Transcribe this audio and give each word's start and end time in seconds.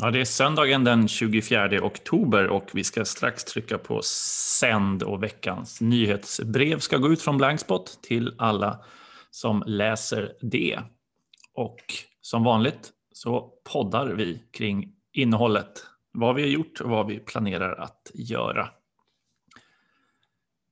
Ja, 0.00 0.10
det 0.10 0.20
är 0.20 0.24
söndagen 0.24 0.84
den 0.84 1.08
24 1.08 1.84
oktober 1.84 2.46
och 2.46 2.70
vi 2.74 2.84
ska 2.84 3.04
strax 3.04 3.44
trycka 3.44 3.78
på 3.78 4.02
sänd 4.02 5.02
och 5.02 5.22
veckans 5.22 5.80
nyhetsbrev 5.80 6.78
ska 6.78 6.96
gå 6.96 7.12
ut 7.12 7.22
från 7.22 7.38
Blankspot 7.38 8.02
till 8.02 8.34
alla 8.38 8.84
som 9.30 9.62
läser 9.66 10.32
det. 10.40 10.80
Och 11.54 11.78
som 12.20 12.44
vanligt 12.44 12.90
så 13.12 13.52
poddar 13.72 14.06
vi 14.06 14.42
kring 14.52 14.92
innehållet, 15.12 15.86
vad 16.12 16.34
vi 16.34 16.42
har 16.42 16.48
gjort 16.48 16.80
och 16.80 16.90
vad 16.90 17.06
vi 17.06 17.18
planerar 17.18 17.72
att 17.72 18.10
göra. 18.14 18.68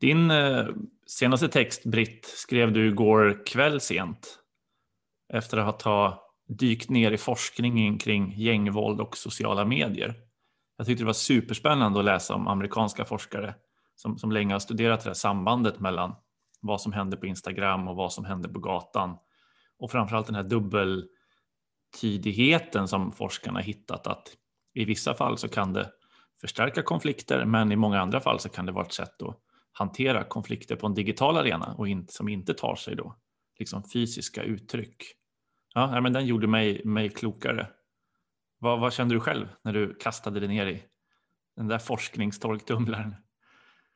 Din 0.01 0.30
eh, 0.30 0.66
senaste 1.07 1.48
text, 1.48 1.84
Britt, 1.84 2.27
skrev 2.27 2.73
du 2.73 2.89
igår 2.89 3.47
kväll 3.47 3.80
sent 3.80 4.39
efter 5.33 5.57
att 5.59 5.83
ha 5.83 6.30
dykt 6.59 6.91
ner 6.91 7.13
i 7.13 7.19
forskningen 7.19 7.99
kring 7.99 8.35
gängvåld 8.37 9.01
och 9.01 9.17
sociala 9.17 9.65
medier. 9.65 10.15
Jag 10.77 10.87
tyckte 10.87 11.03
det 11.03 11.07
var 11.07 11.13
superspännande 11.13 11.99
att 11.99 12.05
läsa 12.05 12.35
om 12.35 12.49
amerikanska 12.49 13.05
forskare 13.05 13.55
som, 13.95 14.19
som 14.19 14.33
länge 14.33 14.55
har 14.55 14.59
studerat 14.59 15.01
det 15.01 15.11
här 15.11 15.15
sambandet 15.15 15.81
mellan 15.81 16.15
vad 16.61 16.81
som 16.81 16.93
händer 16.93 17.17
på 17.17 17.27
Instagram 17.27 17.89
och 17.89 17.97
vad 17.97 18.13
som 18.13 18.25
händer 18.25 18.49
på 18.49 18.61
gatan. 18.61 19.17
Och 19.79 19.91
framförallt 19.91 20.27
den 20.27 20.35
här 20.35 20.43
dubbeltydigheten 20.43 22.89
som 22.89 23.12
forskarna 23.12 23.61
hittat 23.61 24.07
att 24.07 24.29
i 24.75 24.85
vissa 24.85 25.15
fall 25.15 25.39
så 25.39 25.48
kan 25.48 25.73
det 25.73 25.91
förstärka 26.41 26.83
konflikter 26.83 27.45
men 27.45 27.73
i 27.73 27.77
många 27.77 28.01
andra 28.01 28.21
fall 28.21 28.41
så 28.41 28.48
kan 28.48 28.67
det 28.67 28.73
vara 28.73 28.85
ett 28.85 28.93
sätt 28.93 29.23
att 29.23 29.39
hantera 29.73 30.25
konflikter 30.25 30.77
på 30.77 30.87
en 30.87 30.95
digital 30.95 31.37
arena 31.37 31.75
och 31.79 31.89
in, 31.89 32.07
som 32.09 32.29
inte 32.29 32.55
tar 32.55 32.77
sig 32.77 32.97
då 32.97 33.17
liksom 33.59 33.83
fysiska 33.93 34.43
uttryck. 34.43 35.20
Ja, 35.74 36.01
men 36.01 36.12
den 36.12 36.27
gjorde 36.27 36.47
mig, 36.47 36.80
mig 36.84 37.09
klokare. 37.09 37.66
Vad, 38.58 38.81
vad 38.81 38.92
kände 38.92 39.14
du 39.14 39.20
själv 39.20 39.48
när 39.62 39.72
du 39.72 39.95
kastade 39.95 40.41
dig 40.41 40.48
ner 40.48 40.67
i 40.67 40.83
den 41.56 41.69
där 41.69 41.78
forskningstorktumlaren? 41.78 43.14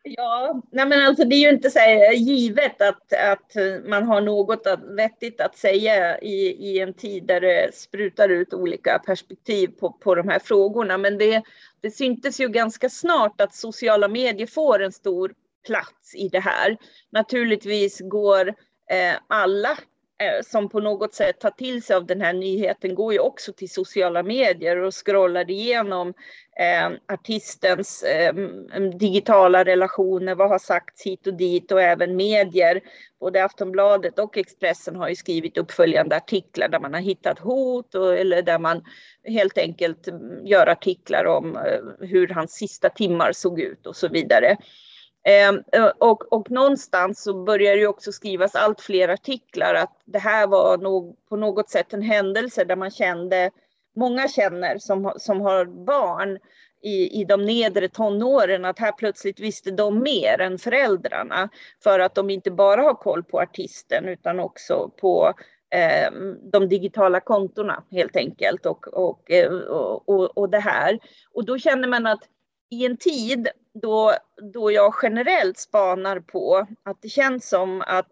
Ja, 0.07 0.63
nej 0.73 0.87
men 0.87 1.07
alltså 1.07 1.25
det 1.25 1.35
är 1.35 1.41
ju 1.41 1.49
inte 1.49 1.71
så 1.71 1.79
givet 2.15 2.83
att, 2.83 3.13
att 3.13 3.55
man 3.85 4.03
har 4.03 4.21
något 4.21 4.67
att, 4.67 4.81
vettigt 4.85 5.41
att 5.41 5.57
säga 5.57 6.19
i, 6.19 6.47
i 6.47 6.81
en 6.81 6.95
tid 6.95 7.27
där 7.27 7.41
det 7.41 7.75
sprutar 7.75 8.29
ut 8.29 8.55
olika 8.55 8.99
perspektiv 9.07 9.69
på, 9.69 9.93
på 9.93 10.15
de 10.15 10.29
här 10.29 10.39
frågorna. 10.39 10.99
Men 10.99 11.19
det, 11.19 11.43
det 11.81 11.91
syntes 11.91 12.41
ju 12.41 12.49
ganska 12.49 12.91
snart 12.91 13.41
att 13.41 13.55
sociala 13.55 14.09
medier 14.09 14.47
får 14.47 14.83
en 14.83 14.93
stor 14.93 15.35
plats 15.67 16.15
i 16.15 16.29
det 16.29 16.41
här. 16.41 16.77
Naturligtvis 17.11 18.01
går 18.01 18.49
eh, 18.91 19.15
alla 19.29 19.79
Eh, 20.19 20.43
som 20.43 20.69
på 20.69 20.81
något 20.81 21.15
sätt 21.15 21.41
tar 21.41 21.51
till 21.51 21.83
sig 21.83 21.97
av 21.97 22.07
den 22.07 22.21
här 22.21 22.33
nyheten 22.33 22.95
går 22.95 23.13
ju 23.13 23.19
också 23.19 23.53
till 23.53 23.71
sociala 23.71 24.23
medier 24.23 24.77
och 24.77 25.07
scrollar 25.07 25.51
igenom 25.51 26.09
eh, 26.61 27.15
artistens 27.15 28.03
eh, 28.03 28.35
digitala 28.99 29.65
relationer, 29.65 30.35
vad 30.35 30.49
har 30.49 30.59
sagts 30.59 31.03
hit 31.03 31.27
och 31.27 31.35
dit 31.35 31.73
och 31.73 31.83
även 31.83 32.17
medier. 32.17 32.81
Både 33.21 33.45
Aftonbladet 33.45 34.19
och 34.19 34.37
Expressen 34.37 34.97
har 34.97 35.09
ju 35.09 35.17
skrivit 35.17 35.59
uppföljande 35.59 36.17
artiklar 36.17 36.69
där 36.69 36.81
man 36.81 36.95
har 36.95 37.01
hittat 37.01 37.39
hot 37.39 37.95
och, 37.95 38.19
eller 38.19 38.43
där 38.43 38.59
man 38.59 38.83
helt 39.25 39.59
enkelt 39.59 40.09
mm, 40.09 40.47
gör 40.47 40.67
artiklar 40.67 41.25
om 41.25 41.57
eh, 41.57 42.07
hur 42.09 42.29
hans 42.29 42.53
sista 42.53 42.89
timmar 42.89 43.33
såg 43.33 43.61
ut 43.61 43.87
och 43.87 43.97
så 43.97 44.09
vidare. 44.09 44.57
Ehm, 45.25 45.63
eh, 45.73 45.91
och, 45.99 46.33
och 46.33 46.51
någonstans 46.51 47.23
så 47.23 47.45
börjar 47.45 47.77
det 47.77 47.87
också 47.87 48.13
skrivas 48.13 48.55
allt 48.55 48.81
fler 48.81 49.09
artiklar 49.09 49.75
att 49.75 50.03
det 50.05 50.19
här 50.19 50.47
var 50.47 50.79
nog 50.79 51.17
på 51.29 51.37
något 51.37 51.71
sätt 51.71 51.93
en 51.93 52.03
händelse 52.03 52.65
där 52.65 52.77
man 52.77 52.91
kände, 52.91 53.51
många 53.97 54.29
känner 54.29 54.79
som, 54.79 55.13
som 55.17 55.41
har 55.41 55.65
barn 55.65 56.39
i, 56.83 57.21
i 57.21 57.25
de 57.25 57.45
nedre 57.45 57.89
tonåren 57.89 58.65
att 58.65 58.79
här 58.79 58.93
plötsligt 58.93 59.41
visste 59.41 59.71
de 59.71 60.03
mer 60.03 60.41
än 60.41 60.59
föräldrarna 60.59 61.49
för 61.83 62.01
att 62.01 62.15
de 62.15 62.31
inte 62.31 62.51
bara 62.51 62.83
har 62.83 62.95
koll 62.95 63.25
på 63.25 63.41
artisten 63.41 64.05
utan 64.05 64.41
också 64.41 64.91
på 65.01 65.35
eh, 65.75 66.13
de 66.53 66.69
digitala 66.69 67.21
kontona 67.21 67.85
helt 67.91 68.17
enkelt 68.17 68.67
och, 68.67 68.87
och, 68.89 69.31
eh, 69.31 69.53
och, 69.53 70.09
och, 70.09 70.39
och 70.39 70.51
det 70.51 70.59
här. 70.59 70.99
Och 71.33 71.45
då 71.45 71.59
känner 71.59 71.89
man 71.89 72.07
att 72.07 72.23
i 72.71 72.87
en 72.87 72.97
tid 72.97 73.49
då, 73.83 74.15
då 74.53 74.73
jag 74.73 74.95
generellt 75.03 75.59
spanar 75.59 76.21
på 76.21 76.67
att 76.83 77.03
det 77.03 77.09
känns 77.09 77.49
som 77.49 77.81
att 77.87 78.11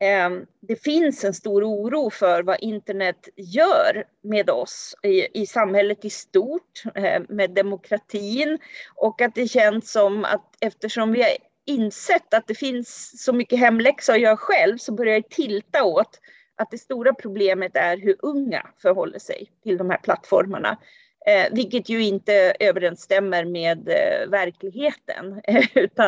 ehm, 0.00 0.46
det 0.60 0.76
finns 0.76 1.24
en 1.24 1.34
stor 1.34 1.64
oro 1.64 2.10
för 2.10 2.42
vad 2.42 2.60
internet 2.60 3.28
gör 3.36 4.04
med 4.22 4.50
oss 4.50 4.94
i, 5.02 5.40
i 5.42 5.46
samhället 5.46 6.04
i 6.04 6.10
stort, 6.10 6.82
eh, 6.94 7.22
med 7.28 7.50
demokratin 7.50 8.58
och 8.94 9.20
att 9.22 9.34
det 9.34 9.48
känns 9.48 9.92
som 9.92 10.24
att 10.24 10.56
eftersom 10.60 11.12
vi 11.12 11.22
har 11.22 11.30
insett 11.66 12.34
att 12.34 12.46
det 12.46 12.54
finns 12.54 13.22
så 13.24 13.32
mycket 13.32 13.58
hemläxa 13.58 14.12
att 14.12 14.20
göra 14.20 14.36
själv 14.36 14.78
så 14.78 14.92
börjar 14.92 15.14
jag 15.14 15.28
tilta 15.28 15.84
åt 15.84 16.20
att 16.56 16.70
det 16.70 16.78
stora 16.78 17.14
problemet 17.14 17.76
är 17.76 17.96
hur 17.96 18.16
unga 18.18 18.66
förhåller 18.82 19.18
sig 19.18 19.50
till 19.62 19.76
de 19.76 19.90
här 19.90 19.98
plattformarna. 19.98 20.78
Eh, 21.26 21.46
vilket 21.52 21.88
ju 21.88 22.04
inte 22.04 22.54
överensstämmer 22.60 23.44
med 23.44 23.88
eh, 23.88 24.28
verkligheten. 24.28 25.42
utan 25.74 26.06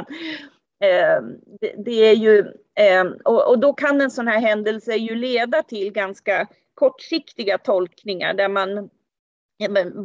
eh, 0.85 1.23
det, 1.61 1.75
det, 1.85 1.93
är 1.93 2.15
ju, 2.15 2.39
eh, 2.75 3.05
och, 3.25 3.49
och, 3.49 3.59
då 3.59 3.73
kan 3.73 4.01
en 4.01 4.11
sån 4.11 4.29
här 4.29 4.41
händelse 4.41 4.95
ju 4.95 5.15
leda 5.15 5.63
till 5.63 5.93
ganska 5.93 6.47
kortsiktiga 6.75 7.59
tolkningar 7.59 8.35
där 8.35 8.49
man 8.49 8.91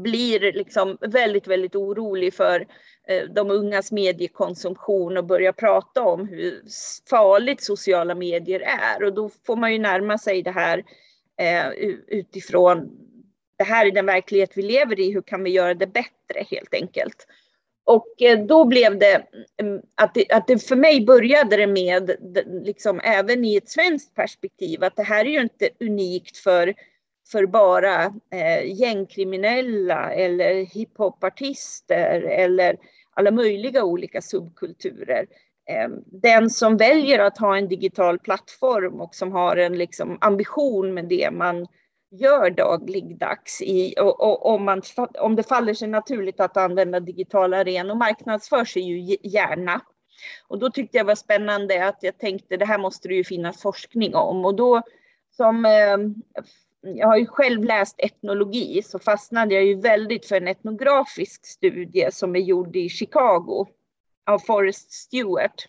blir 0.04 0.54
liksom 0.54 0.98
väldigt, 1.02 1.48
väldigt 1.48 1.76
orolig 1.76 2.34
för 2.34 2.68
eh, 3.08 3.24
de 3.24 3.52
ungas 3.52 3.92
mediekonsumtion 3.92 5.18
och 5.18 5.26
börjar 5.26 5.52
prata 5.52 6.04
om 6.04 6.28
hur 6.28 6.62
farligt 7.10 7.64
sociala 7.64 8.16
medier 8.16 8.60
är. 8.60 9.04
Och 9.04 9.14
då 9.14 9.30
får 9.46 9.56
man 9.56 9.74
ju 9.74 9.80
närma 9.80 10.18
sig 10.18 10.44
det 10.44 10.52
här 10.52 10.84
eh, 11.42 11.68
utifrån 12.08 12.90
det 13.58 13.64
här 13.64 13.86
är 13.86 13.92
den 13.92 14.06
verklighet 14.06 14.52
vi 14.56 14.62
lever 14.62 15.00
i, 15.00 15.12
hur 15.12 15.22
kan 15.22 15.44
vi 15.44 15.50
göra 15.50 15.74
det 15.74 15.88
bättre 15.88 16.46
helt 16.50 16.74
enkelt? 16.74 17.28
Och 17.86 18.22
eh, 18.22 18.40
då 18.46 18.66
blev 18.66 19.00
det 19.00 19.28
mm, 19.62 19.82
att, 19.96 20.14
det, 20.14 20.32
att 20.32 20.48
det 20.48 20.60
för 20.60 20.76
mig 20.76 21.06
började 21.06 21.58
det 21.58 21.68
med, 21.68 22.12
liksom, 22.66 23.00
även 23.04 23.46
i 23.46 23.56
ett 23.56 23.70
svenskt 23.70 24.16
perspektiv, 24.16 24.84
att 24.84 24.96
det 24.96 25.04
här 25.04 25.26
är 25.26 25.30
ju 25.30 25.42
inte 25.42 25.70
unikt 25.80 26.38
för, 26.38 26.74
för 27.32 27.46
bara 27.46 28.04
eh, 28.34 28.80
gängkriminella 28.80 30.12
eller 30.12 30.66
hiphopartister 30.66 32.22
eller 32.22 32.78
alla 33.14 33.32
möjliga 33.32 33.84
olika 33.84 34.22
subkulturer. 34.22 35.28
Eh, 35.70 35.90
den 36.06 36.50
som 36.50 36.78
väljer 36.78 37.20
att 37.20 37.38
ha 37.38 37.58
en 37.58 37.68
digital 37.68 38.20
plattform 38.20 39.02
och 39.02 39.16
som 39.16 39.32
har 39.32 39.58
en 39.58 39.78
liksom, 39.78 40.18
ambition 40.22 40.94
med 40.94 41.06
det 41.06 41.32
man 41.32 41.68
gör 42.18 42.50
dagligdags 42.50 43.62
i, 43.62 43.96
och, 44.00 44.22
och, 44.22 44.46
om, 44.46 44.66
man, 44.66 44.82
om 45.20 45.36
det 45.36 45.44
faller 45.44 45.74
sig 45.74 45.88
naturligt 45.88 46.40
att 46.40 46.58
använda 46.58 47.00
digitala 47.00 47.58
arenor 47.58 47.96
marknadsför 47.96 48.66
sig 48.66 48.82
ju 48.82 49.18
gärna. 49.24 49.82
Och 50.48 50.60
då 50.60 50.70
tyckte 50.70 50.98
jag 50.98 51.06
var 51.06 51.16
spännande 51.16 51.88
att 51.88 51.98
jag 52.02 52.18
tänkte 52.18 52.58
det 52.58 52.66
här 52.66 52.78
måste 52.78 53.08
det 53.08 53.16
ju 53.16 53.24
finnas 53.24 53.62
forskning 53.62 54.16
om 54.16 54.46
och 54.46 54.56
då 54.56 54.82
som 55.38 55.66
eh, 55.66 55.98
jag 56.86 57.08
har 57.08 57.18
ju 57.18 57.26
själv 57.26 57.64
läst 57.64 57.96
etnologi 57.98 58.82
så 58.84 59.00
fastnade 59.00 59.56
jag 59.56 59.66
ju 59.66 59.82
väldigt 59.82 60.26
för 60.26 60.36
en 60.36 60.48
etnografisk 60.48 61.46
studie 61.46 62.10
som 62.12 62.36
är 62.36 62.40
gjord 62.40 62.76
i 62.76 62.90
Chicago 62.90 63.68
av 64.26 64.40
Forrest 64.40 64.92
Stewart. 64.92 65.68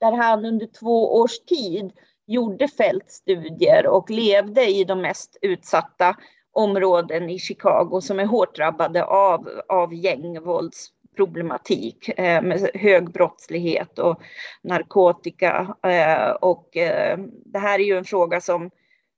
Där 0.00 0.12
han 0.12 0.44
under 0.44 0.66
två 0.66 1.16
års 1.16 1.38
tid 1.38 1.92
gjorde 2.26 2.68
fältstudier 2.68 3.86
och 3.86 4.10
levde 4.10 4.66
i 4.66 4.84
de 4.84 5.00
mest 5.00 5.36
utsatta 5.42 6.16
områden 6.52 7.30
i 7.30 7.38
Chicago 7.38 8.00
som 8.00 8.20
är 8.20 8.26
hårt 8.26 8.56
drabbade 8.56 9.04
av, 9.04 9.48
av 9.68 9.94
gängvåldsproblematik 9.94 12.08
eh, 12.08 12.42
med 12.42 12.70
hög 12.74 13.12
brottslighet 13.12 13.98
och 13.98 14.22
narkotika. 14.62 15.76
Eh, 15.82 16.30
och 16.30 16.76
eh, 16.76 17.18
det 17.44 17.58
här 17.58 17.78
är 17.78 17.84
ju 17.84 17.98
en 17.98 18.04
fråga 18.04 18.40
som 18.40 18.70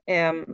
Ehm, 0.09 0.45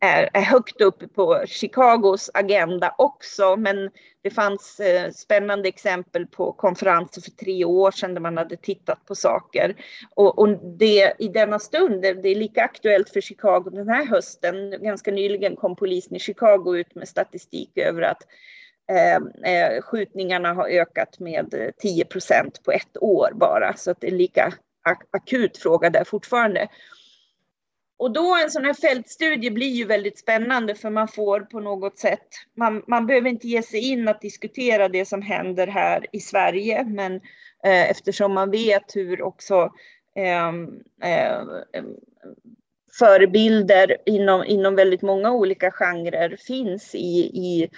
är, 0.00 0.30
är 0.32 0.40
högt 0.40 0.80
upp 0.80 1.14
på 1.14 1.44
Chicagos 1.46 2.30
agenda 2.34 2.94
också. 2.98 3.56
Men 3.56 3.90
det 4.22 4.30
fanns 4.30 4.80
eh, 4.80 5.10
spännande 5.10 5.68
exempel 5.68 6.26
på 6.26 6.52
konferenser 6.52 7.20
för 7.22 7.30
tre 7.30 7.64
år 7.64 7.90
sedan 7.90 8.14
där 8.14 8.20
man 8.20 8.38
hade 8.38 8.56
tittat 8.56 9.06
på 9.06 9.14
saker. 9.14 9.76
Och, 10.14 10.38
och 10.38 10.48
det 10.78 11.12
i 11.18 11.28
denna 11.28 11.58
stund, 11.58 12.02
det 12.02 12.28
är 12.28 12.34
lika 12.34 12.64
aktuellt 12.64 13.10
för 13.10 13.20
Chicago 13.20 13.70
den 13.70 13.88
här 13.88 14.06
hösten. 14.06 14.70
Ganska 14.82 15.10
nyligen 15.10 15.56
kom 15.56 15.76
polisen 15.76 16.16
i 16.16 16.20
Chicago 16.20 16.76
ut 16.76 16.94
med 16.94 17.08
statistik 17.08 17.78
över 17.78 18.02
att 18.02 18.22
ehm, 18.92 19.28
eh, 19.44 19.82
skjutningarna 19.82 20.52
har 20.52 20.68
ökat 20.68 21.18
med 21.18 21.54
eh, 21.54 21.70
10 21.78 22.04
procent 22.04 22.62
på 22.62 22.72
ett 22.72 22.96
år 23.00 23.30
bara. 23.34 23.74
Så 23.76 23.90
att 23.90 24.00
det 24.00 24.06
är 24.06 24.10
lika 24.10 24.52
akut 25.10 25.58
fråga 25.58 25.90
där 25.90 26.04
fortfarande 26.04 26.68
och 28.02 28.10
då 28.10 28.36
en 28.44 28.50
sån 28.50 28.64
här 28.64 28.74
fältstudie 28.74 29.50
blir 29.50 29.68
ju 29.68 29.84
väldigt 29.84 30.18
spännande 30.18 30.74
för 30.74 30.90
man 30.90 31.08
får 31.08 31.40
på 31.40 31.60
något 31.60 31.98
sätt, 31.98 32.28
man, 32.56 32.82
man 32.86 33.06
behöver 33.06 33.28
inte 33.28 33.48
ge 33.48 33.62
sig 33.62 33.80
in 33.80 34.08
att 34.08 34.20
diskutera 34.20 34.88
det 34.88 35.04
som 35.04 35.22
händer 35.22 35.66
här 35.66 36.06
i 36.12 36.20
Sverige, 36.20 36.84
men 36.84 37.14
eh, 37.64 37.90
eftersom 37.90 38.34
man 38.34 38.50
vet 38.50 38.96
hur 38.96 39.22
också 39.22 39.72
ehm, 40.16 40.68
eh, 41.02 41.40
eh, 41.72 41.84
förebilder 42.98 43.96
inom, 44.06 44.44
inom 44.44 44.74
väldigt 44.74 45.02
många 45.02 45.32
olika 45.32 45.70
genrer 45.70 46.36
finns 46.46 46.94
i, 46.94 47.18
i 47.20 47.70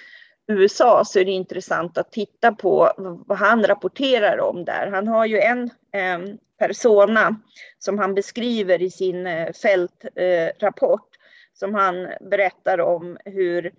USA 0.47 1.03
så 1.07 1.19
är 1.19 1.25
det 1.25 1.31
intressant 1.31 1.99
att 1.99 2.13
titta 2.13 2.53
på 2.53 2.93
vad 3.27 3.39
han 3.39 3.65
rapporterar 3.65 4.41
om 4.41 4.65
där. 4.65 4.91
Han 4.91 5.09
har 5.09 5.27
ju 5.27 5.41
en 5.41 5.71
Eh, 5.95 6.19
persona 6.59 7.41
som 7.79 7.99
han 7.99 8.15
beskriver 8.15 8.83
i 8.83 8.91
sin 8.91 9.27
eh, 9.27 9.53
fältrapport 9.53 11.09
som 11.53 11.75
han 11.75 12.09
berättar 12.21 12.81
om 12.81 13.19
hur 13.25 13.73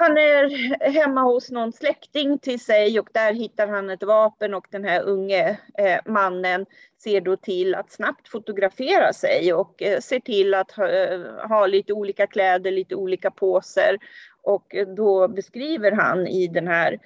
han 0.00 0.18
är 0.18 0.48
hemma 0.90 1.22
hos 1.22 1.50
någon 1.50 1.72
släkting 1.72 2.38
till 2.38 2.60
sig 2.60 3.00
och 3.00 3.08
där 3.12 3.32
hittar 3.32 3.68
han 3.68 3.90
ett 3.90 4.02
vapen 4.02 4.54
och 4.54 4.66
den 4.70 4.84
här 4.84 5.02
unge 5.02 5.58
eh, 5.78 5.98
mannen 6.06 6.66
ser 7.02 7.20
då 7.20 7.36
till 7.36 7.74
att 7.74 7.92
snabbt 7.92 8.28
fotografera 8.28 9.12
sig 9.12 9.52
och 9.52 9.82
eh, 9.82 10.00
ser 10.00 10.20
till 10.20 10.54
att 10.54 10.78
eh, 10.78 11.48
ha, 11.48 11.66
lite 11.66 11.92
olika 11.92 12.26
kläder, 12.26 12.70
lite 12.70 12.94
olika 12.94 13.30
poser 13.30 13.98
och 14.42 14.74
då 14.96 15.28
beskriver 15.28 15.92
han 15.92 16.26
i 16.26 16.48
den 16.48 16.68
här 16.68 16.98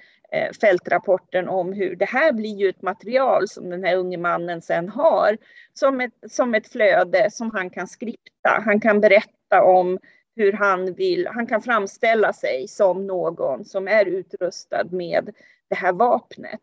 fältrapporten 0.61 1.49
om 1.49 1.73
hur 1.73 1.95
det 1.95 2.05
här 2.05 2.33
blir 2.33 2.55
ju 2.55 2.69
ett 2.69 2.81
material 2.81 3.47
som 3.47 3.69
den 3.69 3.83
här 3.83 3.95
unge 3.95 4.17
mannen 4.17 4.61
sen 4.61 4.89
har 4.89 5.37
som 5.73 6.01
ett, 6.01 6.13
som 6.29 6.55
ett 6.55 6.71
flöde 6.71 7.31
som 7.31 7.51
han 7.51 7.69
kan 7.69 7.87
skripta. 7.87 8.61
Han 8.65 8.79
kan 8.79 9.01
berätta 9.01 9.63
om 9.63 9.99
hur 10.35 10.53
han 10.53 10.93
vill, 10.93 11.27
han 11.27 11.47
kan 11.47 11.61
framställa 11.61 12.33
sig 12.33 12.67
som 12.67 13.07
någon 13.07 13.65
som 13.65 13.87
är 13.87 14.05
utrustad 14.05 14.83
med 14.91 15.35
det 15.69 15.75
här 15.75 15.93
vapnet. 15.93 16.61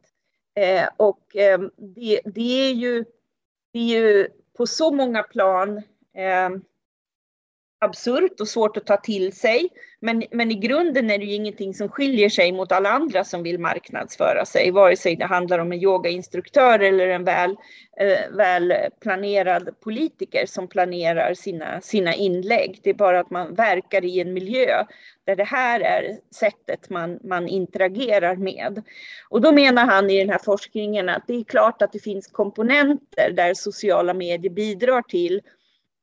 Eh, 0.54 0.88
och 0.96 1.36
eh, 1.36 1.60
det, 1.76 2.20
det, 2.24 2.68
är 2.68 2.72
ju, 2.72 3.04
det 3.72 3.78
är 3.78 4.00
ju 4.00 4.28
på 4.56 4.66
så 4.66 4.90
många 4.90 5.22
plan 5.22 5.76
eh, 6.14 6.50
absurt 7.80 8.40
och 8.40 8.48
svårt 8.48 8.76
att 8.76 8.86
ta 8.86 8.96
till 8.96 9.32
sig. 9.32 9.68
Men, 10.00 10.22
men 10.30 10.50
i 10.50 10.54
grunden 10.54 11.10
är 11.10 11.18
det 11.18 11.24
ju 11.24 11.34
ingenting 11.34 11.74
som 11.74 11.88
skiljer 11.88 12.28
sig 12.28 12.52
mot 12.52 12.72
alla 12.72 12.90
andra 12.90 13.24
som 13.24 13.42
vill 13.42 13.58
marknadsföra 13.58 14.44
sig, 14.44 14.70
vare 14.70 14.96
sig 14.96 15.16
det 15.16 15.24
handlar 15.24 15.58
om 15.58 15.72
en 15.72 15.82
yogainstruktör 15.82 16.78
eller 16.78 17.08
en 17.08 17.24
väl, 17.24 17.56
eh, 18.00 18.36
väl 18.36 18.74
planerad 19.00 19.80
politiker 19.80 20.46
som 20.46 20.68
planerar 20.68 21.34
sina, 21.34 21.80
sina 21.80 22.14
inlägg. 22.14 22.80
Det 22.82 22.90
är 22.90 22.94
bara 22.94 23.20
att 23.20 23.30
man 23.30 23.54
verkar 23.54 24.04
i 24.04 24.20
en 24.20 24.32
miljö 24.32 24.84
där 25.26 25.36
det 25.36 25.44
här 25.44 25.80
är 25.80 26.16
sättet 26.34 26.90
man, 26.90 27.18
man 27.24 27.48
interagerar 27.48 28.36
med. 28.36 28.82
Och 29.28 29.40
då 29.40 29.52
menar 29.52 29.86
han 29.86 30.10
i 30.10 30.18
den 30.18 30.30
här 30.30 30.40
forskningen 30.44 31.08
att 31.08 31.26
det 31.26 31.34
är 31.34 31.44
klart 31.44 31.82
att 31.82 31.92
det 31.92 31.98
finns 32.02 32.26
komponenter 32.26 33.30
där 33.30 33.54
sociala 33.54 34.14
medier 34.14 34.52
bidrar 34.52 35.02
till 35.02 35.40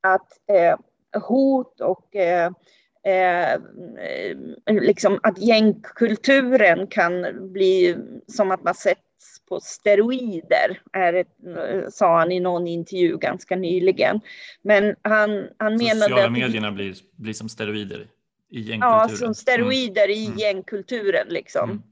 att 0.04 0.28
eh, 0.52 0.76
hot 1.20 1.82
och 1.82 2.16
eh, 2.16 2.52
eh, 3.04 3.60
liksom 4.68 5.20
att 5.24 5.38
gängkulturen 5.38 6.88
kan 6.88 7.26
bli 7.54 7.98
som 8.28 8.52
att 8.52 8.64
man 8.64 8.76
sätts 8.76 9.02
på 9.50 9.60
steroider, 9.60 10.82
är 10.94 11.14
ett, 11.14 11.38
sa 11.94 12.20
han 12.20 12.32
i 12.32 12.40
någon 12.40 12.68
intervju 12.68 13.18
ganska 13.18 13.56
nyligen. 13.56 14.20
Men 14.62 14.96
han, 15.02 15.48
han 15.58 15.78
menade... 15.78 16.02
Sociala 16.02 16.30
medierna 16.30 16.72
blir, 16.72 16.96
blir 17.16 17.34
som 17.34 17.50
steroider 17.50 18.08
i 18.50 18.60
gängkulturen? 18.60 19.10
Ja, 19.10 19.10
som 19.10 19.36
steroider 19.36 20.06
mm. 20.06 20.18
i 20.18 20.26
mm. 20.26 20.38
gängkulturen 20.38 21.28
liksom. 21.28 21.70
Mm. 21.70 21.84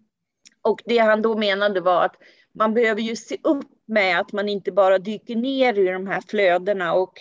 Och 0.62 0.81
det 0.86 0.98
han 0.98 1.22
då 1.22 1.38
menade 1.38 1.81
var 1.81 2.06
att 2.06 2.16
man 2.54 2.74
behöver 2.74 3.01
ju 3.01 3.16
se 3.16 3.38
upp 3.44 3.66
med 3.86 4.19
att 4.19 4.31
man 4.31 4.50
inte 4.50 4.72
bara 4.72 4.98
dyker 4.98 5.36
ner 5.36 5.80
i 5.80 5.86
de 5.86 6.07
här 6.07 6.22
flödena 6.27 6.94
och 6.94 7.13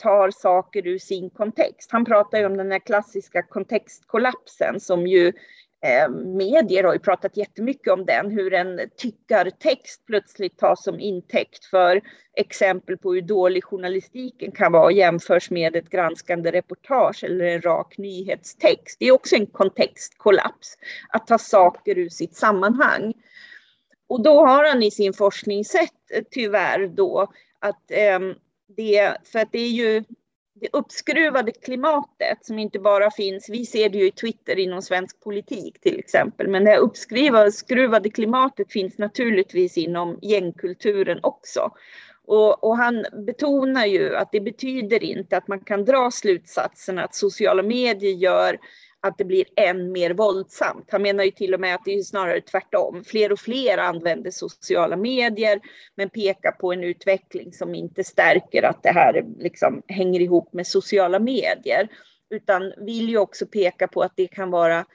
tar 0.00 0.30
saker 0.30 0.86
ur 0.86 0.98
sin 0.98 1.30
kontext. 1.30 1.92
Han 1.92 2.04
pratar 2.04 2.38
ju 2.38 2.46
om 2.46 2.56
den 2.56 2.72
här 2.72 2.78
klassiska 2.78 3.42
kontextkollapsen 3.42 4.80
som 4.80 5.06
ju 5.06 5.32
eh, 5.82 6.08
medier 6.10 6.84
har 6.84 6.92
ju 6.92 6.98
pratat 6.98 7.36
jättemycket 7.36 7.92
om 7.92 8.06
den, 8.06 8.30
hur 8.30 8.54
en 8.54 8.80
tyckartext 8.96 10.06
plötsligt 10.06 10.58
tas 10.58 10.84
som 10.84 11.00
intäkt 11.00 11.64
för 11.64 12.00
exempel 12.36 12.98
på 12.98 13.14
hur 13.14 13.22
dålig 13.22 13.64
journalistiken 13.64 14.52
kan 14.52 14.72
vara 14.72 14.84
och 14.84 14.92
jämförs 14.92 15.50
med 15.50 15.76
ett 15.76 15.90
granskande 15.90 16.52
reportage 16.52 17.24
eller 17.24 17.44
en 17.44 17.62
rak 17.62 17.98
nyhetstext. 17.98 18.96
Det 18.98 19.06
är 19.06 19.12
också 19.12 19.36
en 19.36 19.46
kontextkollaps, 19.46 20.78
att 21.08 21.26
ta 21.26 21.38
saker 21.38 21.98
ur 21.98 22.08
sitt 22.08 22.36
sammanhang. 22.36 23.12
Och 24.08 24.22
då 24.22 24.46
har 24.46 24.64
han 24.64 24.82
i 24.82 24.90
sin 24.90 25.12
forskning 25.12 25.64
sett 25.64 26.10
eh, 26.14 26.22
tyvärr 26.30 26.86
då 26.86 27.32
att 27.58 27.90
eh, 27.90 28.18
det, 28.76 29.16
för 29.24 29.38
att 29.38 29.52
det 29.52 29.58
är 29.58 29.70
ju 29.70 30.04
det 30.60 30.68
uppskruvade 30.72 31.52
klimatet 31.52 32.38
som 32.44 32.58
inte 32.58 32.78
bara 32.78 33.10
finns, 33.10 33.48
vi 33.48 33.66
ser 33.66 33.88
det 33.88 33.98
ju 33.98 34.06
i 34.06 34.10
Twitter 34.10 34.58
inom 34.58 34.82
svensk 34.82 35.20
politik 35.20 35.80
till 35.80 35.98
exempel, 35.98 36.48
men 36.48 36.64
det 36.64 36.70
här 36.70 36.78
uppskruvade 36.78 38.10
klimatet 38.10 38.72
finns 38.72 38.98
naturligtvis 38.98 39.78
inom 39.78 40.18
gängkulturen 40.22 41.20
också. 41.22 41.70
Och, 42.24 42.64
och, 42.64 42.76
han 42.76 43.04
betonar 43.26 43.86
ju 43.86 44.16
att 44.16 44.32
det 44.32 44.40
betyder 44.40 45.02
inte 45.02 45.36
att 45.36 45.48
man 45.48 45.60
kan 45.60 45.84
dra 45.84 46.10
slutsatsen 46.10 46.98
att 46.98 47.14
sociala 47.14 47.62
medier 47.62 48.12
gör 48.12 48.58
att 49.02 49.18
det 49.18 49.24
blir 49.24 49.44
än 49.56 49.92
mer 49.92 50.10
våldsamt. 50.10 50.88
Han 50.90 51.02
menar 51.02 51.24
ju 51.24 51.30
till 51.30 51.54
och 51.54 51.60
med 51.60 51.74
att 51.74 51.84
det 51.84 51.94
är 51.94 52.02
snarare 52.02 52.40
tvärtom. 52.40 53.04
Fler 53.04 53.32
och 53.32 53.40
fler 53.40 53.78
använder 53.78 54.30
sociala 54.30 54.96
medier, 54.96 55.60
men 55.94 56.10
pekar 56.10 56.52
på 56.52 56.72
en 56.72 56.84
utveckling 56.84 57.52
som 57.52 57.74
inte 57.74 58.04
stärker 58.04 58.62
att 58.62 58.82
det 58.82 58.92
här 58.92 59.24
liksom 59.38 59.82
hänger 59.88 60.20
ihop 60.20 60.52
med 60.52 60.66
sociala 60.66 61.18
medier, 61.18 61.88
utan 62.30 62.72
vill 62.76 63.08
ju 63.08 63.18
också 63.18 63.46
peka 63.46 63.88
på 63.88 64.02
att 64.02 64.12
det 64.16 64.26
kan 64.26 64.50
vara 64.50 64.86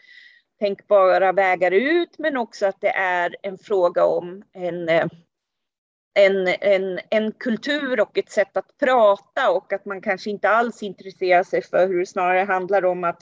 tänkbara 0.60 1.32
vägar 1.32 1.72
ut, 1.72 2.18
men 2.18 2.38
också 2.38 2.66
att 2.66 2.82
det 2.82 2.92
är 2.96 3.36
en 3.42 3.58
fråga 3.58 4.06
om 4.06 4.44
en 4.54 5.10
en, 6.20 6.48
en, 6.48 7.00
en 7.10 7.32
kultur 7.32 8.00
och 8.02 8.18
ett 8.18 8.32
sätt 8.32 8.58
att 8.58 8.78
prata 8.78 9.52
och 9.52 9.74
att 9.74 9.86
man 9.86 10.02
kanske 10.02 10.30
inte 10.30 10.50
alls 10.50 10.84
intresserar 10.84 11.44
sig 11.44 11.62
för 11.62 11.88
hur 11.88 12.00
det 12.00 12.06
snarare 12.06 12.46
handlar 12.46 12.86
om 12.86 13.04
att 13.04 13.22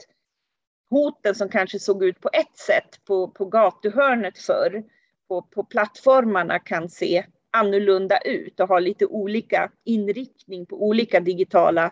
hoten 0.90 1.34
som 1.34 1.48
kanske 1.48 1.78
såg 1.78 2.04
ut 2.04 2.20
på 2.20 2.30
ett 2.32 2.56
sätt 2.56 3.04
på, 3.04 3.28
på 3.28 3.44
gatuhörnet 3.44 4.38
förr, 4.38 4.82
på, 5.28 5.42
på 5.42 5.64
plattformarna 5.64 6.58
kan 6.58 6.88
se 6.88 7.24
annorlunda 7.50 8.18
ut 8.18 8.60
och 8.60 8.68
ha 8.68 8.78
lite 8.78 9.06
olika 9.06 9.70
inriktning 9.84 10.66
på 10.66 10.86
olika 10.86 11.20
digitala 11.20 11.90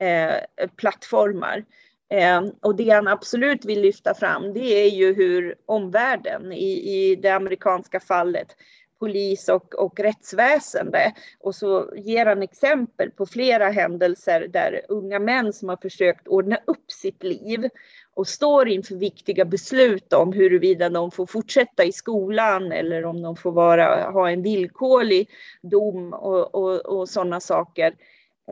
eh, 0.00 0.68
plattformar. 0.76 1.64
Eh, 2.12 2.42
och 2.60 2.76
det 2.76 2.90
han 2.90 3.08
absolut 3.08 3.64
vill 3.64 3.80
lyfta 3.80 4.14
fram 4.14 4.52
det 4.52 4.84
är 4.84 4.90
ju 4.90 5.14
hur 5.14 5.54
omvärlden 5.66 6.52
i, 6.52 6.94
i 6.94 7.16
det 7.16 7.30
amerikanska 7.30 8.00
fallet 8.00 8.56
polis 9.00 9.48
och, 9.48 9.74
och 9.74 10.00
rättsväsende. 10.00 11.12
Och 11.40 11.54
så 11.54 11.92
ger 11.96 12.26
han 12.26 12.42
exempel 12.42 13.10
på 13.10 13.26
flera 13.26 13.70
händelser 13.70 14.48
där 14.48 14.80
unga 14.88 15.18
män 15.18 15.52
som 15.52 15.68
har 15.68 15.76
försökt 15.76 16.28
ordna 16.28 16.58
upp 16.66 16.90
sitt 16.90 17.22
liv 17.22 17.68
och 18.14 18.28
står 18.28 18.68
inför 18.68 18.94
viktiga 18.94 19.44
beslut 19.44 20.12
om 20.12 20.32
huruvida 20.32 20.88
de 20.88 21.10
får 21.10 21.26
fortsätta 21.26 21.84
i 21.84 21.92
skolan 21.92 22.72
eller 22.72 23.04
om 23.04 23.22
de 23.22 23.36
får 23.36 23.52
vara, 23.52 24.10
ha 24.10 24.30
en 24.30 24.42
villkorlig 24.42 25.28
dom 25.62 26.12
och, 26.12 26.54
och, 26.54 26.80
och 26.80 27.08
sådana 27.08 27.40
saker. 27.40 27.94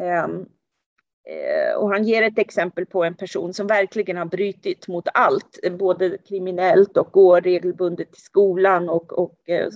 Ehm, 0.01 0.47
eh, 1.29 1.77
och 1.77 1.91
han 1.91 2.05
ger 2.05 2.23
ett 2.23 2.39
exempel 2.39 2.87
på 2.87 3.05
en 3.05 3.15
person 3.15 3.55
som 3.55 3.67
verkligen 3.67 4.17
har 4.17 4.25
brutit 4.25 4.89
mot 4.89 5.09
allt, 5.15 5.59
både 5.79 6.19
kriminellt 6.29 6.97
och 6.97 7.13
går 7.13 7.41
regelbundet 7.41 8.13
till 8.13 8.23
skolan 8.23 8.89
och, 8.89 9.13
och 9.13 9.49
eh, 9.49 9.69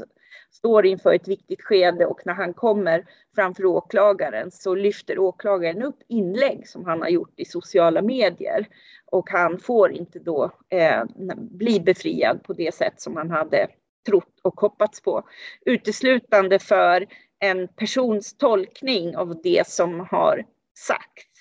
står 0.52 0.86
inför 0.86 1.14
ett 1.14 1.28
viktigt 1.28 1.62
skede 1.62 2.06
och 2.06 2.20
när 2.24 2.34
han 2.34 2.54
kommer 2.54 3.04
framför 3.34 3.64
åklagaren 3.64 4.50
så 4.50 4.74
lyfter 4.74 5.18
åklagaren 5.18 5.82
upp 5.82 5.98
inlägg 6.08 6.68
som 6.68 6.84
han 6.84 7.02
har 7.02 7.08
gjort 7.08 7.32
i 7.36 7.44
sociala 7.44 8.02
medier 8.02 8.66
och 9.06 9.30
han 9.30 9.58
får 9.58 9.92
inte 9.92 10.18
då 10.18 10.50
eh, 10.68 11.04
bli 11.36 11.80
befriad 11.80 12.42
på 12.42 12.52
det 12.52 12.74
sätt 12.74 13.00
som 13.00 13.16
han 13.16 13.30
hade 13.30 13.68
trott 14.06 14.40
och 14.42 14.60
hoppats 14.60 15.00
på. 15.00 15.22
Uteslutande 15.66 16.58
för 16.58 17.06
en 17.38 17.68
persons 17.68 18.36
tolkning 18.36 19.16
av 19.16 19.40
det 19.42 19.66
som 19.66 20.00
har 20.00 20.44
sagts. 20.78 21.32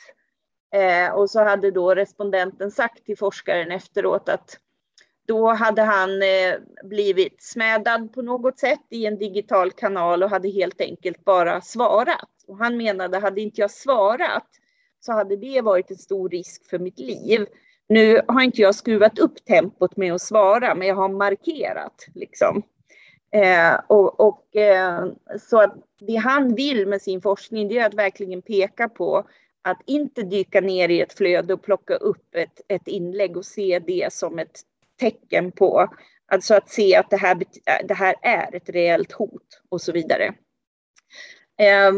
Eh, 0.75 1.13
och 1.13 1.29
så 1.29 1.43
hade 1.43 1.71
då 1.71 1.95
respondenten 1.95 2.71
sagt 2.71 3.05
till 3.05 3.17
forskaren 3.17 3.71
efteråt 3.71 4.29
att 4.29 4.57
då 5.31 5.53
hade 5.53 5.81
han 5.81 6.21
eh, 6.21 6.55
blivit 6.83 7.43
smädad 7.43 8.13
på 8.13 8.21
något 8.21 8.59
sätt 8.59 8.79
i 8.89 9.05
en 9.05 9.17
digital 9.17 9.71
kanal 9.71 10.23
och 10.23 10.29
hade 10.29 10.49
helt 10.49 10.81
enkelt 10.81 11.25
bara 11.25 11.61
svarat. 11.61 12.29
Och 12.47 12.57
han 12.57 12.77
menade, 12.77 13.19
hade 13.19 13.41
inte 13.41 13.61
jag 13.61 13.71
svarat, 13.71 14.47
så 14.99 15.11
hade 15.11 15.35
det 15.35 15.61
varit 15.61 15.91
en 15.91 15.97
stor 15.97 16.29
risk 16.29 16.69
för 16.69 16.79
mitt 16.79 16.99
liv. 16.99 17.45
Nu 17.89 18.21
har 18.27 18.41
inte 18.41 18.61
jag 18.61 18.75
skruvat 18.75 19.19
upp 19.19 19.45
tempot 19.45 19.97
med 19.97 20.13
att 20.13 20.21
svara, 20.21 20.75
men 20.75 20.87
jag 20.87 20.95
har 20.95 21.09
markerat 21.09 22.05
liksom. 22.15 22.63
Eh, 23.33 23.79
och, 23.87 24.19
och 24.19 24.55
eh, 24.55 25.05
så 25.39 25.61
att 25.61 25.75
det 25.99 26.15
han 26.15 26.55
vill 26.55 26.87
med 26.87 27.01
sin 27.01 27.21
forskning, 27.21 27.67
det 27.67 27.77
är 27.77 27.85
att 27.85 27.93
verkligen 27.93 28.41
peka 28.41 28.89
på 28.89 29.25
att 29.61 29.81
inte 29.85 30.21
dyka 30.21 30.61
ner 30.61 30.89
i 30.89 31.01
ett 31.01 31.13
flöde 31.13 31.53
och 31.53 31.63
plocka 31.63 31.95
upp 31.95 32.35
ett, 32.35 32.61
ett 32.67 32.87
inlägg 32.87 33.37
och 33.37 33.45
se 33.45 33.79
det 33.79 34.13
som 34.13 34.39
ett 34.39 34.65
tecken 35.01 35.51
på, 35.51 35.87
alltså 36.31 36.55
att 36.55 36.69
se 36.69 36.95
att 36.95 37.09
det 37.09 37.17
här, 37.17 37.35
äh, 37.35 37.87
det 37.87 37.93
här 37.93 38.15
är 38.21 38.55
ett 38.55 38.69
reellt 38.69 39.11
hot 39.11 39.61
och 39.69 39.81
så 39.81 39.91
vidare. 39.91 40.33
Eh, 41.59 41.91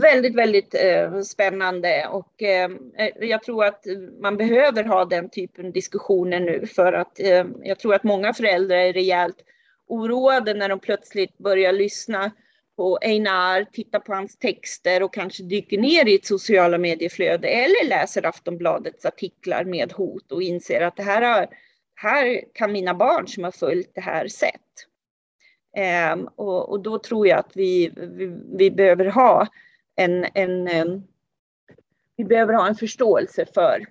väldigt, 0.00 0.34
väldigt 0.34 0.74
eh, 0.74 1.20
spännande 1.20 2.06
och 2.10 2.42
ehm, 2.42 2.78
eh, 2.98 3.28
jag 3.28 3.42
tror 3.42 3.64
att 3.64 3.84
man 4.20 4.36
behöver 4.36 4.84
ha 4.84 5.04
den 5.04 5.30
typen 5.30 5.66
av 5.66 5.72
diskussioner 5.72 6.40
nu 6.40 6.66
för 6.66 6.92
att 6.92 7.20
eh, 7.20 7.46
jag 7.62 7.78
tror 7.78 7.94
att 7.94 8.04
många 8.04 8.34
föräldrar 8.34 8.76
är 8.76 8.92
rejält 8.92 9.44
oroade 9.86 10.54
när 10.54 10.68
de 10.68 10.78
plötsligt 10.78 11.38
börjar 11.38 11.72
lyssna 11.72 12.30
på 12.76 12.98
Einar, 13.02 13.66
titta 13.72 14.00
på 14.00 14.14
hans 14.14 14.38
texter 14.38 15.02
och 15.02 15.14
kanske 15.14 15.42
dyker 15.42 15.78
ner 15.78 16.08
i 16.08 16.14
ett 16.14 16.26
sociala 16.26 16.78
medieflöde 16.78 17.48
eller 17.48 17.88
läser 17.88 18.26
Aftonbladets 18.26 19.06
artiklar 19.06 19.64
med 19.64 19.92
hot 19.92 20.32
och 20.32 20.42
inser 20.42 20.80
att 20.80 20.96
det 20.96 21.02
här, 21.02 21.22
har, 21.22 21.46
här 22.00 22.44
kan 22.54 22.72
mina 22.72 22.94
barn 22.94 23.28
som 23.28 23.44
har 23.44 23.50
följt 23.50 23.90
det 23.94 24.00
här 24.00 24.28
sett. 24.28 24.54
Um, 26.14 26.28
och, 26.36 26.68
och, 26.68 26.82
då 26.82 26.98
tror 26.98 27.26
jag 27.26 27.38
att 27.38 27.56
vi, 27.56 27.92
vi, 27.96 28.26
vi 28.56 28.70
behöver 28.70 29.04
ha 29.04 29.46
en, 29.96 30.26
en 30.34 30.68
um, 30.88 31.02
vi 32.16 32.24
behöver 32.24 32.54
ha 32.54 32.68
en 32.68 32.74
förståelse 32.74 33.46
för 33.54 33.86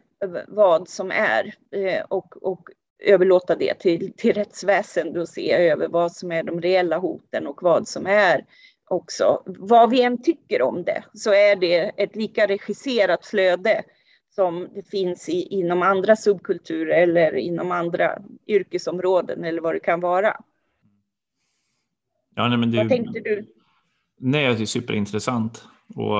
vad 0.47 0.89
som 0.89 1.11
är 1.11 1.53
eh, 1.71 2.03
och, 2.07 2.43
och 2.43 2.69
överlåta 2.99 3.55
det 3.55 3.73
till, 3.73 4.13
till 4.13 4.33
rättsväsendet 4.33 5.21
och 5.21 5.29
se 5.29 5.51
över 5.51 5.87
vad 5.87 6.11
som 6.11 6.31
är 6.31 6.43
de 6.43 6.61
reella 6.61 6.97
hoten 6.97 7.47
och 7.47 7.63
vad 7.63 7.87
som 7.87 8.07
är 8.07 8.45
också. 8.89 9.43
Vad 9.45 9.89
vi 9.89 10.01
än 10.01 10.21
tycker 10.21 10.61
om 10.61 10.83
det 10.83 11.03
så 11.13 11.33
är 11.33 11.55
det 11.55 11.77
ett 11.97 12.15
lika 12.15 12.47
regisserat 12.47 13.25
flöde 13.25 13.83
som 14.39 14.67
det 14.75 14.89
finns 14.89 15.29
i, 15.29 15.41
inom 15.41 15.81
andra 15.81 16.15
subkulturer 16.15 17.03
eller 17.03 17.35
inom 17.35 17.71
andra 17.71 18.17
yrkesområden 18.47 19.43
eller 19.43 19.61
vad 19.61 19.75
det 19.75 19.79
kan 19.79 19.99
vara. 19.99 20.35
Ja, 22.35 22.47
nej, 22.47 22.57
men 22.57 22.71
det, 22.71 22.77
vad 22.77 22.89
tänkte 22.89 23.19
du? 23.19 23.45
Nej, 24.19 24.55
det 24.55 24.63
är 24.63 24.65
superintressant. 24.65 25.63
Och 25.95 26.15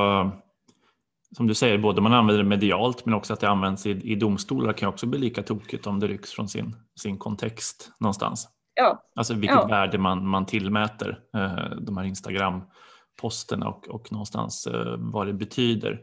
som 1.36 1.48
du 1.48 1.54
säger, 1.54 1.78
både 1.78 2.02
man 2.02 2.14
använder 2.14 2.44
det 2.44 2.50
medialt 2.50 3.06
men 3.06 3.14
också 3.14 3.34
att 3.34 3.40
det 3.40 3.50
används 3.50 3.86
i, 3.86 3.90
i 3.90 4.16
domstolar 4.16 4.74
kan 4.74 4.90
också 4.90 5.08
bli 5.08 5.20
lika 5.20 5.44
tokigt 5.44 5.88
om 5.88 6.00
det 6.00 6.08
rycks 6.08 6.32
från 6.32 6.50
sin, 6.50 6.76
sin 7.02 7.18
kontext 7.18 7.92
någonstans. 8.00 8.48
Ja. 8.76 9.04
Alltså 9.16 9.34
vilket 9.34 9.56
ja. 9.56 9.68
värde 9.68 9.98
man, 9.98 10.28
man 10.28 10.46
tillmäter 10.46 11.20
eh, 11.36 11.78
de 11.82 11.98
här 11.98 12.06
Instagram-posterna 12.06 13.68
och, 13.68 13.88
och 13.88 14.12
någonstans 14.12 14.68
eh, 14.68 14.96
vad 14.98 15.28
det 15.28 15.34
betyder. 15.34 16.02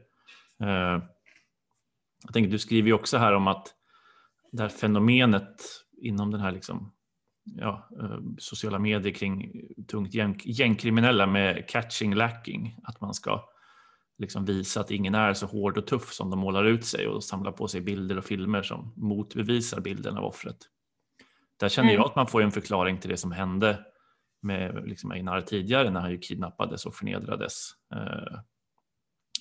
Eh, 0.62 1.02
jag 2.24 2.32
tänker, 2.32 2.50
du 2.50 2.58
skriver 2.58 2.88
ju 2.88 2.92
också 2.92 3.18
här 3.18 3.32
om 3.32 3.46
att 3.46 3.74
det 4.52 4.62
här 4.62 4.68
fenomenet 4.68 5.62
inom 6.02 6.30
den 6.30 6.40
här 6.40 6.52
liksom, 6.52 6.92
ja, 7.44 7.88
eh, 8.00 8.18
sociala 8.38 8.78
medier 8.78 9.12
kring 9.12 9.52
tungt 9.88 10.14
gäng, 10.14 10.40
gängkriminella 10.44 11.26
med 11.26 11.68
catching 11.68 12.14
lacking, 12.14 12.78
att 12.84 13.00
man 13.00 13.14
ska 13.14 13.44
liksom 14.18 14.44
visa 14.44 14.80
att 14.80 14.90
ingen 14.90 15.14
är 15.14 15.34
så 15.34 15.46
hård 15.46 15.78
och 15.78 15.86
tuff 15.86 16.12
som 16.12 16.30
de 16.30 16.38
målar 16.38 16.64
ut 16.64 16.84
sig 16.84 17.08
och 17.08 17.24
samla 17.24 17.52
på 17.52 17.68
sig 17.68 17.80
bilder 17.80 18.18
och 18.18 18.24
filmer 18.24 18.62
som 18.62 18.92
motbevisar 18.96 19.80
bilden 19.80 20.16
av 20.16 20.24
offret. 20.24 20.56
Där 21.56 21.68
känner 21.68 21.88
mm. 21.88 22.00
jag 22.00 22.10
att 22.10 22.16
man 22.16 22.26
får 22.26 22.42
en 22.42 22.52
förklaring 22.52 22.98
till 22.98 23.10
det 23.10 23.16
som 23.16 23.32
hände 23.32 23.84
med 24.42 24.88
liksom 24.88 25.10
Einar 25.10 25.40
tidigare 25.40 25.90
när 25.90 26.00
han 26.00 26.10
ju 26.10 26.18
kidnappades 26.18 26.86
och 26.86 26.94
förnedrades. 26.94 27.70
Eh, 27.94 28.38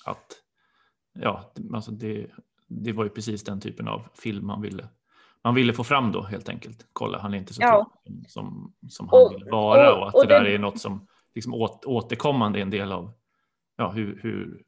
att 0.06 0.26
ja, 1.14 1.54
alltså 1.74 1.92
det, 1.92 2.28
det 2.68 2.92
var 2.92 3.04
ju 3.04 3.10
precis 3.10 3.44
den 3.44 3.62
typen 3.62 3.88
av 3.88 4.08
film 4.14 4.48
man 4.48 4.62
ville 4.62 4.90
man 5.46 5.56
ville 5.56 5.74
få 5.74 5.84
fram 5.84 6.12
då 6.12 6.22
helt 6.22 6.50
enkelt. 6.50 6.88
Kolla, 6.94 7.20
han 7.20 7.34
är 7.34 7.38
inte 7.38 7.54
så 7.54 7.62
ja. 7.62 7.92
som, 8.28 8.74
som 8.90 9.10
han 9.10 9.22
och, 9.22 9.34
vill 9.34 9.50
vara 9.52 9.94
och, 9.94 10.02
och 10.02 10.08
att 10.08 10.16
och 10.16 10.28
det 10.28 10.40
där 10.40 10.46
är 10.46 10.60
något 10.60 10.80
som 10.80 11.08
liksom 11.36 11.54
åt, 11.54 11.86
återkommande 11.86 12.60
är 12.60 12.62
en 12.62 12.70
del 12.70 12.92
av 12.92 13.14
ja, 13.78 13.92
hur, 13.92 14.20
hur 14.24 14.64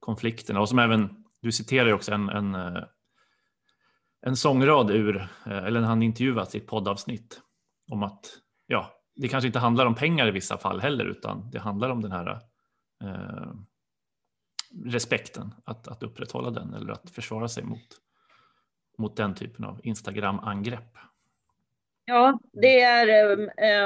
konflikterna 0.00 0.60
och 0.60 0.68
som 0.68 0.78
även 0.78 1.24
du 1.42 1.52
citerar 1.52 1.86
ju 1.86 1.92
också 1.92 2.12
en, 2.12 2.28
en, 2.28 2.54
eh, 2.54 2.82
en 4.26 4.36
sångrad 4.36 4.90
ur, 4.90 5.16
eh, 5.46 5.64
eller 5.64 5.80
när 5.80 5.88
han 5.88 6.02
intervjuats 6.02 6.54
i 6.54 6.58
ett 6.58 6.66
poddavsnitt 6.66 7.40
om 7.92 8.02
att 8.02 8.26
ja, 8.66 8.90
det 9.16 9.28
kanske 9.28 9.46
inte 9.46 9.58
handlar 9.58 9.86
om 9.86 9.94
pengar 9.94 10.28
i 10.28 10.30
vissa 10.30 10.58
fall 10.58 10.80
heller 10.80 11.04
utan 11.04 11.50
det 11.50 11.58
handlar 11.58 11.90
om 11.90 12.02
den 12.02 12.12
här 12.12 12.40
eh, 13.04 13.52
respekten, 14.84 15.54
att, 15.64 15.88
att 15.88 16.02
upprätthålla 16.02 16.50
den 16.50 16.74
eller 16.74 16.92
att 16.92 17.10
försvara 17.10 17.48
sig 17.48 17.64
mot, 17.64 17.88
mot 18.98 19.16
den 19.16 19.34
typen 19.34 19.64
av 19.64 19.80
Instagram-angrepp. 19.82 20.96
Ja, 22.08 22.38
det 22.52 22.80
är 22.80 23.32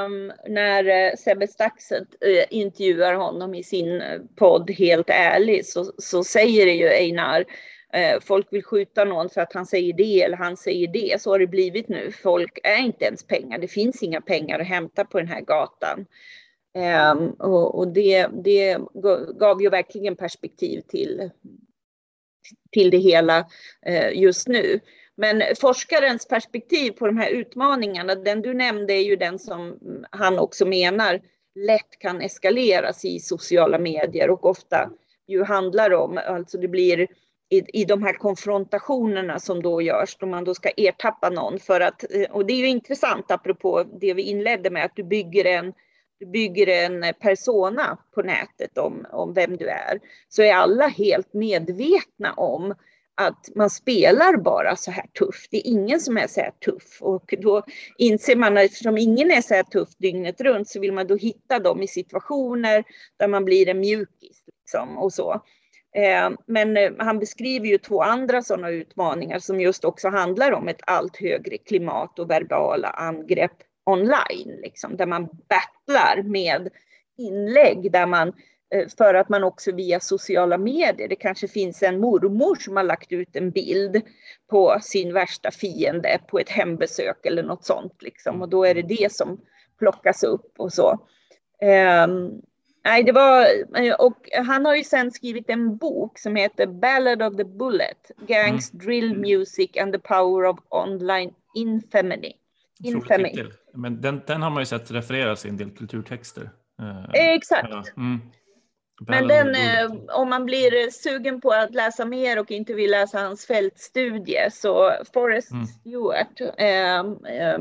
um, 0.05 0.33
när 0.47 0.85
eh, 0.85 1.15
Sebbe 1.15 1.47
Staxet 1.47 2.07
eh, 2.21 2.45
intervjuar 2.49 3.13
honom 3.13 3.55
i 3.55 3.63
sin 3.63 4.01
eh, 4.01 4.19
podd 4.35 4.71
Helt 4.71 5.09
ärlig 5.09 5.65
så, 5.65 5.93
så 5.97 6.23
säger 6.23 6.65
det 6.65 6.71
ju 6.71 6.87
Einar, 6.87 7.45
folk 8.21 8.47
vill 8.53 8.63
skjuta 8.63 9.05
någon 9.05 9.29
för 9.29 9.41
att 9.41 9.53
han 9.53 9.65
säger 9.65 9.93
det 9.93 10.21
eller 10.21 10.37
han 10.37 10.57
säger 10.57 10.87
det. 10.87 11.21
Så 11.21 11.31
har 11.31 11.39
det 11.39 11.47
blivit 11.47 11.87
nu. 11.87 12.11
Folk 12.11 12.59
är 12.63 12.77
inte 12.77 13.05
ens 13.05 13.23
pengar. 13.23 13.57
Det 13.57 13.67
finns 13.67 14.03
inga 14.03 14.21
pengar 14.21 14.59
att 14.59 14.67
hämta 14.67 15.05
på 15.05 15.17
den 15.17 15.27
här 15.27 15.41
gatan. 15.41 16.05
Ehm, 16.73 17.29
och, 17.29 17.87
det, 17.87 18.27
det 18.27 18.77
gav 19.39 19.61
ju 19.61 19.69
verkligen 19.69 20.15
perspektiv 20.15 20.81
till, 20.81 21.29
till 22.71 22.91
det 22.91 22.97
hela 22.97 23.45
eh, 23.85 24.11
just 24.13 24.47
nu. 24.47 24.79
Men 25.15 25.43
forskarens 25.61 26.27
perspektiv 26.27 26.91
på 26.91 27.07
de 27.07 27.17
här 27.17 27.29
utmaningarna, 27.29 28.15
den 28.15 28.41
du 28.41 28.53
nämnde 28.53 28.93
är 28.93 29.03
ju 29.03 29.15
den 29.15 29.39
som 29.39 29.79
han 30.11 30.39
också 30.39 30.65
menar 30.65 31.21
lätt 31.55 31.99
kan 31.99 32.21
eskaleras 32.21 33.05
i 33.05 33.19
sociala 33.19 33.79
medier 33.79 34.29
och 34.29 34.45
ofta 34.45 34.89
ju 35.27 35.43
handlar 35.43 35.93
om, 35.93 36.19
alltså 36.27 36.57
det 36.57 36.67
blir 36.67 37.07
i, 37.49 37.81
i 37.81 37.85
de 37.85 38.03
här 38.03 38.13
konfrontationerna 38.13 39.39
som 39.39 39.61
då 39.61 39.81
görs, 39.81 40.17
då 40.17 40.25
man 40.25 40.43
då 40.43 40.53
ska 40.53 40.69
ertappa 40.77 41.29
någon 41.29 41.59
för 41.59 41.81
att, 41.81 42.13
eh, 42.13 42.31
och 42.31 42.45
det 42.45 42.53
är 42.53 42.57
ju 42.57 42.67
intressant 42.67 43.31
apropå 43.31 43.85
det 44.01 44.13
vi 44.13 44.21
inledde 44.21 44.69
med, 44.69 44.85
att 44.85 44.95
du 44.95 45.03
bygger 45.03 45.45
en 45.45 45.73
du 46.21 46.27
bygger 46.27 46.67
en 46.67 47.13
persona 47.19 47.97
på 48.15 48.21
nätet 48.21 48.77
om, 48.77 49.05
om 49.11 49.33
vem 49.33 49.57
du 49.57 49.67
är, 49.67 49.99
så 50.29 50.41
är 50.41 50.53
alla 50.53 50.87
helt 50.87 51.33
medvetna 51.33 52.33
om 52.33 52.75
att 53.15 53.49
man 53.55 53.69
spelar 53.69 54.37
bara 54.37 54.75
så 54.75 54.91
här 54.91 55.05
tuff. 55.19 55.47
Det 55.51 55.57
är 55.57 55.71
ingen 55.71 55.99
som 55.99 56.17
är 56.17 56.27
så 56.27 56.41
här 56.41 56.51
tuff 56.51 56.97
och 57.01 57.33
då 57.41 57.63
inser 57.97 58.35
man 58.35 58.57
att 58.57 58.63
eftersom 58.63 58.97
ingen 58.97 59.31
är 59.31 59.41
så 59.41 59.53
här 59.53 59.63
tuff 59.63 59.89
dygnet 59.97 60.41
runt 60.41 60.69
så 60.69 60.79
vill 60.79 60.93
man 60.93 61.07
då 61.07 61.15
hitta 61.15 61.59
dem 61.59 61.83
i 61.83 61.87
situationer 61.87 62.83
där 63.17 63.27
man 63.27 63.45
blir 63.45 63.69
en 63.69 63.79
mjukis 63.79 64.43
liksom, 64.47 64.97
och 64.97 65.13
så. 65.13 65.31
Eh, 65.95 66.29
men 66.47 66.77
eh, 66.77 66.91
han 66.97 67.19
beskriver 67.19 67.67
ju 67.67 67.77
två 67.77 68.01
andra 68.01 68.41
sådana 68.41 68.69
utmaningar 68.69 69.39
som 69.39 69.61
just 69.61 69.85
också 69.85 70.09
handlar 70.09 70.51
om 70.51 70.67
ett 70.67 70.81
allt 70.87 71.17
högre 71.17 71.57
klimat 71.57 72.19
och 72.19 72.29
verbala 72.29 72.87
angrepp 72.87 73.57
online, 73.83 74.59
liksom, 74.63 74.97
där 74.97 75.05
man 75.05 75.29
battlar 75.49 76.23
med 76.23 76.69
inlägg 77.17 77.91
där 77.91 78.05
man 78.05 78.33
Eh, 78.71 78.87
för 78.97 79.13
att 79.13 79.29
man 79.29 79.43
också 79.43 79.71
via 79.71 79.99
sociala 79.99 80.57
medier, 80.57 81.07
det 81.07 81.15
kanske 81.15 81.47
finns 81.47 81.83
en 81.83 81.99
mormor 81.99 82.55
som 82.55 82.77
har 82.77 82.83
lagt 82.83 83.11
ut 83.11 83.35
en 83.35 83.51
bild 83.51 84.01
på 84.49 84.77
sin 84.81 85.13
värsta 85.13 85.51
fiende 85.51 86.19
på 86.27 86.39
ett 86.39 86.49
hembesök 86.49 87.25
eller 87.25 87.43
något 87.43 87.65
sånt 87.65 88.01
liksom. 88.01 88.41
Och 88.41 88.49
då 88.49 88.65
är 88.65 88.75
det 88.75 88.81
det 88.81 89.11
som 89.11 89.41
plockas 89.79 90.23
upp 90.23 90.53
och 90.57 90.73
så. 90.73 90.91
Um, 92.05 92.41
nej, 92.85 93.03
det 93.03 93.11
var, 93.11 93.47
eh, 93.75 93.93
och 93.93 94.29
han 94.45 94.65
har 94.65 94.75
ju 94.75 94.83
sen 94.83 95.11
skrivit 95.11 95.49
en 95.49 95.77
bok 95.77 96.19
som 96.19 96.35
heter 96.35 96.67
Ballad 96.67 97.23
of 97.23 97.37
the 97.37 97.43
Bullet, 97.43 98.11
Gangs, 98.27 98.73
mm. 98.73 98.85
Drill 98.85 99.17
Music 99.17 99.77
and 99.81 99.93
the 99.93 99.99
Power 99.99 100.45
of 100.45 100.59
Online 100.69 101.33
Infamy. 101.55 102.33
Infamy. 102.83 103.43
Men 103.73 104.01
den, 104.01 104.21
den 104.27 104.41
har 104.41 104.49
man 104.49 104.61
ju 104.61 104.65
sett 104.65 104.91
refereras 104.91 105.45
i 105.45 105.49
en 105.49 105.57
del 105.57 105.71
kulturtexter. 105.71 106.49
Uh, 106.81 107.05
Exakt. 107.13 107.69
Ja. 107.71 107.83
Mm. 107.97 108.19
Men 109.07 109.27
den, 109.27 109.55
eh, 109.55 109.91
om 110.15 110.29
man 110.29 110.45
blir 110.45 110.91
sugen 110.91 111.41
på 111.41 111.51
att 111.51 111.75
läsa 111.75 112.05
mer 112.05 112.39
och 112.39 112.51
inte 112.51 112.73
vill 112.73 112.91
läsa 112.91 113.19
hans 113.19 113.45
fältstudie 113.45 114.51
så 114.51 114.93
Forrest 115.13 115.51
mm. 115.51 115.65
Stewart 115.65 116.41
eh, 116.57 116.99
eh, 116.99 117.59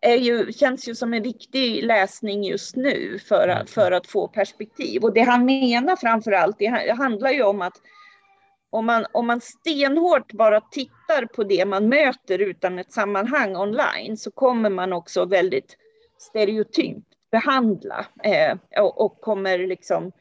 är 0.00 0.16
ju, 0.16 0.52
känns 0.52 0.88
ju 0.88 0.94
som 0.94 1.14
en 1.14 1.22
viktig 1.22 1.84
läsning 1.84 2.44
just 2.44 2.76
nu 2.76 3.18
för 3.18 3.48
att, 3.48 3.70
för 3.70 3.92
att 3.92 4.06
få 4.06 4.28
perspektiv. 4.28 5.02
Och 5.02 5.14
det 5.14 5.20
han 5.20 5.44
menar 5.44 5.96
framför 5.96 6.32
allt, 6.32 6.58
det 6.58 6.94
handlar 6.98 7.30
ju 7.30 7.42
om 7.42 7.62
att 7.62 7.76
om 8.74 8.86
man, 8.86 9.06
om 9.12 9.26
man 9.26 9.40
stenhårt 9.40 10.32
bara 10.32 10.60
tittar 10.60 11.26
på 11.26 11.44
det 11.44 11.64
man 11.64 11.88
möter 11.88 12.38
utan 12.38 12.78
ett 12.78 12.92
sammanhang 12.92 13.56
online 13.56 14.16
så 14.16 14.30
kommer 14.30 14.70
man 14.70 14.92
också 14.92 15.24
väldigt 15.24 15.76
stereotypt 16.18 17.06
behandla 17.30 18.06
eh, 18.22 18.82
och, 18.82 19.04
och, 19.04 19.20
kommer 19.20 19.58
liksom 19.58 20.12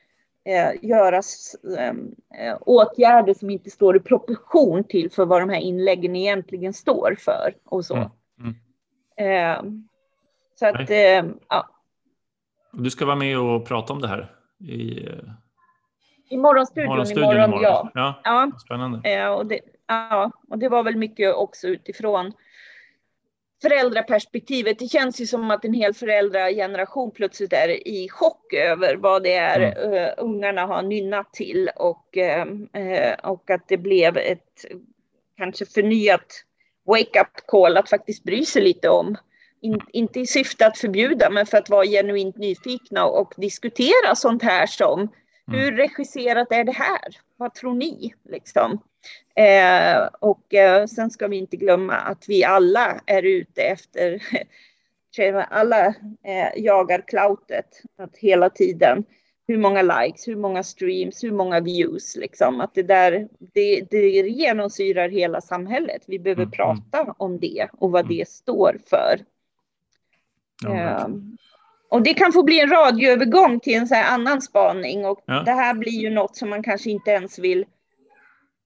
eh, 0.46 0.90
göras 0.90 1.56
ehm, 1.78 2.16
eh, 2.40 2.58
åtgärder 2.62 3.34
som 3.34 3.50
inte 3.50 3.70
står 3.70 3.98
i 3.98 4.00
proportion 4.00 4.84
till 4.84 5.12
för 5.12 5.26
vad 5.26 5.42
de 5.42 5.50
här 5.50 5.60
inläggen 5.60 6.16
egentligen 6.16 6.74
står 6.74 7.16
för 7.20 7.54
och 7.66 7.86
så. 7.86 7.96
Mm. 7.96 8.10
Mm. 8.40 8.56
Ehm, 9.18 9.88
så 10.60 10.68
att, 10.68 10.90
ehm, 10.90 11.38
ja. 11.50 11.70
Du 12.72 12.90
ska 12.90 13.06
vara 13.06 13.16
med 13.16 13.40
och 13.40 13.68
prata 13.68 13.94
om 13.94 14.02
det 14.02 14.08
här 14.08 14.36
i 14.60 15.08
eh, 15.08 15.14
i 16.34 16.38
morgonstudion, 16.38 16.90
morgonstudion 16.90 17.24
imorgon, 17.24 17.50
imorgon. 17.50 17.64
Ja. 17.64 17.92
ja. 17.94 18.22
ja. 18.24 18.52
Spännande. 18.66 19.10
Eh, 19.10 19.28
och, 19.28 19.46
det, 19.46 19.60
ja, 19.88 20.32
och 20.50 20.58
det 20.58 20.70
var 20.70 20.84
väl 20.84 20.96
mycket 20.96 21.36
också 21.36 21.68
utifrån 21.68 22.34
föräldraperspektivet. 23.62 24.80
Det 24.80 24.88
känns 24.88 25.22
ju 25.22 25.26
som 25.26 25.52
att 25.52 25.66
en 25.66 25.74
hel 25.74 25.94
föräldrageneration 25.94 27.12
plötsligt 27.12 27.54
är 27.54 27.88
i 27.88 28.10
chock 28.10 28.54
över 28.54 28.96
vad 28.96 29.24
det 29.24 29.34
är 29.34 29.60
mm. 29.60 29.94
uh, 29.94 30.10
ungarna 30.18 30.66
har 30.66 30.82
nynnat 30.82 31.34
till 31.34 31.70
och, 31.76 32.18
uh, 32.18 33.14
och 33.24 33.50
att 33.50 33.68
det 33.68 33.78
blev 33.78 34.18
ett 34.18 34.66
kanske 35.38 35.66
förnyat 35.66 36.44
wake-up 36.88 37.48
call 37.48 37.78
att 37.78 37.90
faktiskt 37.90 38.24
bry 38.24 38.46
sig 38.46 38.62
lite 38.62 38.90
om. 38.90 39.18
In, 39.62 39.82
inte 39.94 40.20
i 40.20 40.28
syfte 40.28 40.68
att 40.68 40.78
förbjuda, 40.78 41.30
men 41.30 41.46
för 41.46 41.58
att 41.58 41.70
vara 41.70 41.86
genuint 41.86 42.38
nyfikna 42.38 43.06
och 43.06 43.34
diskutera 43.38 44.16
sånt 44.16 44.44
här 44.44 44.66
som 44.66 45.10
Mm. 45.48 45.60
Hur 45.60 45.72
regisserat 45.72 46.52
är 46.52 46.64
det 46.64 46.72
här? 46.72 47.18
Vad 47.38 47.54
tror 47.54 47.74
ni? 47.74 48.14
Liksom. 48.30 48.80
Eh, 49.36 50.10
och 50.20 50.54
eh, 50.54 50.86
sen 50.86 51.10
ska 51.10 51.28
vi 51.28 51.38
inte 51.38 51.58
glömma 51.58 51.94
att 51.94 52.26
vi 52.28 52.44
alla 52.44 53.02
är 53.06 53.24
ute 53.24 53.62
efter, 53.62 54.24
alla 55.50 55.86
eh, 56.24 56.50
jagar 56.56 57.04
cloutet, 57.08 57.82
att 57.98 58.18
hela 58.18 58.50
tiden, 58.50 59.06
hur 59.48 59.58
många 59.58 59.82
likes, 59.82 60.28
hur 60.28 60.36
många 60.36 60.64
streams, 60.64 61.24
hur 61.24 61.32
många 61.32 61.60
views, 61.60 62.16
liksom. 62.16 62.62
Att 62.62 62.74
det 62.74 62.84
där, 62.84 63.28
det, 63.40 63.88
det 63.92 64.10
genomsyrar 64.10 65.10
hela 65.10 65.42
samhället. 65.42 66.02
Vi 66.08 66.20
behöver 66.20 66.44
mm. 66.44 66.52
prata 66.52 67.16
om 67.18 67.40
det 67.40 67.68
och 67.78 67.92
vad 67.92 68.06
mm. 68.06 68.18
det 68.18 68.30
står 68.30 68.78
för. 68.90 69.20
Ja, 70.64 71.10
och 71.94 72.02
det 72.02 72.14
kan 72.14 72.34
få 72.34 72.44
bli 72.44 72.60
en 72.60 72.70
radioövergång 72.70 73.60
till 73.60 73.74
en 73.74 73.88
så 73.88 73.96
annan 73.96 74.42
spaning 74.42 75.06
och 75.06 75.24
ja. 75.26 75.44
det 75.44 75.52
här 75.52 75.74
blir 75.74 75.92
ju 75.92 76.10
något 76.10 76.36
som 76.36 76.50
man 76.50 76.64
kanske 76.64 76.90
inte 76.90 77.12
ens 77.12 77.40
vill, 77.40 77.66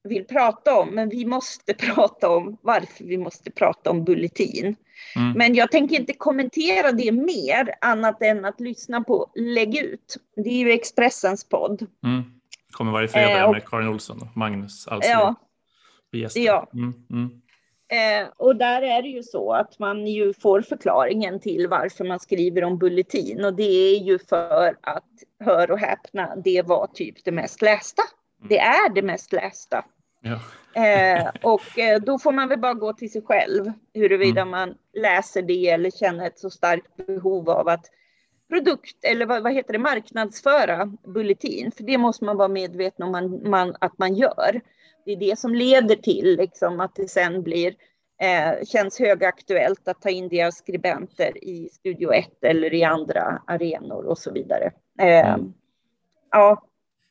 vill 0.03 0.25
prata 0.25 0.79
om, 0.79 0.89
men 0.89 1.09
vi 1.09 1.25
måste 1.25 1.73
prata 1.93 2.29
om 2.29 2.57
varför 2.61 3.03
vi 3.03 3.17
måste 3.17 3.51
prata 3.51 3.89
om 3.89 4.03
Bulletin. 4.03 4.75
Mm. 5.15 5.31
Men 5.37 5.55
jag 5.55 5.71
tänker 5.71 5.95
inte 5.95 6.13
kommentera 6.13 6.91
det 6.91 7.11
mer 7.11 7.73
annat 7.81 8.21
än 8.21 8.45
att 8.45 8.59
lyssna 8.59 9.01
på 9.01 9.31
Lägg 9.35 9.77
ut. 9.77 10.17
Det 10.35 10.49
är 10.49 10.57
ju 10.57 10.71
Expressens 10.71 11.49
podd. 11.49 11.85
Mm. 12.03 12.23
Kommer 12.71 12.91
varje 12.91 13.07
fredag 13.07 13.39
eh, 13.39 13.45
och, 13.45 13.51
med 13.51 13.67
Karin 13.67 13.87
Olsson 13.87 14.21
och 14.21 14.37
Magnus 14.37 14.87
Alsli. 14.87 15.09
Ja. 15.11 15.35
Ja. 16.35 16.69
Mm, 16.73 16.93
mm. 17.09 17.41
Eh, 17.89 18.27
och 18.37 18.55
där 18.55 18.81
är 18.81 19.01
det 19.01 19.07
ju 19.07 19.23
så 19.23 19.53
att 19.53 19.79
man 19.79 20.07
ju 20.07 20.33
får 20.33 20.61
förklaringen 20.61 21.39
till 21.39 21.67
varför 21.67 22.05
man 22.05 22.19
skriver 22.19 22.63
om 22.63 22.77
Bulletin 22.77 23.45
och 23.45 23.53
det 23.53 23.95
är 23.95 23.99
ju 23.99 24.19
för 24.19 24.77
att, 24.81 25.03
hör 25.39 25.71
och 25.71 25.79
häpna, 25.79 26.35
det 26.35 26.61
var 26.61 26.87
typ 26.87 27.23
det 27.23 27.31
mest 27.31 27.61
lästa. 27.61 28.01
Mm. 28.39 28.49
Det 28.49 28.59
är 28.59 28.89
det 28.89 29.01
mest 29.01 29.33
lästa. 29.33 29.85
Ja. 30.21 30.39
eh, 30.81 31.27
och 31.43 31.79
eh, 31.79 31.99
då 32.01 32.19
får 32.19 32.31
man 32.31 32.47
väl 32.47 32.59
bara 32.59 32.73
gå 32.73 32.93
till 32.93 33.11
sig 33.11 33.21
själv 33.21 33.71
huruvida 33.93 34.41
mm. 34.41 34.51
man 34.51 34.75
läser 34.93 35.41
det 35.41 35.69
eller 35.69 35.91
känner 35.91 36.27
ett 36.27 36.39
så 36.39 36.49
starkt 36.49 37.07
behov 37.07 37.49
av 37.49 37.67
att 37.67 37.85
produkt 38.49 39.03
eller 39.03 39.25
vad, 39.25 39.43
vad 39.43 39.53
heter 39.53 39.73
det 39.73 39.79
marknadsföra 39.79 40.85
Bulletin. 40.85 41.71
För 41.71 41.83
det 41.83 41.97
måste 41.97 42.25
man 42.25 42.37
vara 42.37 42.47
medveten 42.47 43.05
om 43.05 43.11
man, 43.11 43.49
man, 43.49 43.75
att 43.79 43.97
man 43.97 44.15
gör 44.15 44.61
det 45.07 45.13
är 45.13 45.17
det 45.17 45.39
som 45.39 45.55
leder 45.55 45.95
till 45.95 46.35
liksom, 46.35 46.79
att 46.79 46.95
det 46.95 47.07
sen 47.07 47.43
blir 47.43 47.75
eh, 48.21 48.65
känns 48.65 48.99
högaktuellt 48.99 49.87
att 49.87 50.01
ta 50.01 50.09
in 50.09 50.29
deras 50.29 50.57
skribenter 50.57 51.43
i 51.43 51.69
Studio 51.71 52.13
1 52.13 52.27
eller 52.41 52.73
i 52.73 52.83
andra 52.83 53.41
arenor 53.47 54.05
och 54.05 54.17
så 54.17 54.31
vidare. 54.31 54.71
Eh, 54.99 55.33
mm. 55.33 55.53
Ja, 56.31 56.66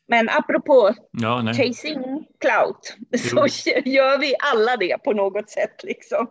men 0.09 0.29
apropå 0.29 0.95
ja, 1.11 1.53
chasing 1.53 2.27
clout 2.41 2.97
så 3.31 3.47
gör 3.85 4.19
vi 4.19 4.35
alla 4.53 4.77
det 4.77 5.05
på 5.05 5.13
något 5.13 5.51
sätt. 5.51 5.83
Liksom. 5.83 6.27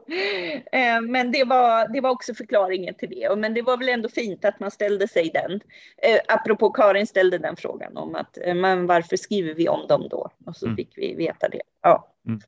Eh, 0.72 1.02
men 1.02 1.32
det 1.32 1.44
var, 1.44 1.94
det 1.94 2.02
var 2.02 2.10
också 2.10 2.34
förklaringen 2.34 2.96
till 2.96 3.10
det. 3.10 3.36
Men 3.36 3.54
det 3.54 3.62
var 3.62 3.78
väl 3.78 3.90
ändå 3.90 4.10
fint 4.10 4.46
att 4.46 4.60
man 4.60 4.72
ställde 4.72 5.08
sig 5.08 5.32
den. 5.34 5.52
Eh, 5.98 6.20
apropå 6.28 6.70
Karin 6.70 7.08
ställde 7.08 7.38
den 7.38 7.56
frågan 7.56 7.98
om 7.98 8.16
att 8.16 8.38
eh, 8.38 8.56
men 8.56 8.88
varför 8.88 9.18
skriver 9.18 9.54
vi 9.54 9.70
om 9.70 9.88
dem 9.88 10.08
då? 10.10 10.32
Och 10.46 10.56
så 10.56 10.66
mm. 10.66 10.76
fick 10.76 10.98
vi 10.98 11.16
veta 11.16 11.50
det. 11.50 11.62
Ja, 11.82 12.14
mm. 12.28 12.40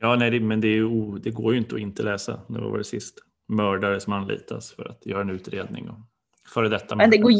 ja 0.00 0.16
nej, 0.16 0.40
men 0.40 0.60
det, 0.60 0.68
är, 0.68 1.18
det, 1.18 1.30
går 1.30 1.52
ju 1.52 1.58
inte 1.58 1.74
att 1.74 1.80
inte 1.80 2.02
läsa. 2.02 2.40
Det 2.48 2.60
var 2.60 2.78
det 2.78 2.84
sist. 2.84 3.18
Mördare 3.48 4.00
som 4.00 4.12
anlitas 4.12 4.72
för 4.72 4.88
att 4.88 5.06
göra 5.06 5.20
en 5.20 5.30
utredning. 5.30 5.88
Och 5.88 5.98
före 6.54 6.68
detta. 6.68 6.96
Men 6.96 7.10
det 7.10 7.18
går 7.18 7.32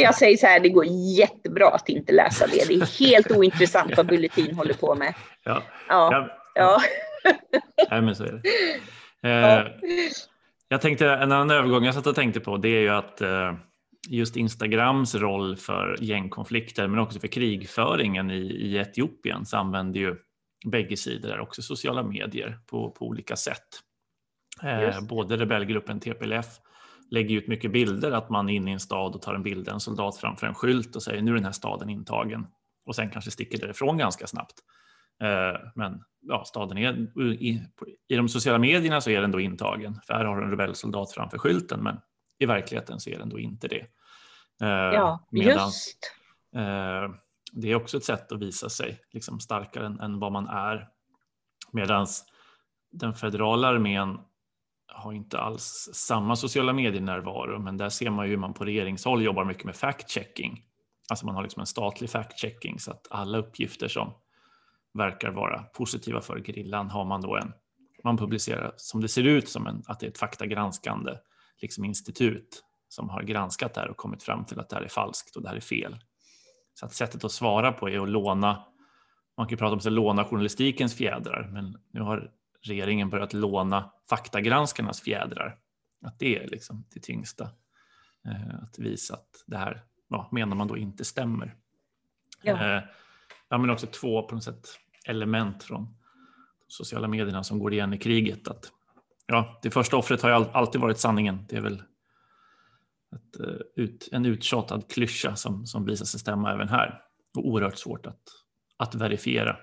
jag 0.00 0.14
säger 0.14 0.36
så 0.36 0.46
här, 0.46 0.60
det 0.60 0.68
går 0.68 0.84
jättebra 1.18 1.68
att 1.68 1.88
inte 1.88 2.12
läsa 2.12 2.46
det. 2.46 2.68
Det 2.68 2.74
är 2.74 3.00
helt 3.00 3.30
ointressant 3.30 3.96
vad 3.96 4.06
Bulletin 4.06 4.54
håller 4.54 4.74
på 4.74 4.94
med. 4.94 5.14
Ja. 5.44 5.62
Ja. 5.88 6.28
ja. 6.54 6.80
Nej, 7.90 8.02
men 8.02 8.16
så 8.16 8.24
är 8.24 8.32
det. 8.32 8.42
Eh, 9.28 9.66
jag 10.68 10.80
tänkte, 10.80 11.10
en 11.10 11.32
annan 11.32 11.50
övergång 11.50 11.84
jag 11.84 11.94
satt 11.94 12.06
och 12.06 12.14
tänkte 12.14 12.40
på 12.40 12.56
det 12.56 12.68
är 12.68 12.80
ju 12.80 12.88
att 12.88 13.20
eh, 13.20 13.54
just 14.08 14.36
Instagrams 14.36 15.14
roll 15.14 15.56
för 15.56 15.96
gängkonflikter 16.00 16.86
men 16.86 16.98
också 16.98 17.20
för 17.20 17.28
krigföringen 17.28 18.30
i, 18.30 18.40
i 18.40 18.76
Etiopien 18.76 19.46
så 19.46 19.56
använder 19.56 20.00
ju 20.00 20.16
bägge 20.66 20.96
sidor 20.96 21.28
där 21.28 21.40
också 21.40 21.62
sociala 21.62 22.02
medier 22.02 22.58
på, 22.66 22.90
på 22.90 23.06
olika 23.06 23.36
sätt. 23.36 23.66
Eh, 24.62 25.00
både 25.00 25.36
rebellgruppen 25.36 26.00
TPLF 26.00 26.46
lägger 27.10 27.36
ut 27.36 27.48
mycket 27.48 27.72
bilder 27.72 28.12
att 28.12 28.30
man 28.30 28.48
är 28.48 28.54
inne 28.54 28.70
i 28.70 28.72
en 28.72 28.80
stad 28.80 29.14
och 29.14 29.22
tar 29.22 29.34
en 29.34 29.42
bild, 29.42 29.68
en 29.68 29.80
soldat 29.80 30.16
framför 30.16 30.46
en 30.46 30.54
skylt 30.54 30.96
och 30.96 31.02
säger 31.02 31.22
nu 31.22 31.30
är 31.30 31.34
den 31.34 31.44
här 31.44 31.52
staden 31.52 31.90
intagen 31.90 32.46
och 32.86 32.96
sen 32.96 33.10
kanske 33.10 33.30
sticker 33.30 33.58
därifrån 33.58 33.98
ganska 33.98 34.26
snabbt. 34.26 34.54
Eh, 35.22 35.60
men 35.74 36.02
ja, 36.20 36.44
staden 36.44 36.78
är 36.78 37.18
i, 37.32 37.62
i 38.08 38.16
de 38.16 38.28
sociala 38.28 38.58
medierna 38.58 39.00
så 39.00 39.10
är 39.10 39.20
den 39.20 39.30
då 39.30 39.40
intagen 39.40 40.00
för 40.06 40.14
här 40.14 40.24
har 40.24 40.36
du 40.36 40.44
en 40.44 40.50
rebellsoldat 40.50 41.12
framför 41.12 41.38
skylten 41.38 41.82
men 41.82 42.00
i 42.38 42.46
verkligheten 42.46 43.00
så 43.00 43.10
är 43.10 43.18
den 43.18 43.28
då 43.28 43.38
inte 43.38 43.68
det. 43.68 43.86
Eh, 44.62 44.68
ja, 44.68 45.26
medans, 45.30 45.86
just. 45.86 45.98
Eh, 46.56 47.10
det 47.52 47.70
är 47.70 47.74
också 47.74 47.96
ett 47.96 48.04
sätt 48.04 48.32
att 48.32 48.40
visa 48.40 48.68
sig 48.68 49.00
liksom 49.12 49.40
starkare 49.40 49.86
än, 49.86 50.00
än 50.00 50.18
vad 50.18 50.32
man 50.32 50.48
är. 50.48 50.88
Medan 51.72 52.06
den 52.90 53.14
federala 53.14 53.68
armén 53.68 54.18
har 54.96 55.12
inte 55.12 55.38
alls 55.38 55.88
samma 55.92 56.36
sociala 56.36 56.72
medier-närvaro, 56.72 57.58
men 57.58 57.76
där 57.76 57.88
ser 57.88 58.10
man 58.10 58.26
ju 58.26 58.30
hur 58.30 58.38
man 58.38 58.54
på 58.54 58.64
regeringshåll 58.64 59.22
jobbar 59.22 59.44
mycket 59.44 59.64
med 59.64 59.74
fact-checking. 59.74 60.62
Alltså 61.08 61.26
man 61.26 61.34
har 61.34 61.42
liksom 61.42 61.60
en 61.60 61.66
statlig 61.66 62.10
fact-checking 62.10 62.78
så 62.78 62.90
att 62.90 63.06
alla 63.10 63.38
uppgifter 63.38 63.88
som 63.88 64.12
verkar 64.94 65.30
vara 65.30 65.62
positiva 65.62 66.20
för 66.20 66.38
grillan 66.38 66.90
har 66.90 67.04
man 67.04 67.20
då 67.20 67.36
en, 67.36 67.52
man 68.04 68.16
publicerar 68.16 68.72
som 68.76 69.00
det 69.00 69.08
ser 69.08 69.24
ut 69.24 69.48
som 69.48 69.66
en, 69.66 69.82
att 69.86 70.00
det 70.00 70.06
är 70.06 70.10
ett 70.10 70.18
faktagranskande 70.18 71.12
liksom 71.62 71.84
institut 71.84 72.62
som 72.88 73.08
har 73.08 73.22
granskat 73.22 73.74
det 73.74 73.80
här 73.80 73.90
och 73.90 73.96
kommit 73.96 74.22
fram 74.22 74.44
till 74.44 74.60
att 74.60 74.68
det 74.68 74.76
här 74.76 74.82
är 74.82 74.88
falskt 74.88 75.36
och 75.36 75.42
det 75.42 75.48
här 75.48 75.56
är 75.56 75.60
fel. 75.60 75.96
Så 76.74 76.86
att 76.86 76.94
sättet 76.94 77.24
att 77.24 77.32
svara 77.32 77.72
på 77.72 77.88
är 77.88 78.02
att 78.02 78.08
låna, 78.08 78.64
man 79.36 79.46
kan 79.46 79.58
prata 79.58 79.72
om 79.72 79.78
att 79.78 79.92
låna 79.92 80.24
journalistikens 80.24 80.94
fjädrar, 80.94 81.50
men 81.52 81.78
nu 81.90 82.00
har 82.00 82.30
regeringen 82.68 83.10
börjat 83.10 83.32
låna 83.32 83.92
faktagranskarnas 84.08 85.00
fjädrar. 85.00 85.58
Att 86.04 86.18
det 86.18 86.36
är 86.36 86.48
liksom 86.48 86.84
det 86.94 87.00
tyngsta. 87.00 87.44
Eh, 88.24 88.62
att 88.62 88.78
visa 88.78 89.14
att 89.14 89.44
det 89.46 89.56
här 89.56 89.84
ja, 90.08 90.28
menar 90.32 90.56
man 90.56 90.68
då 90.68 90.76
inte 90.76 91.04
stämmer. 91.04 91.56
Ja. 92.42 92.76
Eh, 92.76 92.82
ja, 93.48 93.58
men 93.58 93.70
också 93.70 93.86
två 93.86 94.22
på 94.22 94.34
något 94.34 94.44
sätt 94.44 94.66
element 95.06 95.64
från 95.64 95.84
de 95.84 95.94
sociala 96.68 97.08
medierna 97.08 97.44
som 97.44 97.58
går 97.58 97.72
igen 97.72 97.94
i 97.94 97.98
kriget. 97.98 98.48
Att, 98.48 98.72
ja, 99.26 99.60
det 99.62 99.70
första 99.70 99.96
offret 99.96 100.22
har 100.22 100.28
ju 100.28 100.34
alltid 100.52 100.80
varit 100.80 100.98
sanningen. 100.98 101.44
Det 101.48 101.56
är 101.56 101.60
väl 101.60 101.82
ett, 103.16 103.40
eh, 103.40 103.84
ut, 103.84 104.08
en 104.12 104.26
uttjatad 104.26 104.90
klyscha 104.90 105.36
som, 105.36 105.66
som 105.66 105.84
visar 105.84 106.04
sig 106.04 106.20
stämma 106.20 106.52
även 106.52 106.68
här. 106.68 107.02
Och 107.36 107.48
oerhört 107.48 107.78
svårt 107.78 108.06
att, 108.06 108.22
att 108.76 108.94
verifiera 108.94 109.56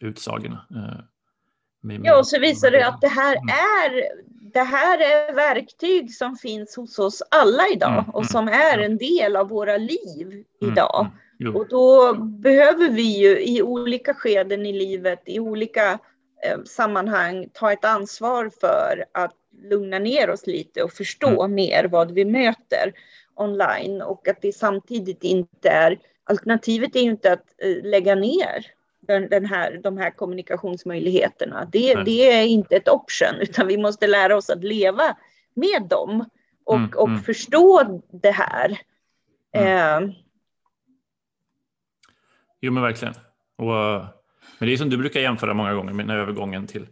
utsagorna. 0.00 0.66
Ja, 2.02 2.18
och 2.18 2.26
så 2.26 2.38
visar 2.38 2.70
det 2.70 2.86
att 2.86 3.00
det 3.00 3.08
här 3.08 3.36
mm. 3.36 3.48
är, 3.48 4.02
det 4.52 4.62
här 4.62 4.98
är 4.98 5.34
verktyg 5.34 6.14
som 6.14 6.36
finns 6.36 6.76
hos 6.76 6.98
oss 6.98 7.22
alla 7.28 7.62
idag 7.72 7.92
mm, 7.92 8.10
och 8.10 8.20
mm, 8.20 8.28
som 8.28 8.48
är 8.48 8.78
en 8.78 8.98
del 8.98 9.36
av 9.36 9.48
våra 9.48 9.76
liv 9.76 10.44
idag. 10.60 11.10
Och 11.54 11.68
då 11.68 12.14
behöver 12.14 12.90
vi 12.90 13.18
ju 13.18 13.44
i 13.44 13.62
olika 13.62 14.14
skeden 14.14 14.66
i 14.66 14.72
livet, 14.72 15.22
i 15.26 15.40
olika 15.40 15.92
eh, 16.44 16.62
sammanhang 16.64 17.48
ta 17.52 17.72
ett 17.72 17.84
ansvar 17.84 18.50
för 18.60 19.04
att 19.12 19.34
lugna 19.70 19.98
ner 19.98 20.30
oss 20.30 20.46
lite 20.46 20.82
och 20.82 20.92
förstå 20.92 21.48
mer 21.48 21.84
vad 21.84 22.10
vi 22.10 22.24
möter 22.24 22.92
online 23.34 24.02
och 24.02 24.28
att 24.28 24.42
det 24.42 24.52
samtidigt 24.52 25.24
inte 25.24 25.68
är 25.68 25.98
alternativet 26.24 26.96
är 26.96 27.00
ju 27.00 27.10
inte 27.10 27.32
att 27.32 27.44
eh, 27.58 27.90
lägga 27.90 28.14
ner 28.14 28.66
den, 29.06 29.28
den, 29.28 29.46
här, 29.46 29.80
de 29.82 29.96
här 29.96 30.10
kommunikationsmöjligheterna. 30.10 31.68
Det, 31.72 31.94
det, 31.94 32.32
är 32.32 32.46
inte 32.46 32.76
ett 32.76 32.88
option, 32.88 33.34
utan 33.40 33.66
vi 33.66 33.76
måste 33.76 34.06
lära 34.06 34.36
oss 34.36 34.50
att 34.50 34.64
leva 34.64 35.16
med 35.54 35.86
dem 35.90 36.24
och, 36.64 36.76
mm, 36.76 36.90
och 36.96 37.08
mm. 37.08 37.20
förstå 37.20 38.00
det 38.22 38.30
här. 38.30 38.78
Mm. 39.52 40.04
Eh. 40.04 40.14
Jo, 42.60 42.72
men 42.72 42.82
verkligen. 42.82 43.14
Och, 43.58 43.76
eh, 43.76 44.06
men 44.58 44.68
det 44.68 44.72
är 44.72 44.76
som 44.76 44.90
du 44.90 44.96
brukar 44.96 45.20
jämföra 45.20 45.54
många 45.54 45.74
gånger 45.74 45.92
med 45.92 46.10
övergången 46.10 46.66
till 46.66 46.86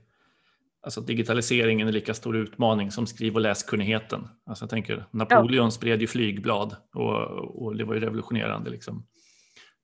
Alltså 0.84 1.00
digitaliseringen 1.00 1.88
är 1.88 1.92
lika 1.92 2.14
stor 2.14 2.36
utmaning 2.36 2.90
som 2.90 3.06
skriv 3.06 3.34
och 3.34 3.40
läskunnigheten. 3.40 4.28
Alltså 4.46 4.62
jag 4.62 4.70
tänker, 4.70 5.04
Napoleon 5.10 5.64
ja. 5.64 5.70
spred 5.70 6.00
ju 6.00 6.06
flygblad 6.06 6.76
och, 6.94 7.16
och, 7.62 7.76
det 7.76 7.84
var 7.84 7.94
ju 7.94 8.00
revolutionerande 8.00 8.70
liksom, 8.70 9.06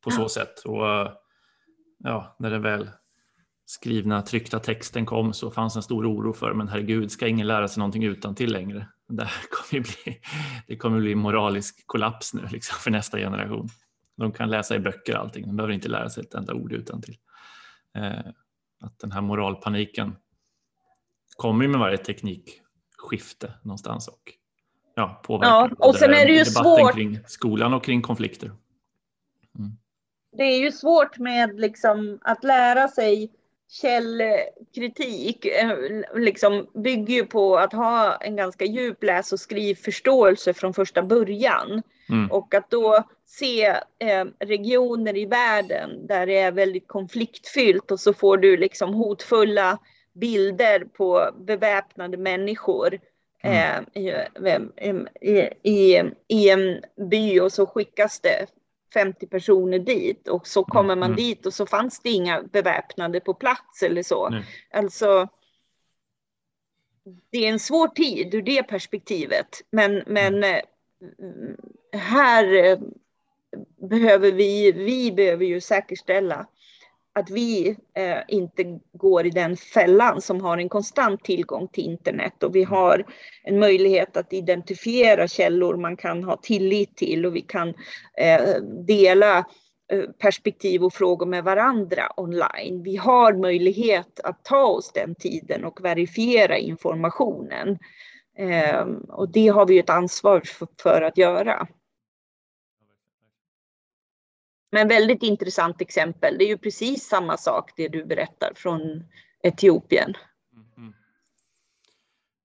på 0.04 0.10
så 0.10 0.28
sätt. 0.28 0.58
Och, 0.64 0.84
ja, 1.98 2.36
när 2.38 2.50
den 2.50 2.62
väl 2.62 2.90
skrivna 3.64 4.22
tryckta 4.22 4.58
texten 4.58 5.06
kom 5.06 5.32
så 5.32 5.50
fanns 5.50 5.76
en 5.76 5.82
stor 5.82 6.06
oro 6.06 6.32
för 6.32 6.54
men 6.54 6.68
herregud, 6.68 7.10
ska 7.10 7.26
ingen 7.26 7.46
lära 7.46 7.68
sig 7.68 7.80
någonting 7.80 8.04
utan 8.04 8.34
till 8.34 8.52
längre? 8.52 8.88
Det 9.08 9.28
kommer 9.50 9.82
bli, 9.82 10.20
det 10.66 10.76
kommer 10.76 11.00
bli 11.00 11.14
moralisk 11.14 11.86
kollaps 11.86 12.34
nu 12.34 12.46
liksom, 12.50 12.76
för 12.80 12.90
nästa 12.90 13.18
generation. 13.18 13.68
De 14.16 14.32
kan 14.32 14.50
läsa 14.50 14.76
i 14.76 14.78
böcker 14.78 15.14
allting, 15.14 15.46
de 15.46 15.56
behöver 15.56 15.74
inte 15.74 15.88
lära 15.88 16.10
sig 16.10 16.24
ett 16.24 16.34
enda 16.34 16.54
ord 16.54 16.72
utan 16.72 17.02
till. 17.02 17.16
Eh, 17.94 18.32
att 18.80 18.98
den 18.98 19.12
här 19.12 19.20
moralpaniken 19.20 20.16
kommer 21.36 21.64
ju 21.64 21.68
med 21.68 21.80
varje 21.80 21.98
teknikskifte 21.98 23.52
någonstans 23.62 24.08
och 24.08 24.32
ja, 24.94 25.22
påverkar 25.24 25.50
ja, 25.50 25.70
och 25.88 25.94
sen 25.94 26.10
är 26.10 26.26
det 26.26 26.32
ju 26.32 26.44
debatten 26.44 26.64
svårt. 26.64 26.94
kring 26.94 27.18
skolan 27.26 27.74
och 27.74 27.84
kring 27.84 28.02
konflikter. 28.02 28.52
Mm. 29.58 29.72
Det 30.38 30.44
är 30.44 30.58
ju 30.58 30.72
svårt 30.72 31.18
med 31.18 31.60
liksom 31.60 32.18
att 32.22 32.44
lära 32.44 32.88
sig 32.88 33.30
källkritik 33.70 35.44
eh, 35.44 35.76
liksom 36.14 36.66
bygger 36.74 37.14
ju 37.14 37.26
på 37.26 37.56
att 37.56 37.72
ha 37.72 38.16
en 38.16 38.36
ganska 38.36 38.64
djup 38.64 39.02
läs 39.02 39.32
och 39.32 39.40
skrivförståelse 39.40 40.54
från 40.54 40.74
första 40.74 41.02
början. 41.02 41.82
Mm. 42.08 42.30
Och 42.30 42.54
att 42.54 42.70
då 42.70 43.04
se 43.26 43.66
eh, 43.98 44.24
regioner 44.38 45.16
i 45.16 45.26
världen 45.26 46.06
där 46.06 46.26
det 46.26 46.38
är 46.38 46.52
väldigt 46.52 46.88
konfliktfyllt 46.88 47.90
och 47.90 48.00
så 48.00 48.12
får 48.12 48.36
du 48.36 48.56
liksom 48.56 48.94
hotfulla 48.94 49.78
bilder 50.12 50.84
på 50.84 51.30
beväpnade 51.38 52.16
människor 52.16 52.98
mm. 53.42 53.84
eh, 53.94 54.02
i, 54.02 54.08
i, 55.20 55.48
i, 55.62 56.02
i, 56.28 56.50
en 56.50 56.80
by 57.10 57.40
och 57.40 57.52
så 57.52 57.66
skickas 57.66 58.20
det 58.20 58.46
50 58.94 59.26
personer 59.26 59.78
dit 59.78 60.28
och 60.28 60.46
så 60.46 60.64
kommer 60.64 60.96
man 60.96 61.10
mm. 61.10 61.16
dit 61.16 61.46
och 61.46 61.54
så 61.54 61.66
fanns 61.66 62.00
det 62.00 62.10
inga 62.10 62.42
beväpnade 62.42 63.20
på 63.20 63.34
plats 63.34 63.82
eller 63.82 64.02
så. 64.02 64.26
Mm. 64.26 64.42
Alltså, 64.70 65.28
det 67.30 67.38
är 67.38 67.48
en 67.48 67.58
svår 67.58 67.88
tid 67.88 68.34
ur 68.34 68.42
det 68.42 68.62
perspektivet, 68.62 69.62
men, 69.70 70.02
men 70.06 70.44
mm. 70.44 70.54
eh, 71.92 72.00
här 72.00 72.54
eh, 72.54 72.78
behöver 73.76 74.32
vi, 74.32 74.72
vi 74.72 75.12
behöver 75.12 75.44
ju 75.44 75.60
säkerställa 75.60 76.46
att 77.14 77.30
vi 77.30 77.76
eh, 77.94 78.18
inte 78.28 78.78
går 78.92 79.26
i 79.26 79.30
den 79.30 79.56
fällan 79.56 80.20
som 80.20 80.40
har 80.40 80.58
en 80.58 80.68
konstant 80.68 81.24
tillgång 81.24 81.68
till 81.68 81.84
internet 81.84 82.42
och 82.42 82.56
vi 82.56 82.62
mm. 82.62 82.70
har 82.70 83.04
en 83.42 83.58
möjlighet 83.58 84.16
att 84.16 84.32
identifiera 84.32 85.28
källor 85.28 85.76
man 85.76 85.96
kan 85.96 86.24
ha 86.24 86.36
tillit 86.36 86.96
till 86.96 87.26
och 87.26 87.36
vi 87.36 87.40
kan 87.40 87.68
eh, 88.18 88.62
dela 88.86 89.38
eh, 89.92 90.02
perspektiv 90.18 90.84
och 90.84 90.94
frågor 90.94 91.26
med 91.26 91.44
varandra 91.44 92.12
online. 92.16 92.82
Vi 92.82 92.96
har 92.96 93.32
möjlighet 93.32 94.20
att 94.24 94.44
ta 94.44 94.64
oss 94.64 94.92
den 94.92 95.14
tiden 95.14 95.64
och 95.64 95.84
verifiera 95.84 96.58
informationen. 96.58 97.78
Eh, 98.38 98.86
och 99.08 99.28
det 99.28 99.48
har 99.48 99.66
vi 99.66 99.78
ett 99.78 99.90
ansvar 99.90 100.40
för, 100.44 100.68
för 100.82 101.02
att 101.02 101.18
göra. 101.18 101.68
Men 104.70 104.88
väldigt 104.88 105.22
intressant 105.22 105.80
exempel. 105.80 106.38
Det 106.38 106.44
är 106.44 106.48
ju 106.48 106.58
precis 106.58 107.08
samma 107.08 107.36
sak 107.36 107.72
det 107.76 107.88
du 107.88 108.04
berättar 108.04 108.52
från 108.56 109.04
Etiopien. 109.42 110.14
Mm. 110.76 110.92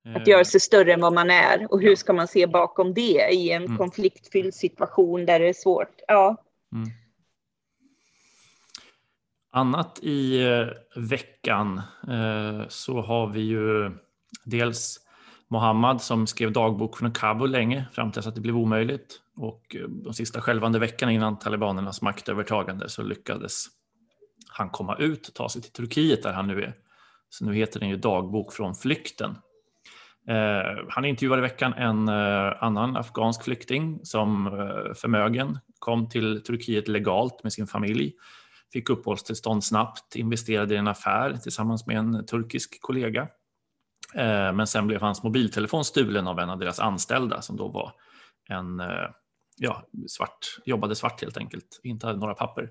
Mm. 0.06 0.22
Att 0.22 0.28
göra 0.28 0.46
sig 0.46 0.60
större 0.60 0.94
än 0.94 1.02
vad 1.02 1.14
man 1.14 1.30
är 1.30 1.68
och 1.74 1.82
hur 1.82 1.96
ska 1.96 2.14
man 2.14 2.28
se 2.28 2.48
bakom 2.48 2.94
det 2.94 3.30
i 3.32 3.52
en 3.52 3.64
mm. 3.64 3.78
konfliktfylld 3.78 4.54
situation 4.54 5.26
där 5.26 5.40
det 5.40 5.50
är 5.50 5.54
svårt. 5.54 6.00
Ja. 6.08 6.44
Mm. 6.72 6.90
Annat 9.52 10.00
i 10.02 10.44
eh, 10.44 10.68
veckan 10.96 11.82
eh, 12.08 12.68
så 12.68 13.02
har 13.02 13.28
vi 13.28 13.42
ju 13.42 13.92
dels 14.46 15.00
Mohammad 15.48 16.02
som 16.02 16.28
skrev 16.28 16.52
dagbok 16.52 16.98
från 16.98 17.12
Kabul 17.12 17.52
länge 17.52 17.86
fram 17.94 18.12
tills 18.12 18.28
att 18.28 18.36
det 18.36 18.42
blev 18.42 18.58
omöjligt. 18.58 19.20
Och 19.36 19.76
eh, 19.76 19.88
de 19.88 20.14
sista 20.14 20.42
skälvande 20.42 20.80
veckorna 20.80 21.12
innan 21.12 21.40
talibanernas 21.40 22.02
maktövertagande 22.02 22.90
så 22.90 23.04
lyckades 23.04 23.66
han 24.50 24.70
komma 24.70 24.98
ut 24.98 25.28
och 25.28 25.34
ta 25.34 25.50
sig 25.50 25.62
till 25.62 25.72
Turkiet 25.72 26.24
där 26.24 26.34
han 26.34 26.48
nu 26.48 26.64
är. 26.64 26.74
Så 27.30 27.46
nu 27.46 27.54
heter 27.54 27.80
den 27.80 27.90
ju 27.90 27.98
Dagbok 27.98 28.54
från 28.54 28.76
flykten. 28.76 29.36
Eh, 30.28 30.86
han 30.90 31.06
intervjuade 31.06 31.40
i 31.40 31.50
veckan 31.50 31.74
en 31.74 32.08
eh, 32.10 32.64
annan 32.64 32.98
afghansk 32.98 33.44
flykting 33.44 34.00
som 34.04 34.48
eh, 34.48 34.94
förmögen 34.96 35.60
kom 35.80 36.10
till 36.10 36.44
Turkiet 36.44 36.88
legalt 36.88 37.44
med 37.44 37.54
sin 37.54 37.68
familj, 37.68 38.14
fick 38.74 38.90
uppehållstillstånd 38.90 39.64
snabbt, 39.64 40.16
investerade 40.16 40.74
i 40.74 40.78
en 40.78 40.88
affär 40.88 41.38
tillsammans 41.38 41.88
med 41.88 41.98
en 41.98 42.26
turkisk 42.26 42.82
kollega. 42.82 43.22
Eh, 44.16 44.54
men 44.54 44.68
sen 44.68 44.88
blev 44.88 45.02
hans 45.02 45.24
mobiltelefon 45.24 45.86
stulen 45.86 46.28
av 46.28 46.40
en 46.40 46.50
av 46.50 46.60
deras 46.60 46.80
anställda 46.80 47.42
som 47.42 47.58
då 47.58 47.68
var 47.68 47.92
en 48.50 48.80
eh, 48.80 49.10
ja, 49.58 49.88
svart, 50.08 50.60
jobbade 50.66 50.96
svart 50.96 51.22
helt 51.22 51.38
enkelt, 51.38 51.80
inte 51.84 52.08
hade 52.08 52.20
några 52.20 52.34
papper. 52.34 52.70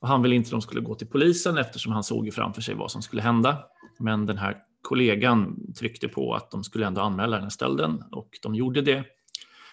Och 0.00 0.08
han 0.08 0.22
ville 0.22 0.34
inte 0.34 0.46
att 0.46 0.50
de 0.50 0.62
skulle 0.62 0.80
gå 0.80 0.94
till 0.94 1.06
polisen 1.06 1.58
eftersom 1.58 1.92
han 1.92 2.04
såg 2.04 2.34
framför 2.34 2.62
sig 2.62 2.74
vad 2.74 2.90
som 2.90 3.02
skulle 3.02 3.22
hända. 3.22 3.64
Men 3.98 4.26
den 4.26 4.38
här 4.38 4.56
kollegan 4.82 5.56
tryckte 5.74 6.08
på 6.08 6.34
att 6.34 6.50
de 6.50 6.64
skulle 6.64 6.86
ändå 6.86 7.00
anmäla 7.00 7.36
den 7.36 7.42
här 7.42 7.50
stölden 7.50 8.04
och 8.10 8.28
de 8.42 8.54
gjorde 8.54 8.82
det. 8.82 9.04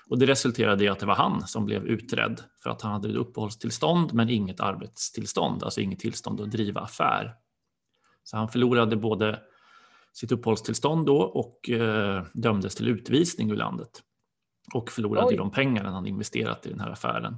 Och 0.10 0.20
det 0.20 0.26
resulterade 0.26 0.84
i 0.84 0.88
att 0.88 1.00
det 1.00 1.06
var 1.06 1.16
han 1.16 1.48
som 1.48 1.66
blev 1.66 1.86
utredd 1.86 2.42
för 2.64 2.70
att 2.70 2.82
han 2.82 2.92
hade 2.92 3.10
ett 3.10 3.16
uppehållstillstånd 3.16 4.14
men 4.14 4.30
inget 4.30 4.60
arbetstillstånd, 4.60 5.64
alltså 5.64 5.82
inget 5.82 6.00
tillstånd 6.00 6.42
att 6.42 6.52
driva 6.52 6.82
affär. 6.82 7.34
Så 8.24 8.38
han 8.38 8.50
förlorade 8.50 8.96
både 8.96 9.40
sitt 10.14 10.32
uppehållstillstånd 10.32 11.06
då 11.06 11.18
och 11.22 11.70
eh, 11.70 12.24
dömdes 12.34 12.76
till 12.76 12.88
utvisning 12.88 13.52
ur 13.52 13.56
landet 13.56 14.04
och 14.74 14.92
förlorade 14.92 15.28
Oj. 15.28 15.38
de 15.38 15.52
pengarna 15.52 15.92
han 15.92 16.08
investerat 16.08 16.66
i 16.66 16.70
den 16.70 16.80
här 16.80 16.90
affären. 16.90 17.38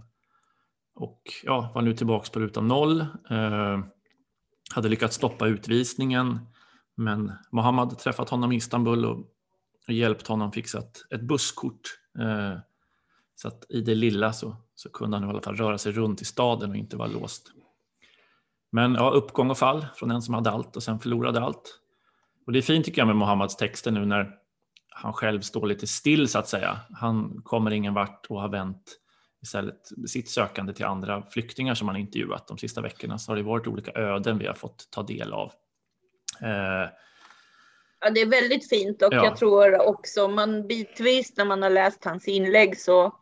Och 0.96 1.22
ja, 1.44 1.72
var 1.76 1.82
nu 1.82 1.94
tillbaks 1.94 2.30
på 2.30 2.40
ruta 2.40 2.62
noll. 2.62 3.02
Eh, 3.30 3.80
hade 4.74 4.90
lyckats 4.90 5.16
stoppa 5.16 5.48
utvisningen, 5.48 6.40
men 6.96 7.32
Mohammad 7.52 8.00
träffat 8.00 8.30
honom 8.30 8.52
i 8.52 8.56
Istanbul 8.56 9.06
och 9.06 9.26
hjälpt 9.88 10.28
honom 10.28 10.52
fixa 10.52 10.80
ett, 11.10 11.22
busskort. 11.22 11.82
Eh, 12.20 12.60
så 13.36 13.48
att 13.48 13.66
i 13.70 13.82
det 13.82 13.96
lilla 13.96 14.34
så, 14.34 14.56
så 14.76 14.90
kunde 14.90 15.18
han 15.18 15.28
i 15.28 15.30
alla 15.30 15.42
fall 15.42 15.56
röra 15.56 15.78
sig 15.78 15.92
runt 15.92 16.22
i 16.22 16.26
staden 16.26 16.70
och 16.70 16.76
inte 16.76 16.98
vara 16.98 17.08
låst. 17.08 17.52
Men 18.72 18.94
ja, 18.94 19.10
uppgång 19.10 19.50
och 19.50 19.58
fall 19.58 19.86
från 19.96 20.12
en 20.12 20.22
som 20.22 20.34
hade 20.34 20.52
allt 20.52 20.76
och 20.76 20.84
sen 20.84 21.00
förlorade 21.00 21.42
allt. 21.42 21.80
Och 22.46 22.52
det 22.52 22.60
är 22.60 22.62
fint 22.62 22.86
tycker 22.86 23.02
jag 23.02 23.08
med 23.08 23.16
Mohammads 23.16 23.56
texter 23.56 23.92
nu 23.92 24.06
när 24.06 24.41
själv 25.14 25.42
står 25.42 25.68
lite 25.68 25.88
still 25.88 26.28
så 26.28 26.40
att 26.40 26.48
säga. 26.48 26.80
Han 26.94 27.42
kommer 27.44 27.72
ingen 27.72 27.94
vart 27.94 28.26
och 28.30 28.42
har 28.42 28.50
vänt 28.50 28.98
istället 29.44 29.90
sitt 30.08 30.30
sökande 30.30 30.74
till 30.74 30.86
andra 30.86 31.24
flyktingar 31.32 31.76
som 31.76 31.88
han 31.88 31.98
intervjuat 31.98 32.48
de 32.48 32.58
sista 32.58 32.82
veckorna 32.82 33.18
så 33.18 33.32
har 33.32 33.38
det 33.38 33.44
varit 33.44 33.68
olika 33.68 33.92
öden 33.92 34.38
vi 34.38 34.48
har 34.48 34.54
fått 34.54 34.88
ta 34.92 35.04
del 35.04 35.34
av. 35.34 35.52
Eh, 36.42 36.90
ja, 38.00 38.10
det 38.14 38.22
är 38.22 38.30
väldigt 38.30 38.70
fint 38.70 39.02
och 39.02 39.14
ja. 39.14 39.26
jag 39.26 39.38
tror 39.38 39.88
också 39.88 40.28
man 40.28 40.68
bitvis 40.68 41.38
när 41.38 41.46
man 41.46 41.64
har 41.64 41.70
läst 41.70 42.06
hans 42.06 42.28
inlägg 42.28 42.80
så 42.80 43.16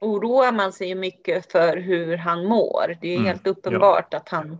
oroar 0.00 0.52
man 0.52 0.72
sig 0.72 0.94
mycket 0.94 1.52
för 1.52 1.76
hur 1.76 2.16
han 2.16 2.46
mår. 2.46 2.98
Det 3.00 3.08
är 3.08 3.14
mm, 3.14 3.26
helt 3.26 3.46
uppenbart 3.46 4.08
ja. 4.10 4.18
att 4.18 4.28
han, 4.28 4.58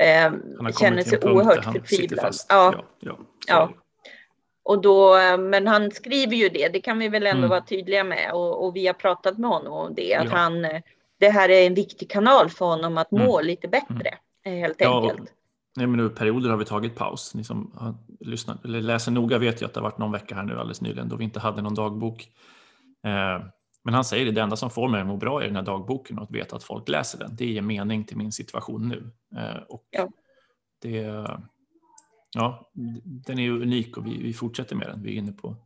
eh, 0.00 0.32
han 0.60 0.72
känner 0.72 1.02
sig 1.02 1.18
oerhört 1.18 1.64
förtvivlad. 1.64 2.34
Ja, 2.48 2.84
ja, 3.00 3.18
ja. 3.46 3.72
Och 4.64 4.82
då, 4.82 5.16
men 5.38 5.66
han 5.66 5.90
skriver 5.90 6.36
ju 6.36 6.48
det, 6.48 6.68
det 6.68 6.80
kan 6.80 6.98
vi 6.98 7.08
väl 7.08 7.26
ändå 7.26 7.38
mm. 7.38 7.50
vara 7.50 7.60
tydliga 7.60 8.04
med 8.04 8.32
och, 8.32 8.64
och, 8.64 8.76
vi 8.76 8.86
har 8.86 8.94
pratat 8.94 9.38
med 9.38 9.50
honom 9.50 9.72
om 9.72 9.94
det, 9.94 10.14
att 10.14 10.30
ja. 10.30 10.36
han, 10.36 10.62
det 11.20 11.30
här 11.30 11.48
är 11.48 11.66
en 11.66 11.74
viktig 11.74 12.10
kanal 12.10 12.50
för 12.50 12.64
honom 12.64 12.98
att 12.98 13.10
må 13.10 13.38
mm. 13.38 13.46
lite 13.46 13.68
bättre 13.68 14.18
mm. 14.44 14.58
helt 14.58 14.80
ja, 14.80 15.02
enkelt. 15.02 15.32
Nej, 15.76 15.86
men 15.86 15.96
nu 15.96 16.08
perioder 16.08 16.50
har 16.50 16.56
vi 16.56 16.64
tagit 16.64 16.94
paus. 16.94 17.34
Ni 17.34 17.44
som 17.44 17.72
har 17.74 17.94
lyssnat, 18.20 18.64
eller 18.64 18.80
läser 18.80 19.12
noga 19.12 19.38
vet 19.38 19.62
ju 19.62 19.66
att 19.66 19.74
det 19.74 19.80
har 19.80 19.88
varit 19.88 19.98
någon 19.98 20.12
vecka 20.12 20.34
här 20.34 20.42
nu 20.42 20.52
alldeles 20.52 20.80
nyligen 20.80 21.08
då 21.08 21.16
vi 21.16 21.24
inte 21.24 21.40
hade 21.40 21.62
någon 21.62 21.74
dagbok. 21.74 22.28
Eh, 23.04 23.44
men 23.84 23.94
han 23.94 24.04
säger 24.04 24.24
det, 24.24 24.32
det 24.32 24.40
enda 24.40 24.56
som 24.56 24.70
får 24.70 24.88
mig 24.88 25.00
att 25.00 25.06
må 25.06 25.16
bra 25.16 25.42
är 25.42 25.46
den 25.46 25.56
här 25.56 25.62
dagboken 25.62 26.18
och 26.18 26.24
att 26.24 26.30
veta 26.30 26.56
att 26.56 26.64
folk 26.64 26.88
läser 26.88 27.18
den. 27.18 27.36
Det 27.36 27.46
ger 27.46 27.62
mening 27.62 28.04
till 28.04 28.16
min 28.16 28.32
situation 28.32 28.88
nu. 28.88 29.10
Eh, 29.40 29.62
och 29.68 29.84
ja. 29.90 30.08
Det, 30.82 31.26
ja, 32.34 32.70
den 33.04 33.38
är 33.38 33.42
ju 33.42 33.62
unik 33.62 33.96
och 33.96 34.06
vi, 34.06 34.22
vi 34.22 34.32
fortsätter 34.32 34.76
med 34.76 34.86
den. 34.86 35.02
Vi 35.02 35.12
är 35.12 35.14
inne 35.14 35.32
på 35.32 35.56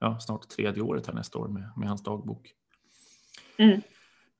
ja, 0.00 0.20
snart 0.20 0.48
tredje 0.48 0.82
året 0.82 1.06
här 1.06 1.14
nästa 1.14 1.38
år 1.38 1.48
med, 1.48 1.70
med 1.76 1.88
hans 1.88 2.02
dagbok. 2.02 2.52
Mm. 3.58 3.80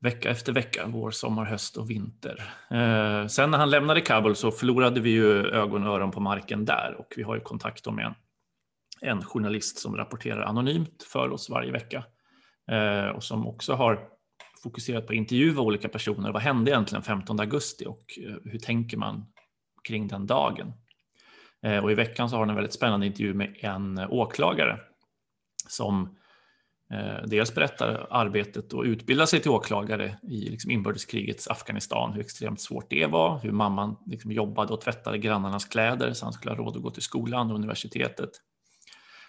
Vecka 0.01 0.31
efter 0.31 0.53
vecka, 0.53 0.87
vår, 0.87 1.11
sommar, 1.11 1.45
höst 1.45 1.77
och 1.77 1.91
vinter. 1.91 2.55
Eh, 2.71 3.27
sen 3.27 3.51
när 3.51 3.59
han 3.59 3.71
lämnade 3.71 4.01
Kabul 4.01 4.37
så 4.37 4.51
förlorade 4.51 5.01
vi 5.01 5.11
ju 5.11 5.47
ögon 5.47 5.87
och 5.87 5.95
öron 5.95 6.11
på 6.11 6.21
marken 6.21 6.65
där 6.65 6.97
och 6.99 7.15
vi 7.17 7.23
har 7.23 7.35
ju 7.35 7.41
kontakt 7.41 7.91
med 7.91 8.07
en, 8.07 8.15
en 9.01 9.23
journalist 9.23 9.79
som 9.79 9.97
rapporterar 9.97 10.43
anonymt 10.43 11.03
för 11.03 11.31
oss 11.31 11.51
varje 11.51 11.73
vecka 11.73 12.05
eh, 12.71 13.09
och 13.09 13.25
som 13.25 13.47
också 13.47 13.75
har 13.75 14.09
fokuserat 14.63 15.07
på 15.07 15.13
att 15.13 15.17
intervjua 15.17 15.63
olika 15.63 15.89
personer. 15.89 16.33
Vad 16.33 16.43
hände 16.43 16.71
egentligen 16.71 17.03
15 17.03 17.41
augusti 17.41 17.87
och 17.87 18.05
eh, 18.27 18.35
hur 18.45 18.59
tänker 18.59 18.97
man 18.97 19.27
kring 19.89 20.09
den 20.09 20.27
dagen? 20.27 20.73
Eh, 21.63 21.79
och 21.79 21.91
i 21.91 21.95
veckan 21.95 22.31
så 22.31 22.37
har 22.37 22.41
han 22.41 22.51
en 22.51 22.57
väldigt 22.57 22.75
spännande 22.75 23.07
intervju 23.07 23.35
med 23.35 23.57
en 23.61 23.99
eh, 23.99 24.13
åklagare 24.13 24.81
som 25.69 26.17
eh, 26.93 27.27
dels 27.27 27.55
berättar 27.55 28.07
arbetet 28.11 28.73
och 28.73 28.83
utbildar 28.83 29.27
sig 29.27 29.41
till 29.41 29.51
åklagare 29.51 30.19
i 30.23 30.51
liksom 30.51 30.71
inbördeskrigets 30.71 31.49
Afghanistan, 31.49 32.13
hur 32.13 32.21
extremt 32.21 32.61
svårt 32.61 32.91
det 32.91 33.07
var, 33.07 33.39
hur 33.39 33.53
mamman 33.53 33.97
liksom 34.07 34.33
jobbade 34.33 34.73
och 34.73 34.81
tvättade 34.81 35.19
grannarnas 35.19 35.65
kläder 35.65 36.13
så 36.13 36.27
han 36.27 36.33
skulle 36.33 36.53
ha 36.53 36.59
råd 36.59 36.77
att 36.77 36.83
gå 36.83 36.91
till 36.91 37.03
skolan 37.03 37.51
och 37.51 37.57
universitetet. 37.57 38.31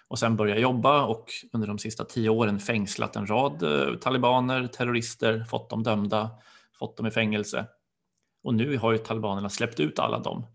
Och 0.08 0.18
sen 0.18 0.36
börja 0.36 0.58
jobba 0.58 1.04
och 1.04 1.24
under 1.52 1.68
de 1.68 1.78
sista 1.78 2.04
tio 2.04 2.28
åren 2.28 2.60
fängslat 2.60 3.16
en 3.16 3.26
rad 3.26 3.64
talibaner, 4.00 4.66
terrorister, 4.66 5.44
fått 5.44 5.70
dem 5.70 5.82
dömda, 5.82 6.30
fått 6.78 6.96
dem 6.96 7.06
i 7.06 7.10
fängelse. 7.10 7.66
Och 8.42 8.54
nu 8.54 8.76
har 8.76 8.92
ju 8.92 8.98
talibanerna 8.98 9.48
släppt 9.48 9.80
ut 9.80 9.98
alla 9.98 10.18
dem. 10.18 10.46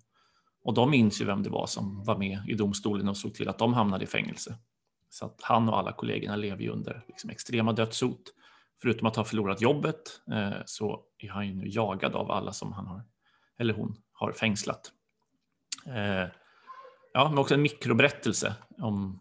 Och 0.65 0.73
de 0.73 0.89
minns 0.89 1.21
ju 1.21 1.25
vem 1.25 1.43
det 1.43 1.49
var 1.49 1.67
som 1.67 2.04
var 2.04 2.17
med 2.17 2.39
i 2.47 2.54
domstolen 2.54 3.08
och 3.08 3.17
såg 3.17 3.34
till 3.34 3.49
att 3.49 3.58
de 3.58 3.73
hamnade 3.73 4.04
i 4.04 4.08
fängelse. 4.08 4.56
Så 5.10 5.25
att 5.25 5.39
han 5.41 5.69
och 5.69 5.80
alla 5.80 5.91
kollegorna 5.91 6.36
lever 6.36 6.62
ju 6.63 6.69
under 6.69 7.04
liksom 7.08 7.30
extrema 7.30 7.73
dödshot. 7.73 8.21
Förutom 8.82 9.08
att 9.08 9.15
ha 9.15 9.23
förlorat 9.23 9.62
jobbet 9.62 10.21
eh, 10.32 10.54
så 10.65 11.04
är 11.17 11.30
han 11.30 11.47
ju 11.47 11.54
nu 11.54 11.67
jagad 11.67 12.15
av 12.15 12.32
alla 12.32 12.54
som 12.54 12.73
han 12.73 12.88
har, 12.88 13.04
eller 13.60 13.73
hon 13.73 13.97
har 14.13 14.32
fängslat. 14.32 14.91
Eh, 15.88 16.30
ja, 17.13 17.30
men 17.30 17.38
också 17.38 17.54
en 17.54 17.62
mikroberättelse 17.62 18.56
om 18.78 19.19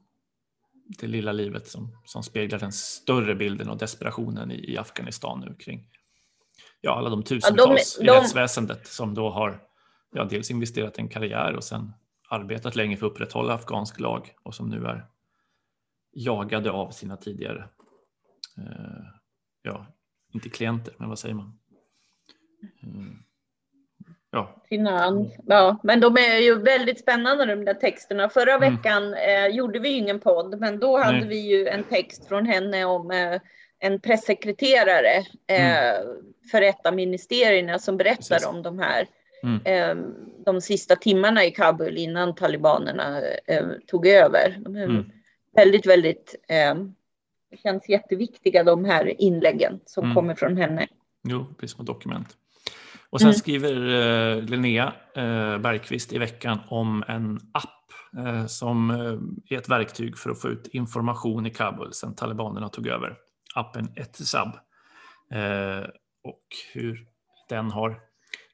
det 0.99 1.07
lilla 1.07 1.33
livet 1.33 1.69
som, 1.69 1.97
som 2.05 2.23
speglar 2.23 2.59
den 2.59 2.73
större 2.73 3.35
bilden 3.35 3.69
och 3.69 3.79
desperationen 3.79 4.51
i, 4.51 4.73
i 4.73 4.79
Afghanistan 4.79 5.41
nu 5.41 5.55
kring 5.55 5.89
ja, 6.81 6.95
alla 6.95 7.11
de 7.11 7.23
tusentals 7.23 7.99
ja, 8.01 8.05
de, 8.05 8.13
de... 8.13 8.19
i 8.19 8.21
rättsväsendet 8.21 8.87
som 8.87 9.15
då 9.15 9.31
har 9.31 9.61
ja, 10.15 10.25
dels 10.25 10.51
investerat 10.51 10.99
en 10.99 11.09
karriär 11.09 11.57
och 11.57 11.65
sen 11.65 11.93
arbetat 12.29 12.77
länge 12.77 12.97
för 12.97 13.07
att 13.07 13.13
upprätthålla 13.13 13.55
afghansk 13.55 14.01
lag 14.01 14.35
och 14.43 14.55
som 14.55 14.69
nu 14.69 14.87
är 14.87 15.07
jagade 16.13 16.71
av 16.71 16.91
sina 16.91 17.17
tidigare, 17.17 17.69
eh, 18.59 19.05
ja, 19.63 19.87
inte 20.33 20.49
klienter, 20.49 20.95
men 20.99 21.09
vad 21.09 21.19
säger 21.19 21.35
man? 21.35 21.59
Eh, 22.83 22.89
ja. 24.31 24.63
Finans. 24.69 25.33
Ja, 25.47 25.81
men 25.83 26.01
de 26.01 26.17
är 26.17 26.39
ju 26.39 26.59
väldigt 26.59 27.01
spännande 27.01 27.47
de 27.47 27.65
där 27.65 27.75
texterna. 27.75 28.29
Förra 28.29 28.55
mm. 28.55 28.75
veckan 28.75 29.15
eh, 29.15 29.47
gjorde 29.47 29.79
vi 29.79 29.89
ingen 29.89 30.21
podd, 30.21 30.61
men 30.61 30.81
då 30.81 30.99
hade 30.99 31.19
Nej. 31.19 31.29
vi 31.29 31.39
ju 31.39 31.69
en 31.69 31.85
text 31.85 32.29
från 32.29 32.47
henne 32.47 32.85
om 32.85 33.11
eh, 33.11 33.41
en 33.79 34.01
pressekreterare 34.01 35.17
eh, 35.47 35.95
mm. 35.95 36.17
för 36.51 36.63
ett 36.63 36.87
av 36.87 36.95
ministerierna 36.95 37.79
som 37.79 37.97
berättar 37.97 38.35
Precis. 38.35 38.47
om 38.47 38.63
de 38.63 38.79
här 38.79 39.07
mm. 39.45 39.61
eh, 39.65 40.07
de 40.45 40.61
sista 40.61 40.97
timmarna 40.97 41.45
i 41.45 41.51
Kabul 41.51 41.99
innan 41.99 42.35
talibanerna 42.35 43.21
eh, 43.47 43.67
tog 43.87 44.07
över. 44.07 44.63
Mm. 44.67 45.11
väldigt, 45.57 45.87
väldigt 45.87 46.35
eh, 46.49 46.75
det 47.51 47.57
känns 47.63 47.89
jätteviktiga 47.89 48.65
de 48.65 48.85
här 48.85 49.21
inläggen 49.21 49.81
som 49.87 50.05
mm. 50.05 50.15
kommer 50.15 50.35
från 50.35 50.57
henne. 50.57 50.87
Jo, 51.23 51.47
precis 51.59 51.77
som 51.77 51.85
dokument. 51.85 52.37
Och 53.11 53.21
sen 53.21 53.29
mm. 53.29 53.35
skriver 53.35 53.73
eh, 53.77 54.43
Linnea 54.43 54.93
eh, 55.15 55.59
Bergqvist 55.59 56.13
i 56.13 56.19
veckan 56.19 56.59
om 56.69 57.05
en 57.09 57.41
app 57.53 57.93
eh, 58.27 58.47
som 58.47 58.91
är 59.51 59.57
ett 59.59 59.69
verktyg 59.69 60.19
för 60.19 60.31
att 60.31 60.41
få 60.41 60.49
ut 60.49 60.69
information 60.73 61.47
i 61.47 61.51
Kabul 61.51 61.93
sedan 61.93 62.15
talibanerna 62.15 62.69
tog 62.69 62.87
över. 62.87 63.17
Appen 63.55 63.89
Etisab 63.97 64.49
och 66.25 66.47
hur 66.73 67.07
den 67.49 67.71
har 67.71 68.01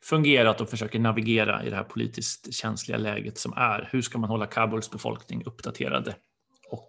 fungerat 0.02 0.60
och 0.60 0.68
försöker 0.68 0.98
navigera 0.98 1.64
i 1.64 1.70
det 1.70 1.76
här 1.76 1.84
politiskt 1.84 2.54
känsliga 2.54 2.98
läget 2.98 3.38
som 3.38 3.52
är. 3.52 3.88
Hur 3.92 4.02
ska 4.02 4.18
man 4.18 4.30
hålla 4.30 4.46
Kabuls 4.46 4.90
befolkning 4.90 5.42
uppdaterade? 5.46 6.14
Och 6.70 6.88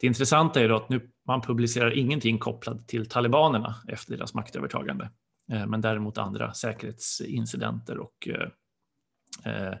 det 0.00 0.06
intressanta 0.06 0.60
är 0.60 0.68
då 0.68 0.76
att 0.76 0.88
nu 0.88 1.10
man 1.26 1.40
publicerar 1.40 1.98
ingenting 1.98 2.38
kopplat 2.38 2.88
till 2.88 3.08
talibanerna 3.08 3.74
efter 3.88 4.16
deras 4.16 4.34
maktövertagande, 4.34 5.10
eh, 5.52 5.66
men 5.66 5.80
däremot 5.80 6.18
andra 6.18 6.54
säkerhetsincidenter 6.54 7.98
och 7.98 8.28
eh, 8.28 8.48
eh, 9.52 9.74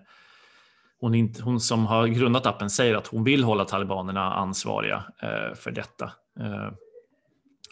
hon, 1.00 1.14
inte, 1.14 1.42
hon, 1.42 1.60
som 1.60 1.86
har 1.86 2.06
grundat 2.06 2.46
appen 2.46 2.70
säger 2.70 2.94
att 2.94 3.06
hon 3.06 3.24
vill 3.24 3.44
hålla 3.44 3.64
talibanerna 3.64 4.34
ansvariga 4.34 5.04
eh, 5.22 5.54
för 5.54 5.70
detta 5.70 6.12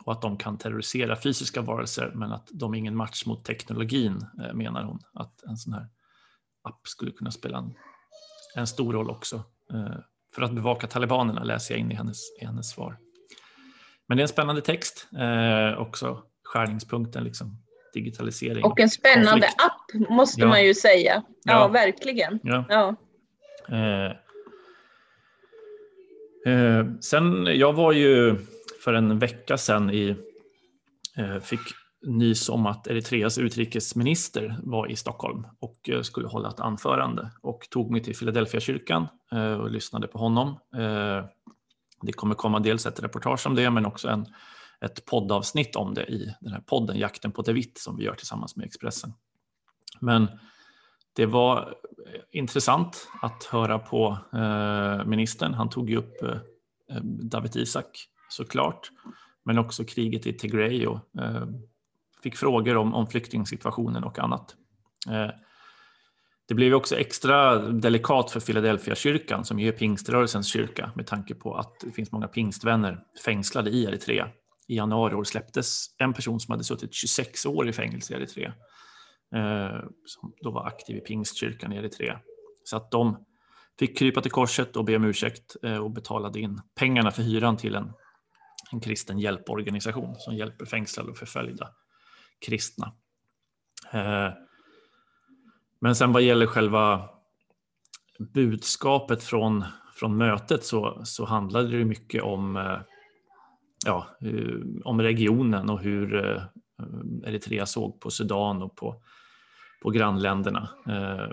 och 0.05 0.13
att 0.13 0.23
de 0.23 0.37
kan 0.37 0.59
terrorisera 0.59 1.17
fysiska 1.17 1.61
varelser 1.61 2.13
men 2.15 2.33
att 2.33 2.49
de 2.53 2.75
är 2.75 2.79
ingen 2.79 2.97
match 2.97 3.27
mot 3.27 3.45
teknologin 3.45 4.27
menar 4.55 4.85
hon. 4.85 5.01
Att 5.15 5.43
en 5.43 5.57
sån 5.57 5.73
här 5.73 5.89
app 6.63 6.81
skulle 6.89 7.11
kunna 7.11 7.31
spela 7.31 7.59
en, 7.59 7.75
en 8.55 8.67
stor 8.67 8.93
roll 8.93 9.11
också 9.11 9.43
för 10.35 10.43
att 10.43 10.53
bevaka 10.53 10.87
talibanerna 10.87 11.45
läser 11.45 11.75
jag 11.75 11.81
in 11.81 11.93
i 11.93 11.95
hennes, 11.95 12.19
i 12.41 12.45
hennes 12.45 12.71
svar. 12.71 12.97
Men 14.07 14.17
det 14.17 14.21
är 14.21 14.25
en 14.25 14.29
spännande 14.29 14.61
text, 14.61 15.09
eh, 15.19 15.81
också 15.81 16.23
skärningspunkten 16.45 17.25
liksom 17.25 17.59
digitalisering. 17.95 18.65
Och 18.65 18.81
en 18.81 18.91
spännande 18.91 19.31
konflikt. 19.31 19.63
app 19.63 20.11
måste 20.11 20.41
ja. 20.41 20.47
man 20.47 20.65
ju 20.65 20.75
säga. 20.75 21.23
Ja, 21.45 21.53
ja. 21.53 21.69
verkligen. 21.69 22.41
Ja. 22.43 22.65
ja. 22.69 22.97
Eh, 23.69 24.13
eh, 26.53 26.87
sen, 27.01 27.47
jag 27.47 27.73
var 27.73 27.93
ju 27.93 28.37
för 28.85 28.95
en 28.95 29.19
vecka 29.19 29.59
sedan 29.59 29.91
i, 29.91 30.17
eh, 31.17 31.39
fick 31.39 31.61
nys 32.07 32.49
om 32.49 32.67
att 32.67 32.87
Eritreas 32.87 33.39
utrikesminister 33.39 34.57
var 34.63 34.91
i 34.91 34.97
Stockholm 34.97 35.47
och 35.61 35.89
eh, 35.89 36.03
skulle 36.03 36.29
hålla 36.29 36.49
ett 36.49 36.61
anförande 36.61 37.31
och 37.43 37.69
tog 37.71 37.91
mig 37.91 38.03
till 38.03 38.15
Philadelphia 38.15 38.61
kyrkan 38.61 39.07
eh, 39.33 39.53
och 39.53 39.71
lyssnade 39.71 40.07
på 40.07 40.19
honom. 40.19 40.49
Eh, 40.77 41.25
det 42.03 42.13
kommer 42.13 42.35
komma 42.35 42.61
dels 42.61 42.87
ett 42.87 43.03
reportage 43.03 43.47
om 43.47 43.55
det 43.55 43.71
men 43.71 43.87
också 43.87 44.09
en, 44.09 44.27
ett 44.81 45.05
poddavsnitt 45.05 45.77
om 45.77 45.95
det 45.95 46.05
i 46.05 46.35
den 46.41 46.53
här 46.53 46.61
podden 46.61 46.99
Jakten 46.99 47.33
på 47.33 47.43
David 47.43 47.73
som 47.75 47.97
vi 47.97 48.05
gör 48.05 48.15
tillsammans 48.15 48.57
med 48.57 48.67
Expressen. 48.67 49.13
Men 50.01 50.29
det 51.17 51.27
var 51.27 51.59
eh, 51.59 52.21
intressant 52.31 53.09
att 53.23 53.45
höra 53.45 53.79
på 53.79 54.19
eh, 54.33 55.07
ministern. 55.07 55.55
Han 55.55 55.71
tog 55.71 55.91
ju 55.91 55.97
upp 55.97 56.23
eh, 56.23 56.97
David 57.03 57.57
Isak 57.57 58.09
såklart, 58.29 58.91
men 59.45 59.59
också 59.59 59.85
kriget 59.85 60.27
i 60.27 60.33
Tigray 60.33 60.87
och 60.87 61.01
eh, 61.19 61.47
fick 62.23 62.37
frågor 62.37 62.77
om, 62.77 62.95
om 62.95 63.07
flyktingsituationen 63.07 64.05
och 64.05 64.19
annat. 64.19 64.57
Eh, 65.11 65.31
det 66.49 66.55
blev 66.55 66.75
också 66.75 66.97
extra 66.97 67.59
delikat 67.59 68.31
för 68.31 68.41
Philadelphia 68.41 68.95
kyrkan 68.95 69.45
som 69.45 69.59
är 69.59 69.73
pingströrelsens 69.73 70.47
kyrka 70.47 70.93
med 70.95 71.07
tanke 71.07 71.35
på 71.35 71.55
att 71.55 71.81
det 71.81 71.93
finns 71.93 72.13
många 72.13 72.29
pingstvänner 72.29 73.01
fängslade 73.25 73.71
i 73.71 73.85
Eritrea. 73.85 74.29
I 74.69 74.77
januari 74.77 75.15
år 75.15 75.25
släpptes 75.25 75.87
en 75.99 76.13
person 76.13 76.41
som 76.41 76.53
hade 76.53 76.65
suttit 76.65 76.95
26 76.95 77.47
år 77.47 77.69
i 77.69 77.73
fängelse 77.73 78.15
i 78.15 78.17
Eritrea 78.17 78.55
eh, 79.35 79.85
som 80.07 80.33
då 80.41 80.51
var 80.51 80.67
aktiv 80.67 80.97
i 80.97 81.01
pingstkyrkan 81.01 81.73
i 81.73 81.77
Eritrea. 81.77 82.21
Så 82.65 82.77
att 82.77 82.91
de 82.91 83.25
fick 83.79 83.99
krypa 83.99 84.21
till 84.21 84.31
korset 84.31 84.77
och 84.77 84.85
be 84.85 84.97
om 84.97 85.05
ursäkt 85.05 85.57
eh, 85.63 85.77
och 85.77 85.91
betalade 85.91 86.41
in 86.41 86.61
pengarna 86.75 87.11
för 87.11 87.23
hyran 87.23 87.57
till 87.57 87.75
en, 87.75 87.93
en 88.73 88.81
kristen 88.81 89.19
hjälporganisation 89.19 90.15
som 90.19 90.37
hjälper 90.37 90.65
fängslade 90.65 91.11
och 91.11 91.19
förföljda 91.19 91.69
kristna. 92.47 92.93
Eh, 93.93 94.33
men 95.81 95.95
sen 95.95 96.13
vad 96.13 96.23
gäller 96.23 96.47
själva 96.47 97.09
budskapet 98.19 99.23
från, 99.23 99.65
från 99.95 100.17
mötet 100.17 100.65
så, 100.65 101.01
så 101.05 101.25
handlade 101.25 101.79
det 101.79 101.85
mycket 101.85 102.23
om, 102.23 102.57
eh, 102.57 102.79
ja, 103.87 104.07
eh, 104.21 104.83
om 104.85 105.01
regionen 105.01 105.71
och 105.71 105.81
hur, 105.81 106.41
Eritrea 107.25 107.67
såg 107.67 108.01
på 108.01 108.11
Sudan 108.11 108.63
och 108.63 108.77
på, 108.77 109.03
på 109.83 109.91
grannländerna. 109.91 110.69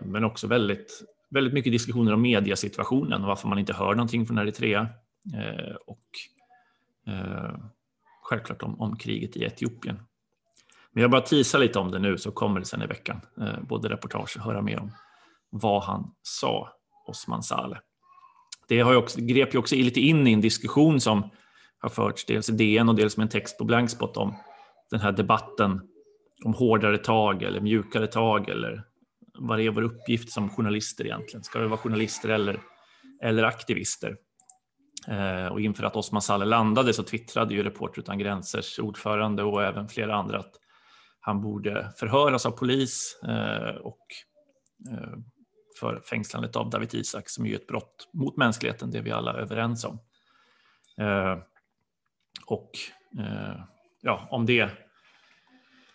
Men 0.03 0.23
också 0.23 0.47
väldigt, 0.47 1.03
väldigt 1.29 1.53
mycket 1.53 1.71
diskussioner 1.71 2.13
om 2.13 2.21
mediasituationen 2.21 3.21
och 3.21 3.27
varför 3.27 3.47
man 3.47 3.59
inte 3.59 3.73
hör 3.73 3.95
någonting 3.95 4.25
från 4.25 4.37
Eritrea. 4.37 4.87
Och 5.85 6.05
Eh, 7.07 7.55
självklart 8.23 8.63
om, 8.63 8.81
om 8.81 8.97
kriget 8.97 9.37
i 9.37 9.43
Etiopien. 9.43 9.99
Men 10.91 11.01
jag 11.01 11.11
bara 11.11 11.21
teasar 11.21 11.59
lite 11.59 11.79
om 11.79 11.91
det 11.91 11.99
nu 11.99 12.17
så 12.17 12.31
kommer 12.31 12.59
det 12.59 12.65
sen 12.65 12.81
i 12.81 12.87
veckan, 12.87 13.21
eh, 13.41 13.61
både 13.61 13.89
reportage 13.89 14.37
och 14.37 14.43
höra 14.43 14.61
mer 14.61 14.79
om 14.79 14.91
vad 15.49 15.83
han 15.83 16.11
sa, 16.21 16.69
Osman 17.07 17.43
Saleh. 17.43 17.79
Det 18.67 18.79
har 18.79 18.91
ju 18.91 18.97
också, 18.97 19.21
grep 19.21 19.53
ju 19.53 19.59
också 19.59 19.75
lite 19.75 19.99
in 19.99 20.27
i 20.27 20.33
en 20.33 20.41
diskussion 20.41 20.99
som 20.99 21.29
har 21.79 21.89
förts 21.89 22.25
dels 22.25 22.49
i 22.49 22.51
DN 22.51 22.89
och 22.89 22.95
dels 22.95 23.17
med 23.17 23.23
en 23.23 23.29
text 23.29 23.57
på 23.57 23.63
Blankspot 23.63 24.17
om 24.17 24.35
den 24.89 24.99
här 24.99 25.11
debatten 25.11 25.81
om 26.45 26.53
hårdare 26.53 26.97
tag 26.97 27.43
eller 27.43 27.59
mjukare 27.61 28.07
tag 28.07 28.49
eller 28.49 28.83
vad 29.33 29.59
är 29.59 29.69
vår 29.69 29.81
uppgift 29.81 30.31
som 30.31 30.49
journalister 30.49 31.05
egentligen? 31.05 31.43
Ska 31.43 31.59
vi 31.59 31.67
vara 31.67 31.77
journalister 31.77 32.29
eller, 32.29 32.59
eller 33.23 33.43
aktivister? 33.43 34.17
Eh, 35.07 35.45
och 35.45 35.61
inför 35.61 35.83
att 35.83 35.95
Osman 35.95 36.21
Saleh 36.21 36.47
landade 36.47 36.93
så 36.93 37.03
twittrade 37.03 37.53
ju 37.53 37.63
Reporter 37.63 38.01
utan 38.01 38.19
gränsers 38.19 38.79
ordförande 38.79 39.43
och 39.43 39.63
även 39.63 39.87
flera 39.87 40.15
andra 40.15 40.39
att 40.39 40.53
han 41.19 41.41
borde 41.41 41.93
förhöras 41.97 42.45
av 42.45 42.51
polis 42.51 43.19
eh, 43.23 43.75
och 43.75 44.05
eh, 44.91 45.17
för 45.79 46.01
fängslandet 46.09 46.55
av 46.55 46.69
David 46.69 46.93
Isak 46.93 47.29
som 47.29 47.45
är 47.45 47.55
ett 47.55 47.67
brott 47.67 48.09
mot 48.13 48.37
mänskligheten, 48.37 48.91
det 48.91 48.97
är 48.97 49.01
vi 49.01 49.11
alla 49.11 49.33
överens 49.33 49.85
om. 49.85 49.99
Och 52.45 52.71
ja, 54.01 54.27
om 54.31 54.45
det 54.45 54.69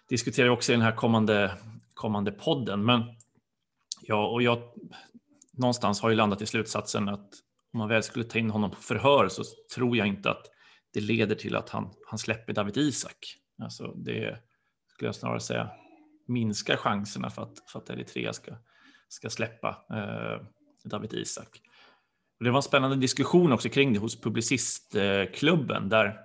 diskuterar 0.09 0.49
vi 0.49 0.57
också 0.57 0.73
i 0.73 0.75
den 0.75 0.85
här 0.85 0.93
kommande, 0.93 1.53
kommande 1.95 2.33
podden. 2.33 2.85
Men 2.85 3.03
ja, 4.03 4.29
och 4.29 4.43
jag 4.43 4.63
någonstans 5.53 6.01
har 6.01 6.11
ju 6.11 6.17
landat 6.17 6.43
i 6.43 6.47
slutsatsen 6.47 7.09
att 7.09 7.29
om 7.73 7.79
man 7.79 7.89
väl 7.89 8.03
skulle 8.03 8.25
ta 8.25 8.39
in 8.39 8.51
honom 8.51 8.71
på 8.71 8.77
förhör 8.77 9.29
så 9.29 9.43
tror 9.75 9.97
jag 9.97 10.07
inte 10.07 10.31
att 10.31 10.47
det 10.93 11.01
leder 11.01 11.35
till 11.35 11.57
att 11.57 11.71
han, 11.71 11.91
han 12.07 12.19
släpper 12.19 12.53
David 12.53 12.77
Isak. 12.77 13.37
Alltså 13.63 13.87
det 13.87 14.39
skulle 14.87 15.09
jag 15.09 15.15
snarare 15.15 15.41
säga 15.41 15.71
minskar 16.29 16.77
chanserna 16.77 17.31
för 17.31 17.43
att, 17.43 17.71
för 17.71 17.79
att 17.79 17.91
Eritrea 17.91 18.33
ska 18.33 18.53
ska 19.09 19.31
släppa 19.31 19.69
eh, 19.91 20.47
David 20.85 21.15
Isak. 21.15 21.61
det 22.41 22.51
var 22.51 22.57
en 22.57 22.63
spännande 22.63 22.97
diskussion 22.97 23.53
också 23.53 23.69
kring 23.69 23.93
det 23.93 23.99
hos 23.99 24.21
Publicistklubben 24.21 25.83
eh, 25.83 25.89
där 25.89 26.21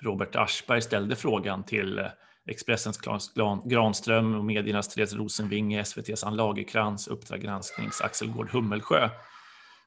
Robert 0.00 0.36
Aschberg 0.36 0.82
ställde 0.82 1.16
frågan 1.16 1.64
till 1.64 1.98
eh, 1.98 2.06
Expressens 2.46 2.98
Claes 2.98 3.34
Granström 3.64 4.34
och 4.34 4.44
mediernas 4.44 4.88
Therese 4.88 5.14
Rosenvinge, 5.14 5.80
SVTs 5.80 6.24
Ann 6.24 6.36
Lagerkrans, 6.36 7.08
Uppdrag 7.08 7.40
gransknings 7.40 8.00
Axel 8.00 8.28
Gård 8.28 8.50
Hummelsjö 8.50 9.10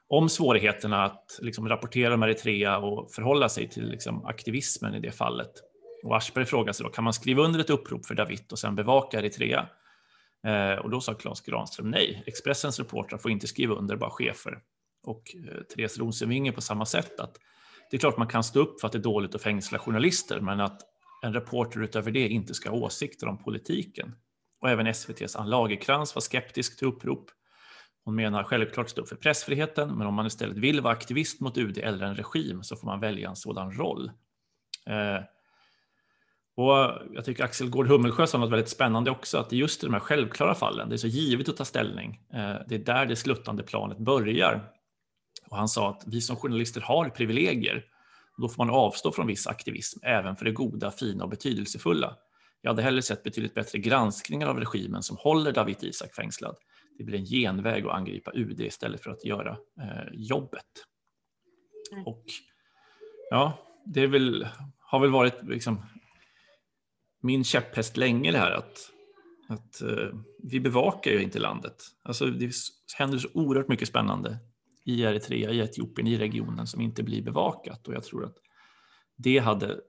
om 0.08 0.28
svårigheterna 0.28 1.04
att 1.04 1.38
liksom, 1.42 1.68
rapportera 1.68 2.14
om 2.14 2.22
Eritrea 2.22 2.78
och 2.78 3.12
förhålla 3.12 3.48
sig 3.48 3.68
till 3.68 3.88
liksom, 3.88 4.26
aktivismen 4.26 4.94
i 4.94 5.00
det 5.00 5.12
fallet. 5.12 5.52
Och 6.04 6.16
Aschberg 6.16 6.44
frågade 6.44 6.74
sig 6.74 6.84
då, 6.84 6.90
kan 6.90 7.04
man 7.04 7.12
skriva 7.12 7.42
under 7.42 7.60
ett 7.60 7.70
upprop 7.70 8.06
för 8.06 8.14
David 8.14 8.52
och 8.52 8.58
sedan 8.58 8.76
bevaka 8.76 9.18
Eritrea? 9.18 9.68
Eh, 10.46 10.78
och 10.78 10.90
då 10.90 11.00
sa 11.00 11.14
Claes 11.14 11.40
Granström 11.40 11.90
nej. 11.90 12.22
Expressens 12.26 12.78
reportrar 12.78 13.18
får 13.18 13.30
inte 13.30 13.46
skriva 13.46 13.74
under, 13.74 13.96
bara 13.96 14.10
chefer. 14.10 14.58
Och 15.02 15.22
eh, 15.36 15.62
Therese 15.62 15.98
Rosenvinge 15.98 16.52
på 16.52 16.60
samma 16.60 16.86
sätt 16.86 17.20
att 17.20 17.36
det 17.90 17.96
är 17.96 18.00
klart 18.00 18.16
man 18.16 18.28
kan 18.28 18.44
stå 18.44 18.60
upp 18.60 18.80
för 18.80 18.86
att 18.86 18.92
det 18.92 18.98
är 18.98 19.02
dåligt 19.02 19.34
att 19.34 19.42
fängsla 19.42 19.78
journalister, 19.78 20.40
men 20.40 20.60
att 20.60 20.82
en 21.22 21.34
reporter 21.34 21.82
utöver 21.82 22.10
det 22.10 22.28
inte 22.28 22.54
ska 22.54 22.70
ha 22.70 22.76
åsikter 22.76 23.26
om 23.26 23.38
politiken. 23.38 24.14
Och 24.60 24.70
även 24.70 24.86
SVTs 24.86 25.36
Ann 25.36 25.50
Lagerkrans 25.50 26.14
var 26.14 26.20
skeptisk 26.20 26.78
till 26.78 26.88
upprop. 26.88 27.30
Hon 28.06 28.14
menar 28.14 28.44
självklart 28.44 28.88
stå 28.88 29.02
upp 29.02 29.08
för 29.08 29.16
pressfriheten, 29.16 29.98
men 29.98 30.06
om 30.06 30.14
man 30.14 30.26
istället 30.26 30.56
vill 30.56 30.80
vara 30.80 30.92
aktivist 30.92 31.40
mot 31.40 31.58
UD 31.58 31.78
eller 31.78 32.06
en 32.06 32.14
regim 32.14 32.62
så 32.62 32.76
får 32.76 32.86
man 32.86 33.00
välja 33.00 33.28
en 33.28 33.36
sådan 33.36 33.72
roll. 33.72 34.10
Eh, 34.86 35.24
och 36.56 37.02
jag 37.14 37.24
tycker 37.24 37.44
Axel 37.44 37.70
Gård 37.70 37.88
Hummelsjö 37.88 38.26
sa 38.26 38.38
något 38.38 38.52
väldigt 38.52 38.68
spännande 38.68 39.10
också, 39.10 39.38
att 39.38 39.52
just 39.52 39.82
i 39.82 39.86
de 39.86 39.92
här 39.92 40.00
självklara 40.00 40.54
fallen, 40.54 40.88
det 40.88 40.94
är 40.94 40.96
så 40.98 41.06
givet 41.06 41.48
att 41.48 41.56
ta 41.56 41.64
ställning. 41.64 42.20
Eh, 42.32 42.56
det 42.68 42.74
är 42.74 42.78
där 42.78 43.06
det 43.06 43.16
sluttande 43.16 43.62
planet 43.62 43.98
börjar. 43.98 44.72
Och 45.50 45.56
han 45.56 45.68
sa 45.68 45.90
att 45.90 46.02
vi 46.06 46.20
som 46.20 46.36
journalister 46.36 46.80
har 46.80 47.08
privilegier. 47.08 47.84
Då 48.36 48.48
får 48.48 48.64
man 48.64 48.74
avstå 48.74 49.12
från 49.12 49.26
viss 49.26 49.46
aktivism, 49.46 49.98
även 50.02 50.36
för 50.36 50.44
det 50.44 50.52
goda, 50.52 50.90
fina 50.90 51.24
och 51.24 51.30
betydelsefulla. 51.30 52.16
Jag 52.60 52.70
hade 52.70 52.82
hellre 52.82 53.02
sett 53.02 53.22
betydligt 53.22 53.54
bättre 53.54 53.78
granskningar 53.78 54.46
av 54.46 54.58
regimen 54.60 55.02
som 55.02 55.16
håller 55.16 55.52
David 55.52 55.76
Isak 55.80 56.14
fängslad. 56.14 56.56
Det 56.98 57.04
blir 57.04 57.18
en 57.18 57.24
genväg 57.24 57.86
att 57.86 57.94
angripa 57.94 58.32
UD 58.34 58.60
istället 58.60 59.02
för 59.02 59.10
att 59.10 59.24
göra 59.24 59.58
eh, 59.80 60.08
jobbet. 60.12 60.66
Mm. 61.92 62.06
Och 62.06 62.24
ja, 63.30 63.58
det 63.84 64.06
väl, 64.06 64.48
har 64.78 65.00
väl 65.00 65.10
varit 65.10 65.42
liksom 65.42 65.82
min 67.22 67.44
käpphäst 67.44 67.96
länge 67.96 68.32
det 68.32 68.38
här 68.38 68.50
att, 68.50 68.90
att 69.48 69.82
uh, 69.82 70.14
vi 70.42 70.60
bevakar 70.60 71.10
ju 71.10 71.22
inte 71.22 71.38
landet. 71.38 71.76
Alltså 72.02 72.26
det 72.26 72.52
händer 72.98 73.18
så 73.18 73.28
oerhört 73.34 73.68
mycket 73.68 73.88
spännande 73.88 74.38
i 74.84 75.02
Eritrea, 75.02 75.50
i 75.50 75.60
Etiopien, 75.60 76.06
i 76.06 76.18
regionen 76.18 76.66
som 76.66 76.80
inte 76.80 77.02
blir 77.02 77.22
bevakat 77.22 77.88
och 77.88 77.94
jag 77.94 78.04
tror 78.04 78.24
att 78.24 78.36
det 79.16 79.38
hade 79.38 79.80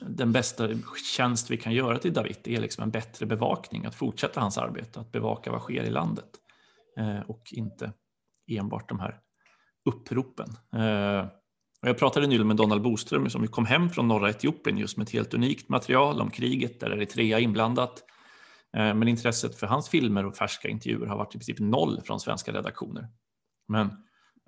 den 0.00 0.32
bästa 0.32 0.68
tjänst 1.16 1.50
vi 1.50 1.56
kan 1.56 1.72
göra 1.72 1.98
till 1.98 2.12
David 2.12 2.36
är 2.44 2.60
liksom 2.60 2.82
en 2.82 2.90
bättre 2.90 3.26
bevakning, 3.26 3.84
att 3.84 3.94
fortsätta 3.94 4.40
hans 4.40 4.58
arbete, 4.58 5.00
att 5.00 5.12
bevaka 5.12 5.50
vad 5.50 5.60
sker 5.60 5.84
i 5.84 5.90
landet 5.90 6.30
eh, 6.98 7.20
och 7.20 7.42
inte 7.52 7.92
enbart 8.50 8.88
de 8.88 9.00
här 9.00 9.20
uppropen. 9.84 10.48
Eh, 10.76 11.26
och 11.82 11.88
jag 11.88 11.98
pratade 11.98 12.26
nyligen 12.26 12.46
med 12.46 12.56
Donald 12.56 12.82
Boström 12.82 13.30
som 13.30 13.48
kom 13.48 13.66
hem 13.66 13.90
från 13.90 14.08
norra 14.08 14.30
Etiopien 14.30 14.78
just 14.78 14.96
med 14.96 15.04
ett 15.04 15.12
helt 15.12 15.34
unikt 15.34 15.68
material 15.68 16.20
om 16.20 16.30
kriget 16.30 16.80
där 16.80 16.90
Eritrea 16.90 17.38
är 17.38 17.42
inblandat. 17.42 18.04
Eh, 18.76 18.94
men 18.94 19.08
intresset 19.08 19.58
för 19.58 19.66
hans 19.66 19.88
filmer 19.88 20.26
och 20.26 20.36
färska 20.36 20.68
intervjuer 20.68 21.06
har 21.06 21.16
varit 21.16 21.34
i 21.34 21.38
princip 21.38 21.58
noll 21.58 22.00
från 22.04 22.20
svenska 22.20 22.52
redaktioner. 22.52 23.08
Men 23.68 23.90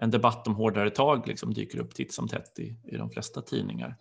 en 0.03 0.11
debatt 0.11 0.47
om 0.47 0.55
hårdare 0.55 0.91
tag 0.91 1.29
liksom 1.29 1.55
dyker 1.55 1.79
upp 1.79 1.95
titt 1.95 2.15
som 2.15 2.29
tätt 2.29 2.59
i, 2.59 2.81
i 2.93 2.97
de 2.97 3.11
flesta 3.11 3.43
tidningar. 3.43 3.97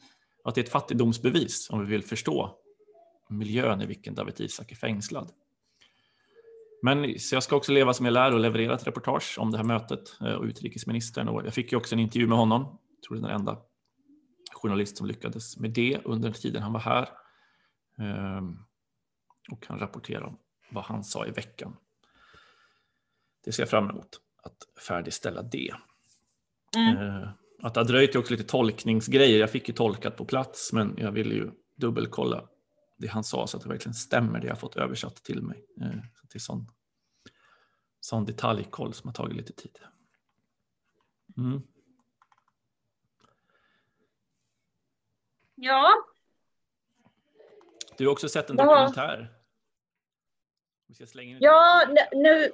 Att 0.45 0.55
det 0.55 0.61
är 0.61 0.63
ett 0.63 0.71
fattigdomsbevis 0.71 1.69
om 1.69 1.79
vi 1.79 1.85
vill 1.85 2.03
förstå 2.03 2.57
miljön 3.29 3.81
i 3.81 3.85
vilken 3.85 4.15
David 4.15 4.41
Isak 4.41 4.71
är 4.71 4.75
fängslad. 4.75 5.31
Men 6.81 7.19
så 7.19 7.35
jag 7.35 7.43
ska 7.43 7.55
också 7.55 7.71
leva 7.71 7.93
som 7.93 8.05
jag 8.05 8.13
lär 8.13 8.33
och 8.33 8.39
leverera 8.39 8.75
ett 8.75 8.87
reportage 8.87 9.35
om 9.39 9.51
det 9.51 9.57
här 9.57 9.65
mötet 9.65 10.21
eh, 10.21 10.33
och 10.33 10.43
utrikesministern. 10.43 11.27
Och 11.27 11.45
jag 11.45 11.53
fick 11.53 11.71
ju 11.71 11.77
också 11.77 11.95
en 11.95 11.99
intervju 11.99 12.27
med 12.27 12.37
honom 12.37 12.77
tror 13.07 13.17
det 13.17 13.27
är 13.27 13.27
den 13.27 13.39
enda 13.39 13.61
journalist 14.53 14.97
som 14.97 15.07
lyckades 15.07 15.57
med 15.57 15.71
det 15.71 16.01
under 16.05 16.31
tiden 16.31 16.63
han 16.63 16.73
var 16.73 16.79
här. 16.79 17.09
Ehm, 17.97 18.59
och 19.51 19.63
kan 19.63 19.79
rapportera 19.79 20.27
om 20.27 20.39
vad 20.71 20.83
han 20.83 21.03
sa 21.03 21.25
i 21.25 21.31
veckan. 21.31 21.77
Det 23.43 23.51
ser 23.51 23.63
jag 23.63 23.69
fram 23.69 23.89
emot 23.89 24.21
att 24.43 24.81
färdigställa 24.87 25.41
det. 25.41 25.75
Mm. 26.77 27.27
Att 27.61 27.73
det 27.73 27.79
har 27.79 27.85
dröjt 27.85 28.15
är 28.15 28.19
också 28.19 28.33
lite 28.33 28.43
tolkningsgrejer. 28.43 29.39
Jag 29.39 29.51
fick 29.51 29.67
ju 29.67 29.73
tolkat 29.73 30.17
på 30.17 30.25
plats, 30.25 30.73
men 30.73 30.95
jag 30.97 31.11
ville 31.11 31.35
ju 31.35 31.51
dubbelkolla 31.75 32.49
det 32.97 33.07
han 33.07 33.23
sa 33.23 33.47
så 33.47 33.57
att 33.57 33.63
det 33.63 33.69
verkligen 33.69 33.93
stämmer 33.93 34.39
det 34.39 34.47
jag 34.47 34.59
fått 34.59 34.75
översatt 34.75 35.15
till 35.15 35.41
mig. 35.41 35.65
Ehm, 35.81 36.01
så 36.13 36.27
det 36.31 36.37
är 36.37 36.39
sån, 36.39 36.67
sån 37.99 38.25
detaljkoll 38.25 38.93
som 38.93 39.07
har 39.07 39.13
tagit 39.13 39.37
lite 39.37 39.53
tid. 39.53 39.79
Mm. 41.37 41.61
Ja. 45.55 45.93
Du 47.97 48.05
har 48.05 48.11
också 48.11 48.29
sett 48.29 48.49
en 48.49 48.55
dokumentär. 48.55 49.33
ja, 51.41 51.87
nu, 52.13 52.51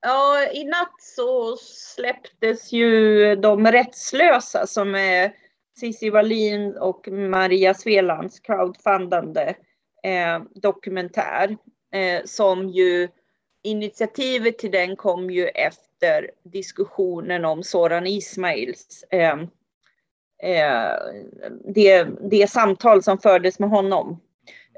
ja, 0.00 0.48
i 0.52 0.64
natt 0.64 0.94
så 0.98 1.56
släpptes 1.56 2.72
ju 2.72 3.36
De 3.36 3.66
rättslösa 3.66 4.66
som 4.66 4.94
är 4.94 5.32
Cissi 5.80 6.10
Wallin 6.10 6.76
och 6.76 7.08
Maria 7.08 7.74
Svelands 7.74 8.40
crowdfundande 8.40 9.54
eh, 10.02 10.42
dokumentär. 10.54 11.56
Eh, 11.92 12.24
som 12.24 12.68
ju 12.68 13.08
initiativet 13.62 14.58
till 14.58 14.70
den 14.70 14.96
kom 14.96 15.30
ju 15.30 15.46
efter 15.46 16.30
diskussionen 16.42 17.44
om 17.44 17.62
Soran 17.62 18.06
Ismails 18.06 19.04
eh, 19.10 19.38
eh, 20.42 20.96
det, 21.74 22.08
det 22.30 22.50
samtal 22.50 23.02
som 23.02 23.18
fördes 23.18 23.58
med 23.58 23.70
honom 23.70 24.20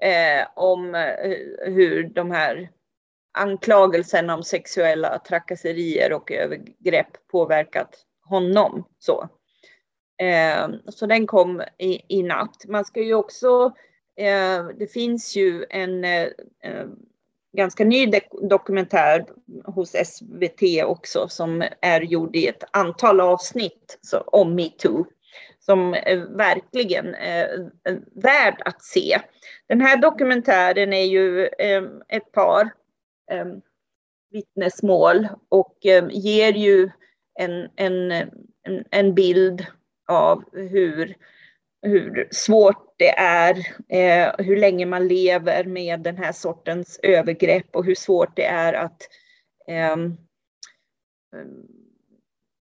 eh, 0.03 0.47
om 0.55 0.95
eh, 0.95 1.73
hur 1.73 2.09
de 2.09 2.31
här 2.31 2.71
anklagelserna 3.33 4.35
om 4.35 4.43
sexuella 4.43 5.19
trakasserier 5.19 6.13
och 6.13 6.33
övergrepp 6.33 7.29
påverkat 7.31 7.99
honom. 8.25 8.85
Så, 8.99 9.29
eh, 10.23 10.69
så 10.89 11.07
den 11.07 11.27
kom 11.27 11.63
i, 11.79 12.19
i 12.19 12.23
natt. 12.23 12.65
Man 12.69 12.85
ska 12.85 13.03
ju 13.03 13.15
också 13.15 13.73
eh, 14.17 14.67
Det 14.79 14.93
finns 14.93 15.37
ju 15.37 15.67
en 15.71 16.05
eh, 16.05 16.29
eh, 16.65 16.87
ganska 17.57 17.85
ny 17.85 18.13
dokumentär 18.51 19.27
hos 19.65 19.91
SVT 19.91 20.85
också 20.85 21.29
som 21.29 21.65
är 21.81 22.01
gjord 22.01 22.37
i 22.37 22.47
ett 22.47 22.65
antal 22.71 23.21
avsnitt 23.21 23.99
om 24.27 24.55
metoo 24.55 25.07
som 25.59 25.95
är 25.95 26.37
verkligen 26.37 27.15
är 27.15 27.71
värd 28.23 28.63
att 28.65 28.83
se. 28.83 29.21
Den 29.69 29.81
här 29.81 29.97
dokumentären 29.97 30.93
är 30.93 31.05
ju 31.05 31.47
ett 32.09 32.33
par 32.33 32.71
Ehm, 33.31 33.61
vittnesmål 34.31 35.29
och 35.49 35.87
ehm, 35.87 36.11
ger 36.11 36.53
ju 36.53 36.91
en, 37.35 37.69
en, 37.77 38.13
en, 38.91 39.15
bild 39.15 39.67
av 40.09 40.45
hur, 40.53 41.17
hur 41.83 42.29
svårt 42.31 42.95
det 42.97 43.19
är, 43.19 43.57
eh, 43.89 44.35
hur 44.39 44.57
länge 44.57 44.87
man 44.87 45.09
lever 45.09 45.65
med 45.65 46.01
den 46.01 46.17
här 46.17 46.33
sortens 46.33 47.01
övergrepp 47.03 47.77
och 47.77 47.85
hur 47.85 47.95
svårt 47.95 48.37
det 48.37 48.45
är 48.45 48.73
att 48.73 49.03
eh, 49.69 49.97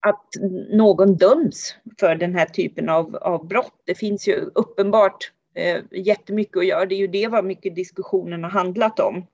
att 0.07 0.25
någon 0.69 1.15
döms 1.15 1.75
för 1.99 2.15
den 2.15 2.35
här 2.35 2.45
typen 2.45 2.89
av, 2.89 3.15
av 3.15 3.47
brott. 3.47 3.81
Det 3.85 3.95
finns 3.95 4.27
ju 4.27 4.35
uppenbart 4.55 5.31
eh, 5.55 5.81
jättemycket 5.91 6.57
att 6.57 6.67
göra. 6.67 6.85
Det 6.85 6.95
är 6.95 6.99
ju 6.99 7.07
det 7.07 7.27
vad 7.27 7.45
mycket 7.45 7.75
diskussionen 7.75 8.43
har 8.43 8.51
handlat 8.51 8.99
om 8.99 9.27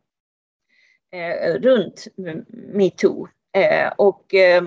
Eh, 1.15 1.53
runt 1.53 2.07
metoo. 2.73 3.27
Eh, 3.57 3.91
och 3.97 4.33
eh, 4.33 4.63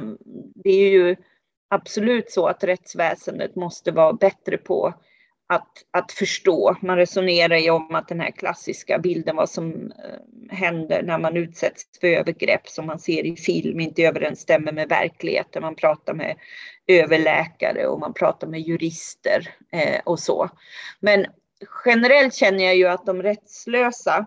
det 0.55 0.70
är 0.70 0.90
ju 0.90 1.16
absolut 1.70 2.30
så 2.30 2.46
att 2.46 2.64
rättsväsendet 2.64 3.57
måste 3.57 3.90
vara 3.90 4.12
bättre 4.12 4.57
på 4.57 4.94
att, 5.49 5.68
att 5.90 6.12
förstå. 6.12 6.76
Man 6.82 6.96
resonerar 6.96 7.57
ju 7.57 7.70
om 7.70 7.94
att 7.94 8.09
den 8.09 8.20
här 8.20 8.30
klassiska 8.30 8.99
bilden 8.99 9.36
vad 9.36 9.51
som 9.51 9.72
eh, 9.74 10.57
händer 10.57 11.03
när 11.03 11.18
man 11.18 11.36
utsätts 11.36 11.84
för 12.01 12.07
övergrepp 12.09 12.68
som 12.68 12.86
man 12.86 12.99
ser 12.99 13.26
i 13.26 13.36
film 13.36 13.80
inte 13.80 14.03
överensstämmer 14.03 14.72
med 14.72 14.88
verkligheten. 14.88 15.62
Man 15.62 15.74
pratar 15.74 16.14
med 16.14 16.36
överläkare 16.86 17.86
och 17.86 18.01
man 18.01 18.14
pratar 18.14 18.46
med 18.46 18.61
jurister 18.61 19.49
eh, 19.72 20.01
och 20.05 20.18
så. 20.18 20.51
Men 21.01 21.26
generellt 21.84 22.34
känner 22.34 22.64
jag 22.64 22.76
ju 22.76 22.86
att 22.86 23.07
de 23.07 23.22
rättslösa, 23.22 24.26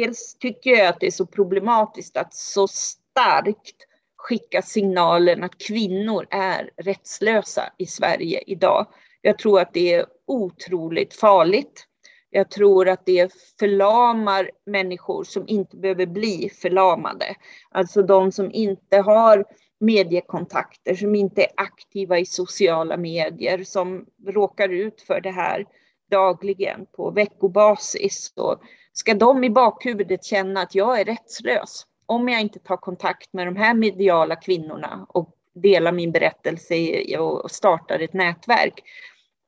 dels 0.00 0.36
tycker 0.38 0.70
jag 0.70 0.86
att 0.86 1.00
det 1.00 1.06
är 1.06 1.10
så 1.10 1.26
problematiskt 1.26 2.16
att 2.16 2.34
så 2.34 2.68
starkt 2.68 3.76
skicka 4.16 4.62
signalen 4.62 5.44
att 5.44 5.58
kvinnor 5.58 6.26
är 6.30 6.70
rättslösa 6.76 7.72
i 7.78 7.86
Sverige 7.86 8.42
idag. 8.46 8.86
Jag 9.22 9.38
tror 9.38 9.60
att 9.60 9.72
det 9.72 9.94
är 9.94 10.06
otroligt 10.26 11.14
farligt. 11.14 11.86
Jag 12.30 12.50
tror 12.50 12.88
att 12.88 13.06
det 13.06 13.32
förlamar 13.58 14.50
människor 14.66 15.24
som 15.24 15.48
inte 15.48 15.76
behöver 15.76 16.06
bli 16.06 16.50
förlamade. 16.62 17.34
Alltså 17.70 18.02
de 18.02 18.32
som 18.32 18.52
inte 18.52 18.96
har 18.98 19.44
mediekontakter, 19.80 20.94
som 20.94 21.14
inte 21.14 21.42
är 21.42 21.50
aktiva 21.56 22.18
i 22.18 22.26
sociala 22.26 22.96
medier, 22.96 23.64
som 23.64 24.06
råkar 24.26 24.68
ut 24.68 25.00
för 25.00 25.20
det 25.20 25.30
här 25.30 25.66
dagligen 26.10 26.86
på 26.96 27.10
veckobasis. 27.10 28.32
Och 28.36 28.62
ska 28.92 29.14
de 29.14 29.44
i 29.44 29.50
bakhuvudet 29.50 30.24
känna 30.24 30.62
att 30.62 30.74
jag 30.74 31.00
är 31.00 31.04
rättslös 31.04 31.86
om 32.06 32.28
jag 32.28 32.40
inte 32.40 32.58
tar 32.58 32.76
kontakt 32.76 33.32
med 33.32 33.46
de 33.46 33.56
här 33.56 33.74
mediala 33.74 34.36
kvinnorna 34.36 35.06
och 35.08 35.36
delar 35.54 35.92
min 35.92 36.12
berättelse 36.12 36.74
och 37.18 37.50
startar 37.50 37.98
ett 37.98 38.12
nätverk, 38.12 38.82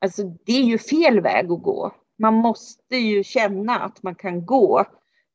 Alltså 0.02 0.22
det 0.22 0.52
är 0.52 0.62
ju 0.62 0.78
fel 0.78 1.20
väg 1.20 1.52
att 1.52 1.62
gå. 1.62 1.94
Man 2.18 2.34
måste 2.34 2.96
ju 2.96 3.24
känna 3.24 3.80
att 3.80 4.02
man 4.02 4.14
kan 4.14 4.46
gå. 4.46 4.84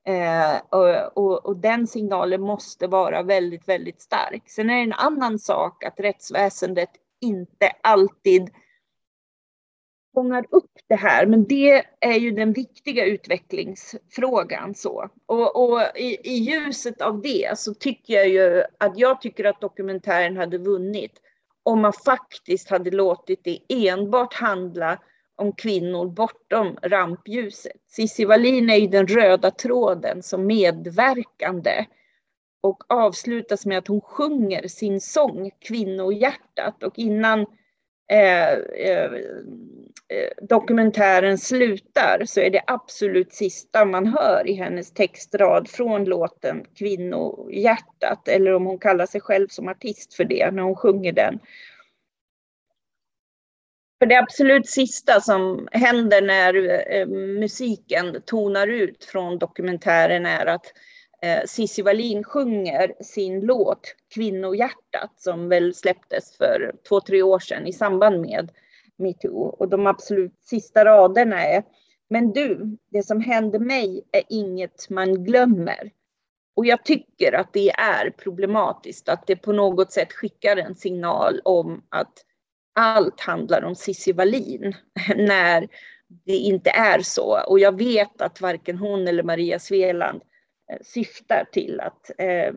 Eh, 0.08 0.58
och, 0.70 1.18
och, 1.18 1.46
och, 1.46 1.58
den 1.58 1.88
signalen 1.88 2.42
måste 2.42 2.88
vara 2.88 3.24
väldigt, 3.24 3.68
väldigt 3.68 4.02
stark. 4.02 4.44
Sen 4.50 4.70
är 4.70 4.76
det 4.76 4.82
en 4.82 4.94
annan 4.94 5.40
sak 5.40 5.84
att 5.84 6.00
rättsväsendet 6.00 6.90
inte 7.22 7.72
alltid 7.84 8.50
fångar 10.18 10.46
upp 10.50 10.72
det 10.88 10.96
här, 10.96 11.26
men 11.26 11.48
det 11.48 11.84
är 12.00 12.14
ju 12.14 12.32
den 12.32 12.54
viktiga 12.54 13.06
utvecklingsfrågan. 13.06 14.76
Så. 14.76 15.10
Och, 15.26 15.56
och 15.56 15.82
i, 15.96 16.18
i, 16.24 16.34
ljuset 16.34 17.02
av 17.02 17.22
det 17.22 17.58
så 17.58 17.74
tycker 17.74 18.14
jag 18.14 18.30
ju 18.30 18.64
att 18.78 18.98
jag 18.98 19.22
tycker 19.22 19.46
att 19.46 19.62
dokumentären 19.62 20.38
hade 20.38 20.58
vunnit 20.58 21.12
om 21.64 21.82
man 21.82 21.94
faktiskt 21.94 22.70
hade 22.70 22.92
låtit 22.92 23.44
det 23.44 23.88
enbart 23.88 24.34
handla 24.34 25.00
om 25.36 25.52
kvinnor 25.52 26.06
bortom 26.06 26.78
rampljuset. 26.82 27.82
Cissi 27.88 28.26
Wallin 28.26 28.70
är 28.70 28.76
ju 28.76 28.88
den 28.88 29.08
röda 29.08 29.52
tråden 29.52 30.24
som 30.24 30.46
medverkande 30.46 31.86
och 32.62 32.84
avslutas 32.88 33.66
med 33.66 33.78
att 33.78 33.88
hon 33.88 34.02
sjunger 34.02 34.68
sin 34.68 35.02
sång 35.02 35.52
Kvinnohjärtat 35.60 36.84
och 36.84 37.00
innan 37.00 37.46
Eh, 38.10 38.54
eh, 38.54 39.12
eh, 40.10 40.30
dokumentären 40.42 41.38
slutar 41.38 42.26
så 42.26 42.40
är 42.40 42.50
det 42.50 42.64
absolut 42.68 43.34
sista 43.34 43.86
man 43.86 44.08
hör 44.08 44.48
i 44.48 44.54
hennes 44.54 44.92
textrad 44.92 45.70
från 45.70 46.06
låten 46.06 46.66
Kvinnohjärtat, 46.76 48.28
eller 48.28 48.54
om 48.54 48.66
hon 48.66 48.80
kallar 48.80 49.06
sig 49.06 49.22
själv 49.22 49.48
som 49.48 49.68
artist 49.68 50.14
för 50.14 50.24
det 50.24 50.52
när 50.52 50.64
hon 50.64 50.76
sjunger 50.76 51.12
den. 51.12 51.40
För 54.00 54.06
det 54.06 54.16
absolut 54.16 54.70
sista 54.70 55.22
som 55.22 55.68
händer 55.72 56.22
när 56.22 57.06
musiken 57.40 58.22
tonar 58.26 58.68
ut 58.68 59.06
från 59.06 59.38
dokumentären 59.38 60.26
är 60.26 60.46
att 60.46 60.66
eh, 60.66 60.72
Eh, 61.22 61.44
Cissi 61.46 61.82
Wallin 61.82 62.24
sjunger 62.24 62.94
sin 63.00 63.40
låt 63.40 63.96
Kvinnohjärtat 64.14 65.12
som 65.18 65.50
väl 65.50 65.74
släpptes 65.74 66.38
för 66.38 66.76
två, 66.88 67.02
tre 67.02 67.22
år 67.24 67.40
sedan 67.40 67.68
i 67.68 67.74
samband 67.74 68.22
med 68.22 68.52
metoo. 68.98 69.42
Och 69.42 69.70
de 69.70 69.88
absolut 69.88 70.40
sista 70.42 70.86
raderna 70.86 71.44
är 71.44 71.64
Men 72.10 72.34
du, 72.34 72.78
det 72.92 73.04
som 73.04 73.22
hände 73.22 73.60
mig 73.60 74.04
är 74.12 74.24
inget 74.30 74.90
man 74.90 75.24
glömmer. 75.24 75.92
Och 76.56 76.66
jag 76.66 76.86
tycker 76.86 77.34
att 77.34 77.54
det 77.54 77.70
är 77.70 78.10
problematiskt 78.10 79.10
att 79.10 79.28
det 79.28 79.36
på 79.36 79.52
något 79.52 79.92
sätt 79.92 80.14
skickar 80.14 80.58
en 80.58 80.76
signal 80.76 81.42
om 81.44 81.84
att 81.90 82.14
allt 82.76 83.22
handlar 83.22 83.64
om 83.64 83.76
Cissi 83.76 84.12
Wallin 84.12 84.76
när 85.16 85.68
det 86.26 86.36
inte 86.36 86.70
är 86.70 87.02
så. 87.02 87.40
Och 87.48 87.60
jag 87.60 87.78
vet 87.78 88.22
att 88.22 88.42
varken 88.42 88.78
hon 88.78 89.08
eller 89.08 89.24
Maria 89.24 89.60
Sveland 89.60 90.22
Eh, 90.72 90.78
syftar 90.82 91.46
till 91.52 91.80
att 91.80 92.12
eh, 92.18 92.54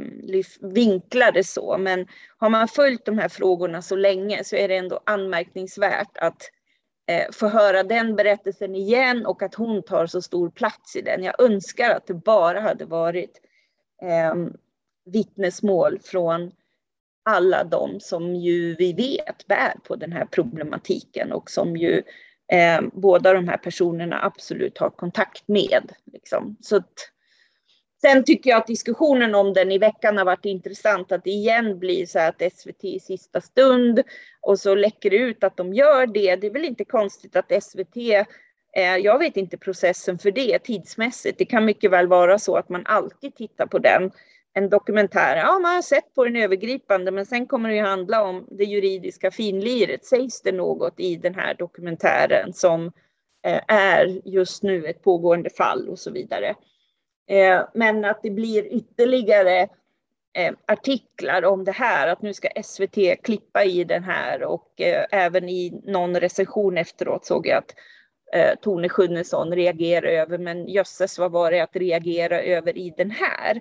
vinkla 0.60 1.30
det 1.30 1.44
så. 1.44 1.78
Men 1.78 2.06
har 2.38 2.50
man 2.50 2.68
följt 2.68 3.04
de 3.04 3.18
här 3.18 3.28
frågorna 3.28 3.82
så 3.82 3.96
länge 3.96 4.44
så 4.44 4.56
är 4.56 4.68
det 4.68 4.76
ändå 4.76 5.00
anmärkningsvärt 5.06 6.18
att 6.18 6.50
eh, 7.06 7.26
få 7.32 7.48
höra 7.48 7.82
den 7.82 8.16
berättelsen 8.16 8.74
igen 8.74 9.26
och 9.26 9.42
att 9.42 9.54
hon 9.54 9.82
tar 9.82 10.06
så 10.06 10.22
stor 10.22 10.50
plats 10.50 10.96
i 10.96 11.02
den. 11.02 11.22
Jag 11.22 11.40
önskar 11.42 11.90
att 11.90 12.06
det 12.06 12.14
bara 12.14 12.60
hade 12.60 12.84
varit 12.84 13.40
eh, 14.02 14.34
vittnesmål 15.04 15.98
från 16.02 16.52
alla 17.24 17.64
de 17.64 18.00
som 18.00 18.34
ju 18.34 18.74
vi 18.74 18.92
vet 18.92 19.46
bär 19.46 19.74
på 19.84 19.96
den 19.96 20.12
här 20.12 20.24
problematiken 20.24 21.32
och 21.32 21.50
som 21.50 21.76
ju 21.76 22.02
eh, 22.52 22.80
båda 22.92 23.32
de 23.32 23.48
här 23.48 23.56
personerna 23.56 24.24
absolut 24.24 24.78
har 24.78 24.90
kontakt 24.90 25.48
med. 25.48 25.92
Liksom. 26.12 26.56
Så 26.60 26.76
att, 26.76 27.10
Sen 28.00 28.24
tycker 28.24 28.50
jag 28.50 28.58
att 28.58 28.66
diskussionen 28.66 29.34
om 29.34 29.52
den 29.52 29.72
i 29.72 29.78
veckan 29.78 30.16
har 30.16 30.24
varit 30.24 30.44
intressant, 30.44 31.12
att 31.12 31.24
det 31.24 31.30
igen 31.30 31.78
blir 31.78 32.06
så 32.06 32.18
att 32.18 32.42
SVT 32.52 32.84
i 32.84 33.00
sista 33.00 33.40
stund 33.40 34.02
och 34.40 34.58
så 34.58 34.74
läcker 34.74 35.10
det 35.10 35.16
ut 35.16 35.44
att 35.44 35.56
de 35.56 35.74
gör 35.74 36.06
det. 36.06 36.36
Det 36.36 36.46
är 36.46 36.50
väl 36.50 36.64
inte 36.64 36.84
konstigt 36.84 37.36
att 37.36 37.62
SVT, 37.62 37.96
eh, 38.76 38.96
jag 38.96 39.18
vet 39.18 39.36
inte 39.36 39.56
processen 39.56 40.18
för 40.18 40.30
det 40.30 40.58
tidsmässigt. 40.58 41.38
Det 41.38 41.44
kan 41.44 41.64
mycket 41.64 41.90
väl 41.90 42.06
vara 42.06 42.38
så 42.38 42.56
att 42.56 42.68
man 42.68 42.86
alltid 42.86 43.34
tittar 43.34 43.66
på 43.66 43.78
den. 43.78 44.10
En 44.52 44.68
dokumentär, 44.68 45.36
ja 45.36 45.58
man 45.58 45.74
har 45.74 45.82
sett 45.82 46.14
på 46.14 46.24
den 46.24 46.36
övergripande 46.36 47.10
men 47.10 47.26
sen 47.26 47.46
kommer 47.46 47.68
det 47.68 47.74
ju 47.74 47.82
handla 47.82 48.22
om 48.22 48.46
det 48.50 48.64
juridiska 48.64 49.30
finliret. 49.30 50.04
Sägs 50.04 50.42
det 50.42 50.52
något 50.52 51.00
i 51.00 51.16
den 51.16 51.34
här 51.34 51.54
dokumentären 51.54 52.52
som 52.52 52.86
eh, 53.46 53.60
är 53.68 54.20
just 54.24 54.62
nu 54.62 54.86
ett 54.86 55.02
pågående 55.02 55.50
fall 55.50 55.88
och 55.88 55.98
så 55.98 56.10
vidare. 56.10 56.54
Eh, 57.30 57.62
men 57.74 58.04
att 58.04 58.22
det 58.22 58.30
blir 58.30 58.66
ytterligare 58.66 59.68
eh, 60.32 60.54
artiklar 60.66 61.44
om 61.44 61.64
det 61.64 61.72
här, 61.72 62.08
att 62.08 62.22
nu 62.22 62.34
ska 62.34 62.48
SVT 62.62 63.22
klippa 63.22 63.64
i 63.64 63.84
den 63.84 64.04
här 64.04 64.42
och 64.42 64.80
eh, 64.80 65.04
även 65.10 65.48
i 65.48 65.82
någon 65.84 66.20
recension 66.20 66.78
efteråt 66.78 67.24
såg 67.24 67.46
jag 67.46 67.58
att 67.58 67.74
Tone 68.62 68.88
Schunnesson 68.88 69.54
reagerar 69.54 70.08
över, 70.08 70.38
men 70.38 70.68
jösses 70.68 71.18
vad 71.18 71.32
var 71.32 71.50
det 71.50 71.60
att 71.60 71.76
reagera 71.76 72.42
över 72.42 72.78
i 72.78 72.94
den 72.96 73.10
här? 73.10 73.60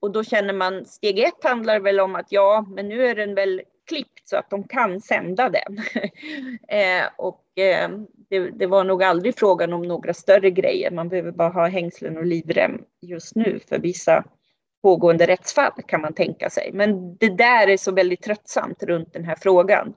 Och 0.00 0.10
då 0.10 0.24
känner 0.24 0.52
man, 0.52 0.84
steg 0.84 1.18
ett 1.18 1.44
handlar 1.44 1.80
väl 1.80 2.00
om 2.00 2.14
att 2.14 2.32
ja, 2.32 2.66
men 2.68 2.88
nu 2.88 3.06
är 3.06 3.14
den 3.14 3.34
väl 3.34 3.62
klippt 3.88 4.28
så 4.28 4.36
att 4.36 4.50
de 4.50 4.68
kan 4.68 5.00
sända 5.00 5.50
den. 5.50 5.78
eh, 6.68 7.04
och 7.16 7.58
eh, 7.58 7.90
det, 8.28 8.50
det, 8.50 8.66
var 8.66 8.84
nog 8.84 9.02
aldrig 9.02 9.38
frågan 9.38 9.72
om 9.72 9.82
några 9.82 10.14
större 10.14 10.50
grejer. 10.50 10.90
Man 10.90 11.08
behöver 11.08 11.32
bara 11.32 11.48
ha 11.48 11.66
hängslen 11.66 12.16
och 12.16 12.26
livrem 12.26 12.82
just 13.02 13.36
nu 13.36 13.60
för 13.68 13.78
vissa 13.78 14.24
pågående 14.82 15.26
rättsfall 15.26 15.72
kan 15.86 16.00
man 16.00 16.14
tänka 16.14 16.50
sig. 16.50 16.70
Men 16.74 17.16
det 17.16 17.28
där 17.28 17.68
är 17.68 17.76
så 17.76 17.92
väldigt 17.92 18.22
tröttsamt 18.22 18.82
runt 18.82 19.12
den 19.12 19.24
här 19.24 19.36
frågan, 19.40 19.94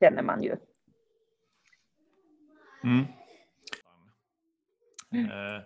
känner 0.00 0.22
man 0.22 0.42
ju. 0.42 0.56
Mm. 2.84 3.06
Eh, 5.12 5.62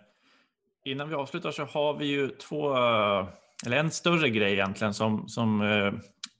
innan 0.83 1.09
vi 1.09 1.15
avslutar 1.15 1.51
så 1.51 1.63
har 1.63 1.93
vi 1.93 2.05
ju 2.05 2.27
två, 2.27 2.77
eh, 2.77 3.27
eller 3.65 3.77
en 3.77 3.91
större 3.91 4.29
grej 4.29 4.53
egentligen 4.53 4.93
som, 4.93 5.27
som 5.27 5.61
eh, 5.61 5.93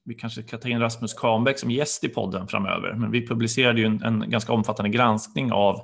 vi 0.04 0.14
kanske 0.14 0.44
ska 0.44 0.58
ta 0.58 0.70
in 0.70 0.80
Rasmus 0.80 1.14
Kahnbäck 1.14 1.60
som 1.60 1.72
gäst 1.72 2.04
i 2.04 2.10
podden 2.10 2.48
framöver. 2.48 2.94
Men 2.94 3.12
vi 3.12 3.28
publicerade 3.28 3.80
ju 3.80 3.86
en, 3.86 4.04
en 4.04 4.30
ganska 4.30 4.54
omfattande 4.54 4.90
granskning 4.90 5.52
av 5.52 5.82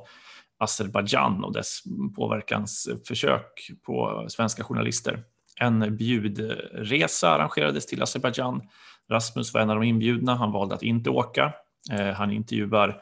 Azerbajdzjan 0.60 1.44
och 1.44 1.54
dess 1.54 1.84
påverkansförsök 2.16 3.72
på 3.86 4.26
svenska 4.30 4.64
journalister. 4.64 5.24
En 5.60 5.98
bjudresa 5.98 7.30
arrangerades 7.30 7.86
till 7.86 8.04
Azerbajdzjan. 8.04 8.62
Rasmus 9.10 9.54
var 9.54 9.62
en 9.62 9.70
av 9.70 9.76
de 9.76 9.84
inbjudna. 9.84 10.36
Han 10.36 10.52
valde 10.52 10.76
att 10.76 10.84
inte 10.84 11.10
åka. 11.10 11.54
Eh, 11.92 12.12
han 12.12 12.32
intervjuar 12.32 13.02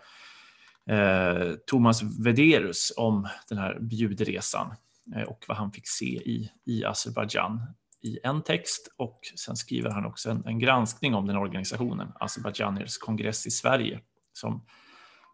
eh, 0.90 1.54
Thomas 1.68 2.02
Vederus 2.26 2.94
om 2.98 3.28
den 3.50 3.58
här 3.58 3.78
bjudresan 3.80 4.74
eh, 5.16 5.24
och 5.24 5.46
vad 5.48 5.58
han 5.58 5.72
fick 5.72 5.88
se 5.88 6.06
i, 6.06 6.52
i 6.66 6.86
Azerbajdzjan 6.86 7.62
i 8.06 8.20
en 8.24 8.44
text 8.44 8.94
och 8.98 9.20
sen 9.36 9.56
skriver 9.56 9.90
han 9.90 10.06
också 10.06 10.30
en, 10.30 10.46
en 10.46 10.60
granskning 10.60 11.16
om 11.16 11.28
den 11.28 11.38
organisationen, 11.38 12.12
Azerbajdzjaniers 12.20 12.98
kongress 12.98 13.48
i 13.48 13.52
Sverige, 13.52 14.00
som 14.34 14.66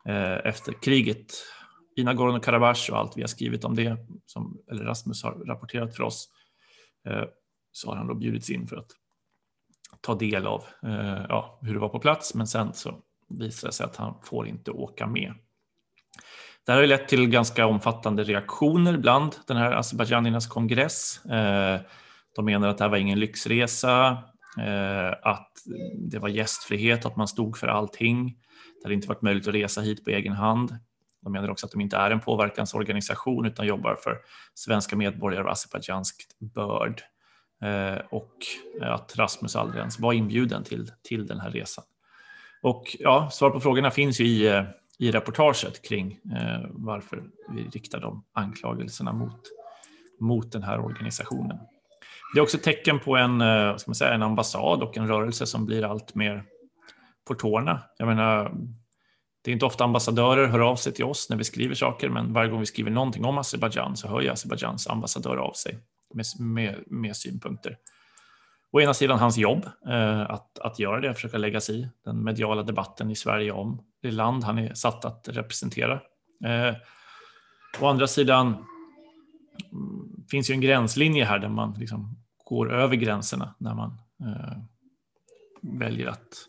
eh, 0.06 0.46
efter 0.46 0.74
kriget 0.82 1.34
i 1.96 2.04
Nagorno-Karabach 2.04 2.90
och 2.92 2.98
allt 2.98 3.18
vi 3.18 3.22
har 3.22 3.28
skrivit 3.28 3.64
om 3.64 3.76
det, 3.76 3.98
som 4.26 4.58
eller 4.72 4.84
Rasmus 4.84 5.24
har 5.24 5.32
rapporterat 5.32 5.96
för 5.96 6.04
oss, 6.04 6.30
eh, 7.08 7.24
så 7.72 7.90
har 7.90 7.96
han 7.96 8.08
då 8.08 8.14
bjudits 8.14 8.50
in 8.50 8.68
för 8.68 8.78
att 8.78 8.92
ta 10.02 10.16
del 10.16 10.48
av 10.48 10.64
eh, 10.84 11.26
ja, 11.30 11.60
hur 11.62 11.74
det 11.74 11.80
var 11.80 11.90
på 11.90 12.00
plats, 12.00 12.36
men 12.36 12.48
sen 12.48 12.74
så 12.74 13.02
visar 13.30 13.68
det 13.68 13.74
sig 13.74 13.86
att 13.86 13.96
han 13.96 14.16
får 14.24 14.48
inte 14.48 14.72
åka 14.72 15.08
med. 15.08 15.34
Det 16.66 16.72
här 16.72 16.80
har 16.80 16.88
lett 16.88 17.08
till 17.08 17.30
ganska 17.30 17.66
omfattande 17.66 18.24
reaktioner 18.24 18.98
bland 18.98 19.36
den 19.48 19.58
här 19.58 19.72
Azerbajdzjaniernas 19.72 20.48
kongress. 20.48 21.26
Eh, 21.26 21.82
de 22.36 22.46
menar 22.46 22.68
att 22.68 22.78
det 22.78 22.84
här 22.84 22.90
var 22.92 22.98
ingen 22.98 23.20
lyxresa, 23.20 24.18
eh, 24.60 25.12
att 25.22 25.52
det 26.10 26.20
var 26.20 26.30
gästfrihet, 26.30 27.06
att 27.06 27.16
man 27.16 27.28
stod 27.28 27.58
för 27.58 27.68
allting. 27.68 28.38
Det 28.82 28.86
hade 28.86 28.94
inte 28.96 29.08
varit 29.08 29.22
möjligt 29.22 29.48
att 29.48 29.54
resa 29.54 29.82
hit 29.82 30.06
på 30.06 30.10
egen 30.10 30.34
hand. 30.34 30.78
De 31.22 31.34
menar 31.34 31.50
också 31.50 31.66
att 31.66 31.72
de 31.72 31.82
inte 31.82 31.98
är 31.98 32.12
en 32.12 32.20
påverkansorganisation 32.20 33.46
utan 33.46 33.68
jobbar 33.68 33.96
för 34.04 34.18
svenska 34.54 34.96
medborgare 34.96 35.44
av 35.44 35.50
azerbajdzjanskt 35.50 36.40
börd 36.40 37.02
eh, 37.62 38.02
och 38.10 38.34
att 38.82 39.18
Rasmus 39.18 39.56
aldrig 39.56 39.80
ens 39.80 40.00
var 40.00 40.14
inbjuden 40.14 40.64
till, 40.64 40.92
till 41.04 41.28
den 41.28 41.40
här 41.40 41.52
resan. 41.52 41.84
Och 42.62 42.96
ja, 43.00 43.30
svar 43.32 43.50
på 43.50 43.60
frågorna 43.60 43.92
finns 43.92 44.22
ju 44.22 44.26
i, 44.26 44.48
eh, 44.48 44.64
i 45.00 45.12
reportaget 45.12 45.82
kring 45.88 46.12
eh, 46.12 46.70
varför 46.70 47.24
vi 47.50 47.64
riktar 47.64 48.00
de 48.00 48.24
anklagelserna 48.34 49.14
mot, 49.14 49.42
mot 50.20 50.52
den 50.52 50.64
här 50.64 50.80
organisationen. 50.80 51.58
Det 52.34 52.40
är 52.40 52.44
också 52.44 52.58
ett 52.58 52.64
tecken 52.64 53.00
på 53.00 53.18
en, 53.18 53.42
eh, 53.42 53.76
ska 53.76 53.90
man 53.90 53.96
säga, 53.96 54.14
en 54.14 54.24
ambassad 54.24 54.84
och 54.84 54.98
en 54.98 55.08
rörelse 55.08 55.46
som 55.46 55.66
blir 55.66 55.84
allt 55.84 56.16
mer 56.16 56.44
på 57.28 57.36
tårna. 57.36 57.82
Jag 57.98 58.08
menar, 58.08 58.54
det 59.44 59.52
är 59.52 59.54
inte 59.54 59.66
ofta 59.66 59.84
ambassadörer 59.84 60.48
hör 60.48 60.60
av 60.60 60.76
sig 60.76 60.94
till 60.94 61.06
oss 61.06 61.30
när 61.30 61.38
vi 61.38 61.44
skriver 61.44 61.76
saker, 61.76 62.10
men 62.10 62.34
varje 62.34 62.50
gång 62.50 62.60
vi 62.60 62.66
skriver 62.66 62.92
någonting 62.92 63.26
om 63.26 63.38
Azerbajdzjan 63.38 63.98
så 63.98 64.08
hör 64.08 64.22
ju 64.22 64.30
Azerbajdzjans 64.30 64.88
ambassadör 64.88 65.38
av 65.38 65.54
sig 65.54 65.80
med, 66.14 66.26
med, 66.40 66.84
med 66.88 67.16
synpunkter. 67.16 67.78
Å 68.72 68.82
ena 68.82 68.94
sidan 68.94 69.20
hans 69.20 69.38
jobb 69.38 69.66
eh, 69.88 70.22
att, 70.22 70.60
att 70.60 70.80
göra 70.80 71.00
det, 71.00 71.14
försöka 71.14 71.38
lägga 71.38 71.62
sig 71.62 71.80
i 71.80 71.90
den 72.06 72.24
mediala 72.24 72.64
debatten 72.64 73.12
i 73.12 73.16
Sverige 73.16 73.52
om 73.52 73.82
det 74.02 74.12
land 74.12 74.44
han 74.44 74.58
är 74.58 74.74
satt 74.74 75.06
att 75.06 75.28
representera. 75.32 75.94
Eh, 76.46 76.76
å 77.80 77.88
andra 77.88 78.08
sidan 78.08 78.66
finns 80.32 80.50
ju 80.50 80.54
en 80.54 80.62
gränslinje 80.62 81.26
här 81.26 81.40
där 81.40 81.50
man 81.50 81.74
liksom 81.74 82.18
går 82.46 82.74
över 82.74 82.96
gränserna 82.96 83.56
när 83.58 83.74
man 83.74 83.98
eh, 84.22 84.58
väljer 85.62 86.08
att 86.08 86.48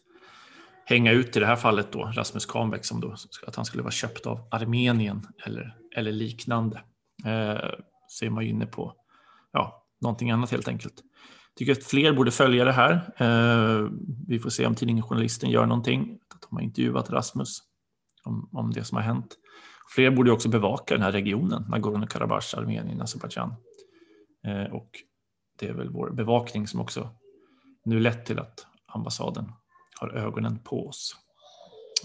hänga 0.85 1.12
ut 1.12 1.37
i 1.37 1.41
det 1.41 1.47
här 1.47 1.57
fallet 1.57 1.93
då 1.93 2.05
Rasmus 2.05 2.47
Kahnbäck 2.47 2.85
som 2.85 3.01
då 3.01 3.14
att 3.47 3.57
han 3.57 3.64
skulle 3.64 3.83
vara 3.83 3.93
köpt 3.93 4.26
av 4.26 4.49
Armenien 4.51 5.26
eller, 5.47 5.76
eller 5.97 6.12
liknande. 6.12 6.76
Eh, 7.24 7.70
så 8.09 8.24
är 8.24 8.30
man 8.30 8.45
ju 8.45 8.51
inne 8.51 8.66
på 8.66 8.95
ja, 9.53 9.87
någonting 10.01 10.30
annat 10.30 10.51
helt 10.51 10.68
enkelt. 10.68 10.95
Tycker 11.57 11.72
att 11.72 11.85
fler 11.85 12.12
borde 12.12 12.30
följa 12.30 12.64
det 12.64 12.72
här. 12.72 12.93
Eh, 13.16 13.89
vi 14.28 14.39
får 14.39 14.51
se 14.51 14.66
om 14.66 14.74
tidningen 14.74 15.03
Journalisten 15.03 15.51
gör 15.51 15.66
någonting. 15.66 16.18
Att 16.35 16.43
de 16.51 16.57
har 16.57 16.62
intervjuat 16.62 17.11
Rasmus 17.11 17.59
om, 18.24 18.49
om 18.53 18.70
det 18.70 18.85
som 18.85 18.97
har 18.97 19.03
hänt. 19.03 19.37
Fler 19.95 20.11
borde 20.11 20.33
också 20.33 20.49
bevaka 20.49 20.95
den 20.95 21.03
här 21.03 21.12
regionen, 21.12 21.64
Nagorno-Karabach, 21.64 22.59
Armenien, 22.59 23.03
Azerbajdzjan. 23.03 23.55
Eh, 24.47 24.74
och 24.74 24.90
det 25.59 25.66
är 25.66 25.72
väl 25.72 25.88
vår 25.88 26.11
bevakning 26.11 26.66
som 26.66 26.80
också 26.80 27.11
nu 27.84 28.01
lett 28.01 28.26
till 28.26 28.38
att 28.38 28.66
ambassaden 28.86 29.53
har 30.01 30.11
ögonen 30.16 30.59
på 30.59 30.86
oss. 30.86 31.16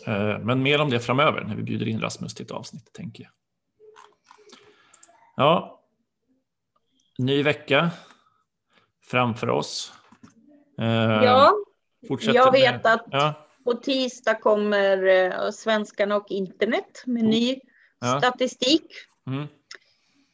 Eh, 0.06 0.40
men 0.40 0.64
mer 0.64 0.82
om 0.82 0.90
det 0.90 1.00
framöver 1.00 1.44
när 1.44 1.56
vi 1.56 1.64
bjuder 1.64 1.88
in 1.88 2.02
Rasmus 2.02 2.36
till 2.36 2.46
ett 2.46 2.52
avsnitt, 2.52 2.94
tänker 2.94 3.24
jag. 3.24 3.32
Ja, 5.36 5.84
ny 7.18 7.44
vecka 7.44 7.92
framför 9.04 9.50
oss. 9.50 9.94
Eh, 10.80 10.86
ja, 11.24 11.54
jag 12.22 12.52
vet 12.52 12.84
med, 12.84 12.94
att 12.94 13.06
ja. 13.12 13.48
på 13.64 13.74
tisdag 13.74 14.36
kommer 14.36 15.52
Svenskarna 15.52 16.16
och 16.16 16.32
internet 16.32 17.04
med 17.06 17.24
ny 17.24 17.60
ja. 18.00 18.20
statistik. 18.20 18.92
Mm. 19.28 19.48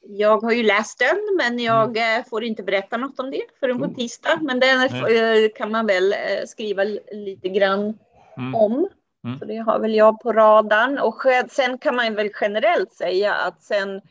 Jag 0.05 0.41
har 0.41 0.51
ju 0.51 0.63
läst 0.63 0.99
den, 0.99 1.17
men 1.37 1.59
jag 1.59 1.97
mm. 1.97 2.19
Eh, 2.19 2.25
får 2.25 2.43
inte 2.43 2.63
berätta 2.63 2.97
något 2.97 3.19
om 3.19 3.31
det 3.31 3.41
förrän 3.59 3.77
på 3.77 3.83
mm. 3.83 3.95
tisdag. 3.95 4.39
Men 4.41 4.59
den 4.59 4.87
mm. 4.87 5.49
kan 5.55 5.71
man 5.71 5.85
väl 5.85 6.13
eh, 6.13 6.45
skriva 6.45 6.83
lite 7.11 7.49
grann 7.49 7.97
mm. 8.37 8.55
om. 8.55 8.89
Mm. 9.25 9.39
Så 9.39 9.45
det 9.45 9.57
har 9.57 9.79
väl 9.79 9.95
jag 9.95 10.19
på 10.19 10.33
radarn. 10.33 10.99
Och 10.99 11.21
sen 11.51 11.77
kan 11.77 11.95
man 11.95 12.15
väl 12.15 12.29
generellt 12.41 12.93
säga 12.93 13.33
att 13.33 13.61
sen 13.63 14.01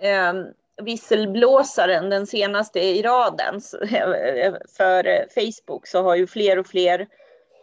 eh, 0.00 0.32
visselblåsaren, 0.82 2.10
den 2.10 2.26
senaste 2.26 2.80
i 2.80 3.02
raden 3.02 3.60
för 4.76 5.26
Facebook, 5.34 5.86
så 5.86 6.02
har 6.02 6.14
ju 6.14 6.26
fler 6.26 6.58
och 6.58 6.66
fler 6.66 7.00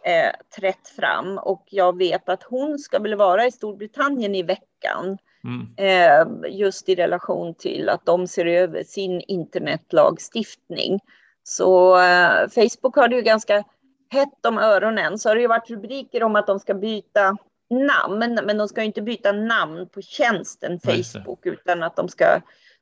eh, 0.04 0.32
trätt 0.60 0.88
fram. 0.88 1.38
Och 1.38 1.64
jag 1.70 1.98
vet 1.98 2.28
att 2.28 2.42
hon 2.42 2.78
ska 2.78 2.98
väl 2.98 3.14
vara 3.14 3.46
i 3.46 3.52
Storbritannien 3.52 4.34
i 4.34 4.42
veckan. 4.42 5.18
Mm. 5.44 5.68
Eh, 5.76 6.50
just 6.50 6.88
i 6.88 6.94
relation 6.94 7.54
till 7.54 7.88
att 7.88 8.06
de 8.06 8.26
ser 8.26 8.46
över 8.46 8.84
sin 8.84 9.20
internetlagstiftning. 9.20 11.00
Så 11.42 12.00
eh, 12.00 12.48
Facebook 12.48 12.96
har 12.96 13.08
det 13.08 13.16
ju 13.16 13.22
ganska 13.22 13.64
hett 14.10 14.46
om 14.46 14.58
öronen. 14.58 15.18
Så 15.18 15.28
har 15.28 15.34
det 15.34 15.40
ju 15.40 15.48
varit 15.48 15.70
rubriker 15.70 16.22
om 16.22 16.36
att 16.36 16.46
de 16.46 16.60
ska 16.60 16.74
byta 16.74 17.36
namn, 17.70 18.38
men 18.44 18.58
de 18.58 18.68
ska 18.68 18.82
inte 18.82 19.02
byta 19.02 19.32
namn 19.32 19.88
på 19.88 20.02
tjänsten 20.02 20.80
Facebook, 20.80 21.46
utan 21.46 21.82
att 21.82 21.96
de 21.96 22.08
ska, 22.08 22.40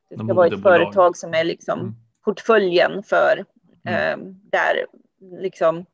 det 0.09 0.15
ska 0.15 0.33
vara 0.33 0.47
ett 0.47 0.61
företag 0.61 1.17
som 1.17 1.33
är 1.33 1.43
liksom 1.43 1.79
mm. 1.79 1.95
portföljen 2.25 3.03
för 3.03 3.45
mm. 3.85 4.19
eh, 4.19 4.33
där 4.51 4.85
liksom 5.41 5.85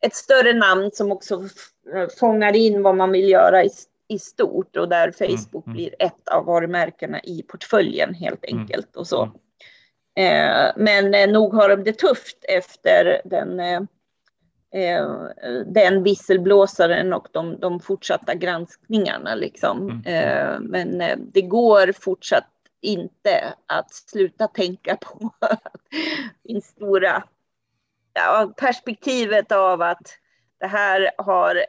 ett 0.00 0.14
större 0.14 0.52
namn 0.52 0.90
som 0.92 1.12
också 1.12 1.42
fångar 2.20 2.56
in 2.56 2.82
vad 2.82 2.96
man 2.96 3.12
vill 3.12 3.28
göra 3.28 3.64
i 3.64 3.70
i 4.12 4.18
stort 4.18 4.76
och 4.76 4.88
där 4.88 5.14
mm, 5.20 5.36
Facebook 5.38 5.66
mm. 5.66 5.76
blir 5.76 5.94
ett 5.98 6.28
av 6.28 6.44
varumärkena 6.44 7.20
i 7.20 7.42
portföljen 7.42 8.14
helt 8.14 8.44
mm. 8.44 8.60
enkelt 8.60 8.96
och 8.96 9.06
så. 9.06 9.22
Eh, 10.16 10.70
men 10.76 11.14
eh, 11.14 11.30
nog 11.30 11.54
har 11.54 11.68
de 11.68 11.84
det 11.84 11.98
tufft 11.98 12.44
efter 12.48 13.22
den, 13.24 13.60
eh, 13.60 13.80
eh 14.74 15.06
den 15.66 16.02
visselblåsaren 16.02 17.12
och 17.12 17.28
de, 17.32 17.60
de 17.60 17.80
fortsatta 17.80 18.34
granskningarna. 18.34 19.34
Liksom. 19.34 20.02
Eh, 20.06 20.60
men 20.60 21.00
eh, 21.00 21.16
det 21.32 21.42
går 21.42 21.92
fortsatt 21.92 22.48
inte 22.80 23.54
att 23.66 23.94
sluta 23.94 24.48
tänka 24.48 24.96
på 24.96 25.30
det 26.42 26.64
stora 26.64 27.22
ja, 28.12 28.52
perspektivet 28.56 29.52
av 29.52 29.82
att 29.82 30.18
det 30.60 30.66
här 30.66 31.10
har 31.18 31.64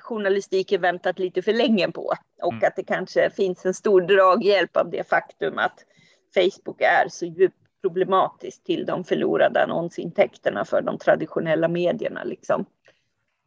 journalistiken 0.00 0.80
väntat 0.80 1.18
lite 1.18 1.42
för 1.42 1.52
länge 1.52 1.92
på 1.92 2.12
och 2.42 2.52
mm. 2.52 2.64
att 2.66 2.76
det 2.76 2.84
kanske 2.84 3.30
finns 3.30 3.66
en 3.66 3.74
stor 3.74 4.00
draghjälp 4.00 4.76
av 4.76 4.90
det 4.90 5.08
faktum 5.08 5.58
att 5.58 5.84
Facebook 6.34 6.80
är 6.80 7.08
så 7.08 7.26
djupt 7.26 7.56
problematiskt 7.82 8.64
till 8.64 8.86
de 8.86 9.04
förlorade 9.04 9.62
annonsintäkterna 9.62 10.64
för 10.64 10.82
de 10.82 10.98
traditionella 10.98 11.68
medierna. 11.68 12.24
Liksom. 12.24 12.66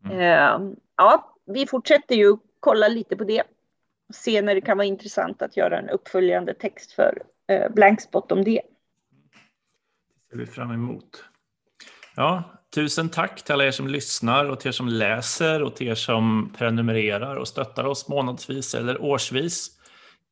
Mm. 0.06 0.76
Ja, 0.96 1.36
vi 1.46 1.68
fortsätter 1.68 2.16
ju 2.16 2.38
kolla 2.60 2.88
lite 2.88 3.16
på 3.16 3.24
det. 3.24 3.44
Se 4.14 4.42
när 4.42 4.56
det 4.56 4.62
kan 4.62 4.78
vara 4.78 4.88
intressant 4.88 5.42
att 5.42 5.58
göra 5.58 5.80
en 5.80 5.90
uppföljande 5.90 6.54
text 6.54 6.92
för 6.92 7.24
Blankspot 7.70 8.32
om 8.32 8.44
det. 8.44 8.62
Det 10.30 10.36
ser 10.36 10.38
vi 10.38 10.46
fram 10.46 10.72
emot. 10.72 11.24
Ja, 12.16 12.57
tusen 12.76 13.10
tack 13.10 13.44
till 13.44 13.54
alla 13.54 13.66
er 13.66 13.72
som 13.72 13.88
lyssnar 13.88 14.46
och 14.46 14.60
till 14.60 14.70
er 14.70 14.74
som 14.74 14.88
läser 14.88 15.64
och 15.64 15.76
till 15.76 15.88
er 15.88 15.96
som 15.96 16.54
prenumererar 16.58 17.36
och 17.36 17.48
stöttar 17.48 17.84
oss 17.84 18.08
månadsvis 18.08 18.76
eller 18.76 19.02
årsvis. 19.02 19.70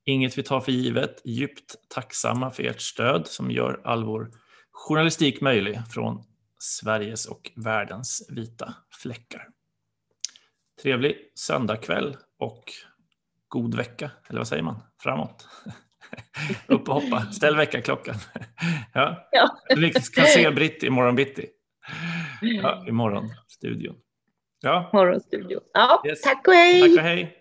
Inget 0.05 0.37
vi 0.37 0.43
tar 0.43 0.61
för 0.61 0.71
givet. 0.71 1.21
Djupt 1.25 1.75
tacksamma 1.89 2.51
för 2.51 2.63
ert 2.63 2.81
stöd 2.81 3.27
som 3.27 3.51
gör 3.51 3.81
all 3.83 4.03
vår 4.03 4.31
journalistik 4.71 5.41
möjlig 5.41 5.81
från 5.89 6.23
Sveriges 6.59 7.25
och 7.25 7.51
världens 7.55 8.27
vita 8.29 8.73
fläckar. 9.01 9.47
Trevlig 10.81 11.15
söndagkväll 11.35 12.17
och 12.39 12.63
god 13.47 13.75
vecka, 13.75 14.11
eller 14.27 14.39
vad 14.39 14.47
säger 14.47 14.63
man? 14.63 14.83
Framåt. 14.99 15.47
Upp 16.67 16.89
och 16.89 17.01
hoppa, 17.01 17.31
ställ 17.31 17.55
väckarklockan. 17.55 18.15
ja. 18.93 19.29
ja. 19.31 19.57
Vi 19.75 19.91
kan 19.91 20.25
se 20.25 20.51
Britt 20.51 20.83
imorgon 20.83 21.15
bitti. 21.15 21.49
Ja, 22.53 22.85
imorgon, 22.87 23.29
studion. 23.47 23.95
Ja. 24.61 24.89
Morgonstudion. 24.93 25.61
Ja, 25.73 26.03
yes. 26.05 26.21
tack 26.21 26.47
och 26.47 26.53
hej. 26.53 26.81
Tack 26.81 26.97
och 26.97 27.03
hej. 27.03 27.35